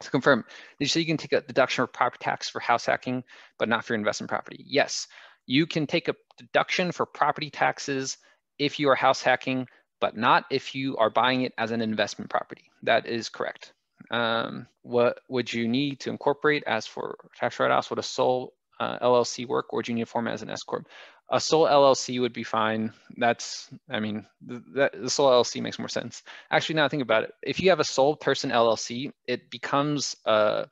to 0.00 0.10
confirm, 0.10 0.40
did 0.78 0.84
you 0.84 0.88
say 0.88 1.00
you 1.00 1.06
can 1.06 1.16
take 1.16 1.32
a 1.32 1.40
deduction 1.40 1.82
for 1.82 1.86
property 1.86 2.22
tax 2.22 2.48
for 2.48 2.60
house 2.60 2.86
hacking, 2.86 3.24
but 3.58 3.68
not 3.68 3.84
for 3.84 3.94
investment 3.94 4.28
property? 4.28 4.64
Yes, 4.66 5.06
you 5.46 5.66
can 5.66 5.86
take 5.86 6.08
a 6.08 6.16
deduction 6.38 6.92
for 6.92 7.06
property 7.06 7.50
taxes 7.50 8.18
if 8.58 8.80
you 8.80 8.88
are 8.90 8.94
house 8.94 9.22
hacking, 9.22 9.66
but 10.00 10.16
not 10.16 10.44
if 10.50 10.74
you 10.74 10.96
are 10.96 11.10
buying 11.10 11.42
it 11.42 11.52
as 11.58 11.70
an 11.70 11.80
investment 11.80 12.30
property. 12.30 12.70
That 12.82 13.06
is 13.06 13.28
correct. 13.28 13.72
Um, 14.10 14.66
what 14.82 15.20
would 15.28 15.52
you 15.52 15.66
need 15.66 16.00
to 16.00 16.10
incorporate 16.10 16.64
as 16.66 16.86
for 16.86 17.16
tax 17.36 17.58
write-offs? 17.58 17.90
Would 17.90 17.98
a 17.98 18.02
sole 18.02 18.54
uh, 18.80 18.98
LLC 18.98 19.46
work 19.46 19.72
or 19.72 19.82
do 19.82 19.92
you 19.92 19.96
need 19.96 20.02
to 20.02 20.10
form 20.10 20.28
as 20.28 20.42
an 20.42 20.50
S 20.50 20.62
corp? 20.62 20.86
a 21.30 21.40
sole 21.40 21.66
LLC 21.66 22.20
would 22.20 22.32
be 22.32 22.42
fine. 22.42 22.92
That's, 23.16 23.70
I 23.88 24.00
mean, 24.00 24.26
that, 24.74 24.92
the 25.00 25.10
sole 25.10 25.30
LLC 25.30 25.62
makes 25.62 25.78
more 25.78 25.88
sense. 25.88 26.22
Actually, 26.50 26.76
now 26.76 26.88
think 26.88 27.02
about 27.02 27.24
it, 27.24 27.32
if 27.42 27.60
you 27.60 27.70
have 27.70 27.80
a 27.80 27.84
sole 27.84 28.16
person 28.16 28.50
LLC, 28.50 29.10
it 29.26 29.50
becomes 29.50 30.16
uh, 30.26 30.66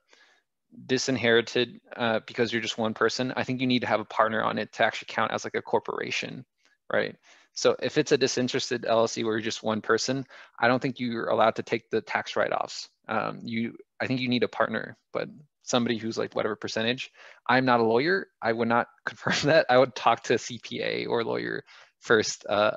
disinherited 0.86 1.80
uh, 1.96 2.20
because 2.26 2.52
you're 2.52 2.62
just 2.62 2.78
one 2.78 2.94
person. 2.94 3.32
I 3.34 3.44
think 3.44 3.60
you 3.60 3.66
need 3.66 3.80
to 3.80 3.86
have 3.86 4.00
a 4.00 4.04
partner 4.04 4.42
on 4.42 4.58
it 4.58 4.72
to 4.74 4.84
actually 4.84 5.08
count 5.08 5.32
as 5.32 5.44
like 5.44 5.54
a 5.54 5.62
corporation, 5.62 6.44
right? 6.92 7.16
So 7.54 7.76
if 7.82 7.98
it's 7.98 8.12
a 8.12 8.18
disinterested 8.18 8.82
LLC 8.82 9.24
where 9.24 9.34
you're 9.34 9.42
just 9.42 9.62
one 9.62 9.80
person, 9.82 10.24
I 10.58 10.68
don't 10.68 10.80
think 10.80 11.00
you're 11.00 11.28
allowed 11.28 11.56
to 11.56 11.62
take 11.62 11.90
the 11.90 12.00
tax 12.00 12.34
write-offs. 12.34 12.88
Um, 13.08 13.40
you, 13.42 13.76
I 14.00 14.06
think 14.06 14.20
you 14.20 14.28
need 14.28 14.42
a 14.42 14.48
partner, 14.48 14.96
but 15.12 15.28
somebody 15.62 15.96
who's 15.96 16.18
like 16.18 16.34
whatever 16.34 16.56
percentage. 16.56 17.10
I'm 17.46 17.64
not 17.64 17.80
a 17.80 17.84
lawyer. 17.84 18.26
I 18.40 18.52
would 18.52 18.68
not 18.68 18.88
confirm 19.06 19.50
that. 19.50 19.66
I 19.68 19.78
would 19.78 19.94
talk 19.94 20.24
to 20.24 20.34
a 20.34 20.38
CPA 20.38 21.06
or 21.08 21.24
lawyer 21.24 21.64
first, 22.00 22.46
uh, 22.48 22.76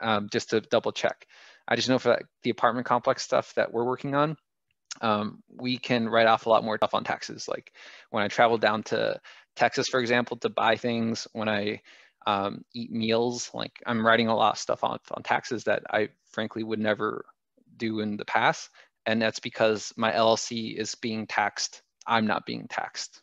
um, 0.00 0.28
just 0.30 0.50
to 0.50 0.60
double 0.60 0.92
check. 0.92 1.26
I 1.68 1.76
just 1.76 1.88
know 1.88 1.98
for 1.98 2.18
the 2.42 2.50
apartment 2.50 2.86
complex 2.86 3.22
stuff 3.22 3.52
that 3.54 3.72
we're 3.72 3.84
working 3.84 4.14
on, 4.14 4.36
um, 5.00 5.42
we 5.48 5.78
can 5.78 6.08
write 6.08 6.26
off 6.26 6.46
a 6.46 6.48
lot 6.48 6.64
more 6.64 6.76
stuff 6.76 6.94
on 6.94 7.04
taxes. 7.04 7.48
Like 7.48 7.72
when 8.10 8.22
I 8.22 8.28
travel 8.28 8.58
down 8.58 8.82
to 8.84 9.20
Texas, 9.56 9.88
for 9.88 10.00
example, 10.00 10.36
to 10.38 10.48
buy 10.48 10.76
things, 10.76 11.26
when 11.32 11.48
I 11.48 11.80
um, 12.26 12.64
eat 12.74 12.90
meals, 12.90 13.50
like 13.54 13.82
I'm 13.86 14.04
writing 14.04 14.28
a 14.28 14.36
lot 14.36 14.54
of 14.54 14.58
stuff 14.58 14.84
on, 14.84 14.98
on 15.12 15.22
taxes 15.22 15.64
that 15.64 15.84
I 15.90 16.08
frankly 16.30 16.62
would 16.64 16.80
never 16.80 17.24
do 17.76 18.00
in 18.00 18.16
the 18.16 18.24
past. 18.24 18.70
And 19.06 19.22
that's 19.22 19.38
because 19.38 19.92
my 19.96 20.12
LLC 20.12 20.76
is 20.76 20.94
being 20.96 21.26
taxed 21.26 21.82
I'm 22.06 22.26
not 22.26 22.46
being 22.46 22.66
taxed, 22.68 23.20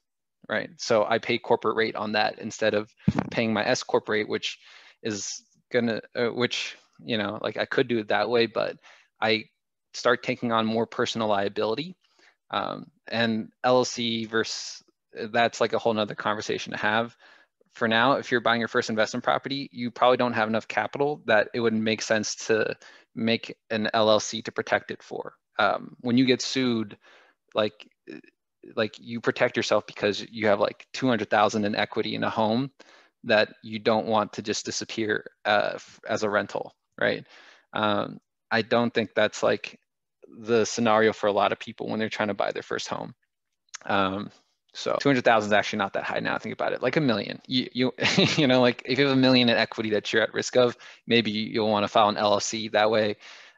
right? 0.50 0.70
So 0.78 1.06
I 1.06 1.20
pay 1.20 1.38
corporate 1.38 1.78
rate 1.78 1.96
on 1.96 2.14
that 2.14 2.40
instead 2.40 2.74
of 2.74 2.94
paying 3.32 3.54
my 3.54 3.66
S 3.66 3.84
corp 3.84 4.10
rate, 4.10 4.28
which 4.28 4.60
is 5.02 5.42
gonna, 5.72 6.02
uh, 6.16 6.28
which 6.28 6.76
you 7.04 7.18
know, 7.18 7.40
like 7.42 7.58
I 7.58 7.66
could 7.66 7.88
do 7.88 8.00
it 8.00 8.10
that 8.10 8.30
way, 8.30 8.46
but 8.46 8.78
I 9.22 9.46
start 9.94 10.24
taking 10.24 10.52
on 10.52 10.66
more 10.66 10.86
personal 10.86 11.28
liability. 11.28 11.96
Um, 12.52 12.88
and 13.08 13.50
LLC 13.66 14.30
versus 14.30 14.84
that's 15.14 15.62
like 15.62 15.74
a 15.74 15.80
whole 15.80 15.94
nother 15.94 16.16
conversation 16.16 16.74
to 16.74 16.78
have. 16.78 17.16
For 17.74 17.88
now, 17.88 18.14
if 18.14 18.32
you're 18.32 18.42
buying 18.42 18.60
your 18.60 18.68
first 18.68 18.90
investment 18.90 19.24
property, 19.24 19.70
you 19.72 19.90
probably 19.90 20.18
don't 20.18 20.34
have 20.34 20.48
enough 20.48 20.68
capital 20.68 21.22
that 21.26 21.50
it 21.54 21.60
would 21.60 21.74
make 21.74 22.02
sense 22.02 22.36
to 22.48 22.76
make 23.16 23.56
an 23.70 23.90
LLC 23.94 24.44
to 24.44 24.52
protect 24.52 24.92
it 24.92 25.02
for. 25.02 25.34
Um, 25.58 25.96
when 26.02 26.18
you 26.18 26.26
get 26.26 26.42
sued, 26.42 26.98
like 27.56 27.88
like 28.76 28.96
you 29.00 29.20
protect 29.20 29.58
yourself 29.58 29.86
because 29.86 30.26
you 30.32 30.48
have 30.48 30.60
like 30.60 30.88
200,000 30.94 31.66
in 31.66 31.76
equity 31.76 32.16
in 32.16 32.24
a 32.24 32.30
home 32.30 32.72
that 33.26 33.50
you 33.64 33.80
don't 33.80 34.08
want 34.08 34.34
to 34.34 34.42
just 34.42 34.66
disappear 34.66 35.26
uh, 35.46 35.78
as 36.08 36.24
a 36.24 36.30
rental, 36.30 36.74
right? 37.00 37.26
Um, 37.74 38.20
I 38.52 38.62
don't 38.62 38.94
think 38.94 39.12
that's 39.16 39.44
like 39.44 39.80
the 40.40 40.66
scenario 40.66 41.14
for 41.14 41.28
a 41.28 41.34
lot 41.34 41.52
of 41.52 41.60
people 41.60 41.90
when 41.90 42.00
they're 42.00 42.10
trying 42.10 42.30
to 42.30 42.34
buy 42.34 42.52
their 42.52 42.64
first 42.64 42.88
home. 42.88 43.14
Um, 43.86 44.32
so 44.74 44.98
200,000 45.00 45.48
is 45.48 45.54
actually 45.54 45.80
not 45.80 45.94
that 45.94 46.04
high 46.04 46.20
now. 46.20 46.38
Think 46.38 46.54
about 46.54 46.74
it, 46.74 46.82
like 46.82 46.98
a 46.98 47.02
million. 47.02 47.42
You, 47.48 47.70
you, 47.74 47.94
you 48.38 48.48
know, 48.48 48.62
like 48.62 48.82
if 48.86 48.98
you 48.98 49.06
have 49.06 49.16
a 49.16 49.20
million 49.20 49.50
in 49.50 49.58
equity 49.58 49.92
that 49.92 50.12
you're 50.12 50.24
at 50.24 50.34
risk 50.34 50.58
of, 50.58 50.76
maybe 51.06 51.32
you'll 51.32 51.70
want 51.70 51.84
to 51.84 51.88
file 51.88 52.10
an 52.10 52.16
LLC 52.16 52.72
that 52.72 52.90
way. 52.90 53.18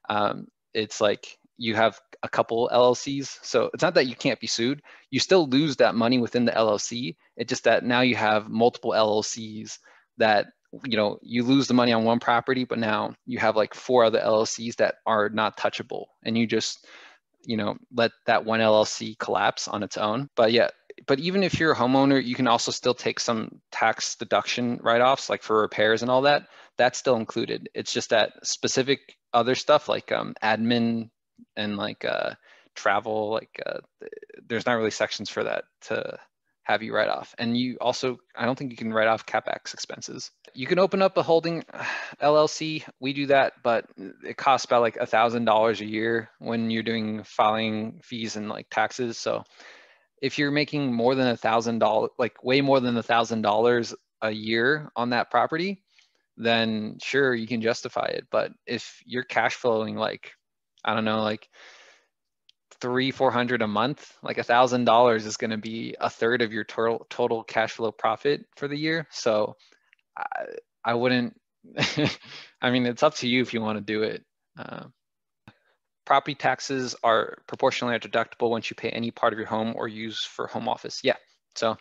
Um, 0.09 0.47
it's 0.74 0.99
like 0.99 1.38
you 1.57 1.76
have 1.76 1.99
a 2.22 2.30
couple 2.30 2.70
LLCs. 2.72 3.39
So 3.43 3.70
it's 3.74 3.84
not 3.84 3.93
that 3.93 4.07
you 4.07 4.16
can't 4.16 4.39
be 4.39 4.47
sued. 4.47 4.82
You 5.09 5.20
still 5.20 5.47
lose 5.47 5.78
that 5.78 5.95
money 5.95 6.18
within 6.18 6.45
the 6.45 6.51
LLC. 6.51 7.16
It's 7.38 7.49
just 7.49 7.63
that 7.63 7.84
now 7.84 8.01
you 8.01 8.16
have 8.16 8.49
multiple 8.49 8.91
LLCs 8.91 9.78
that 10.18 10.47
you 10.84 10.97
know 10.97 11.20
you 11.22 11.43
lose 11.43 11.68
the 11.68 11.74
money 11.74 11.93
on 11.93 12.03
one 12.03 12.20
property, 12.20 12.66
but 12.66 12.80
now 12.80 13.16
you 13.26 13.39
have 13.39 13.55
like 13.55 13.74
four 13.74 14.03
other 14.03 14.20
LLCs 14.20 14.76
that 14.78 14.95
are 15.05 15.30
not 15.30 15.57
touchable, 15.57 16.05
and 16.24 16.38
you 16.38 16.45
just 16.47 16.86
you 17.45 17.55
know 17.55 17.78
let 17.93 18.11
that 18.26 18.43
one 18.43 18.59
LLC 18.59 19.18
collapse 19.18 19.68
on 19.70 19.84
its 19.84 19.95
own. 19.95 20.30
But 20.36 20.51
yeah, 20.51 20.70
but 21.07 21.19
even 21.19 21.43
if 21.43 21.59
you're 21.59 21.73
a 21.73 21.75
homeowner, 21.75 22.23
you 22.23 22.35
can 22.35 22.47
also 22.47 22.71
still 22.71 22.93
take 22.93 23.19
some 23.19 23.61
tax 23.71 24.15
deduction 24.15 24.79
write-offs, 24.81 25.29
like 25.29 25.43
for 25.43 25.61
repairs 25.61 26.01
and 26.01 26.11
all 26.11 26.21
that. 26.21 26.47
That's 26.77 26.97
still 26.97 27.15
included. 27.15 27.69
It's 27.73 27.93
just 27.93 28.09
that 28.09 28.33
specific 28.43 29.15
other 29.33 29.55
stuff 29.55 29.89
like 29.89 30.11
um, 30.11 30.35
admin 30.41 31.09
and 31.55 31.77
like 31.77 32.05
uh, 32.05 32.31
travel, 32.75 33.31
like 33.31 33.61
uh, 33.65 33.79
there's 34.47 34.65
not 34.65 34.73
really 34.73 34.91
sections 34.91 35.29
for 35.29 35.43
that 35.43 35.65
to 35.81 36.17
have 36.63 36.81
you 36.81 36.95
write 36.95 37.09
off. 37.09 37.35
And 37.37 37.55
you 37.55 37.77
also, 37.79 38.17
I 38.35 38.45
don't 38.45 38.57
think 38.57 38.71
you 38.71 38.77
can 38.77 38.91
write 38.91 39.07
off 39.07 39.25
capex 39.25 39.73
expenses. 39.73 40.31
You 40.53 40.65
can 40.65 40.79
open 40.79 41.01
up 41.01 41.15
a 41.17 41.23
holding 41.23 41.63
LLC. 42.21 42.83
We 42.99 43.13
do 43.13 43.27
that, 43.27 43.53
but 43.63 43.85
it 44.23 44.35
costs 44.35 44.65
about 44.65 44.81
like 44.81 44.97
a 44.97 45.05
thousand 45.05 45.45
dollars 45.45 45.81
a 45.81 45.85
year 45.85 46.29
when 46.39 46.71
you're 46.71 46.83
doing 46.83 47.23
filing 47.23 48.01
fees 48.03 48.35
and 48.35 48.49
like 48.49 48.67
taxes. 48.71 49.17
So 49.17 49.43
if 50.22 50.38
you're 50.38 50.51
making 50.51 50.93
more 50.93 51.16
than 51.16 51.28
a 51.28 51.38
thousand 51.38 51.80
dollars, 51.80 52.11
like 52.18 52.43
way 52.43 52.61
more 52.61 52.80
than 52.80 52.97
a 52.97 53.03
thousand 53.03 53.41
dollars 53.41 53.93
a 54.22 54.32
year 54.32 54.91
on 54.95 55.11
that 55.11 55.30
property, 55.30 55.84
then 56.38 56.97
sure 57.01 57.34
you 57.34 57.47
can 57.47 57.61
justify 57.61 58.05
it. 58.07 58.28
But 58.32 58.51
if 58.66 59.01
you're 59.05 59.24
cash 59.24 59.55
flowing 59.55 59.95
like, 59.95 60.32
I 60.84 60.93
don't 60.93 61.05
know, 61.05 61.22
like 61.22 61.49
three, 62.82 63.11
four 63.11 63.32
hundred 63.32 63.61
a 63.61 63.68
month, 63.68 64.11
like 64.24 64.38
a 64.38 64.43
thousand 64.43 64.86
dollars 64.86 65.26
is 65.26 65.38
going 65.38 65.51
to 65.51 65.57
be 65.57 65.95
a 65.99 66.09
third 66.09 66.41
of 66.41 66.53
your 66.53 66.63
total 66.63 67.05
total 67.09 67.43
cash 67.43 67.74
flow 67.74 67.91
profit 67.91 68.45
for 68.57 68.68
the 68.68 68.78
year. 68.78 69.07
So 69.11 69.55
I, 70.18 70.45
I 70.84 70.93
wouldn't. 70.93 71.39
I 72.61 72.70
mean, 72.70 72.86
it's 72.86 73.03
up 73.03 73.16
to 73.16 73.28
you 73.28 73.41
if 73.41 73.53
you 73.53 73.61
want 73.61 73.78
to 73.78 73.84
do 73.84 74.03
it. 74.03 74.24
Uh, 74.57 74.86
property 76.05 76.35
taxes 76.35 76.95
are 77.03 77.37
proportionally 77.47 77.97
deductible 77.99 78.49
once 78.49 78.69
you 78.69 78.75
pay 78.75 78.89
any 78.89 79.11
part 79.11 79.33
of 79.33 79.39
your 79.39 79.47
home 79.47 79.73
or 79.75 79.87
use 79.87 80.23
for 80.23 80.47
home 80.47 80.67
office. 80.69 81.01
Yeah. 81.03 81.15
So 81.55 81.77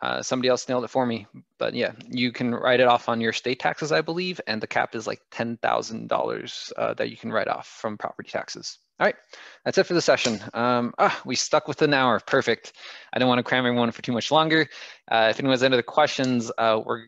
uh, 0.00 0.22
somebody 0.22 0.48
else 0.48 0.68
nailed 0.68 0.84
it 0.84 0.90
for 0.90 1.04
me, 1.04 1.26
but 1.58 1.74
yeah, 1.74 1.92
you 2.08 2.30
can 2.30 2.54
write 2.54 2.80
it 2.80 2.86
off 2.86 3.08
on 3.08 3.20
your 3.20 3.32
state 3.32 3.58
taxes, 3.58 3.90
I 3.90 4.00
believe, 4.00 4.40
and 4.46 4.60
the 4.60 4.66
cap 4.66 4.94
is 4.94 5.06
like 5.06 5.20
ten 5.30 5.56
thousand 5.56 6.04
uh, 6.04 6.16
dollars 6.16 6.72
that 6.76 7.10
you 7.10 7.16
can 7.16 7.32
write 7.32 7.48
off 7.48 7.66
from 7.66 7.98
property 7.98 8.30
taxes. 8.30 8.78
All 9.00 9.06
right, 9.06 9.16
that's 9.64 9.78
it 9.78 9.84
for 9.84 9.94
the 9.94 10.02
session. 10.02 10.40
Um, 10.54 10.92
ah, 10.98 11.20
we 11.24 11.34
stuck 11.34 11.68
with 11.68 11.82
an 11.82 11.94
hour. 11.94 12.20
Perfect. 12.20 12.72
I 13.12 13.18
don't 13.18 13.28
want 13.28 13.40
to 13.40 13.44
cram 13.44 13.66
everyone 13.66 13.90
for 13.90 14.02
too 14.02 14.12
much 14.12 14.30
longer. 14.30 14.68
Uh, 15.10 15.28
if 15.30 15.38
anyone 15.38 15.52
has 15.52 15.62
any 15.62 15.74
other 15.74 15.82
questions, 15.82 16.50
uh, 16.56 16.80
we're 16.84 17.06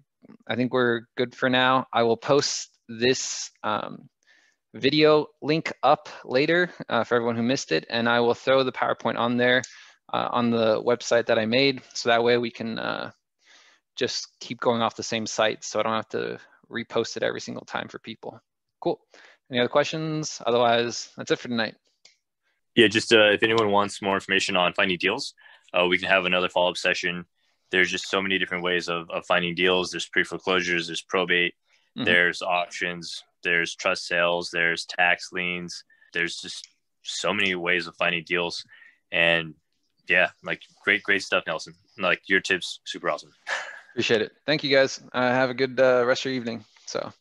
I 0.48 0.56
think 0.56 0.72
we're 0.72 1.02
good 1.16 1.34
for 1.34 1.48
now. 1.48 1.86
I 1.92 2.02
will 2.02 2.16
post 2.16 2.70
this 2.88 3.50
um, 3.62 4.08
video 4.74 5.26
link 5.42 5.72
up 5.82 6.08
later 6.24 6.70
uh, 6.88 7.04
for 7.04 7.16
everyone 7.16 7.36
who 7.36 7.42
missed 7.42 7.72
it, 7.72 7.86
and 7.90 8.08
I 8.08 8.20
will 8.20 8.34
throw 8.34 8.62
the 8.62 8.72
PowerPoint 8.72 9.18
on 9.18 9.36
there 9.36 9.62
uh, 10.12 10.28
on 10.30 10.50
the 10.50 10.82
website 10.82 11.26
that 11.26 11.38
I 11.38 11.46
made, 11.46 11.82
so 11.94 12.08
that 12.08 12.22
way 12.22 12.38
we 12.38 12.50
can 12.50 12.78
uh, 12.78 13.10
just 13.96 14.28
keep 14.40 14.60
going 14.60 14.82
off 14.82 14.96
the 14.96 15.02
same 15.02 15.26
site, 15.26 15.64
so 15.64 15.80
I 15.80 15.82
don't 15.82 15.92
have 15.92 16.08
to 16.10 16.38
repost 16.70 17.16
it 17.16 17.22
every 17.22 17.40
single 17.40 17.64
time 17.64 17.88
for 17.88 17.98
people. 17.98 18.40
Cool. 18.80 19.00
Any 19.50 19.60
other 19.60 19.68
questions? 19.68 20.40
Otherwise, 20.46 21.10
that's 21.16 21.30
it 21.30 21.38
for 21.38 21.48
tonight. 21.48 21.74
Yeah, 22.76 22.86
just 22.86 23.12
uh, 23.12 23.30
if 23.30 23.42
anyone 23.42 23.72
wants 23.72 24.00
more 24.00 24.14
information 24.14 24.56
on 24.56 24.72
finding 24.74 24.98
deals, 24.98 25.34
uh, 25.74 25.86
we 25.86 25.98
can 25.98 26.08
have 26.08 26.24
another 26.24 26.48
follow-up 26.48 26.76
session. 26.76 27.24
There's 27.72 27.90
just 27.90 28.08
so 28.08 28.22
many 28.22 28.38
different 28.38 28.62
ways 28.62 28.88
of, 28.88 29.10
of 29.10 29.26
finding 29.26 29.54
deals. 29.56 29.90
There's 29.90 30.08
pre-foreclosures, 30.08 30.86
there's 30.86 31.02
probate, 31.02 31.54
mm-hmm. 31.98 32.04
there's 32.04 32.42
auctions, 32.42 33.24
there's 33.42 33.74
trust 33.74 34.06
sales, 34.06 34.50
there's 34.52 34.84
tax 34.86 35.30
liens. 35.32 35.84
There's 36.12 36.36
just 36.36 36.66
so 37.02 37.32
many 37.32 37.54
ways 37.54 37.86
of 37.86 37.96
finding 37.96 38.24
deals. 38.24 38.64
And 39.12 39.54
yeah, 40.08 40.30
like 40.42 40.62
great, 40.84 41.02
great 41.02 41.22
stuff, 41.22 41.44
Nelson. 41.46 41.74
Like 41.98 42.22
your 42.26 42.40
tips, 42.40 42.80
super 42.84 43.10
awesome. 43.10 43.32
Appreciate 43.92 44.22
it. 44.22 44.32
Thank 44.46 44.62
you 44.64 44.74
guys. 44.74 45.00
Uh, 45.12 45.30
have 45.30 45.50
a 45.50 45.54
good 45.54 45.78
uh, 45.80 46.04
rest 46.06 46.22
of 46.22 46.32
your 46.32 46.34
evening. 46.34 46.64
So. 46.86 47.12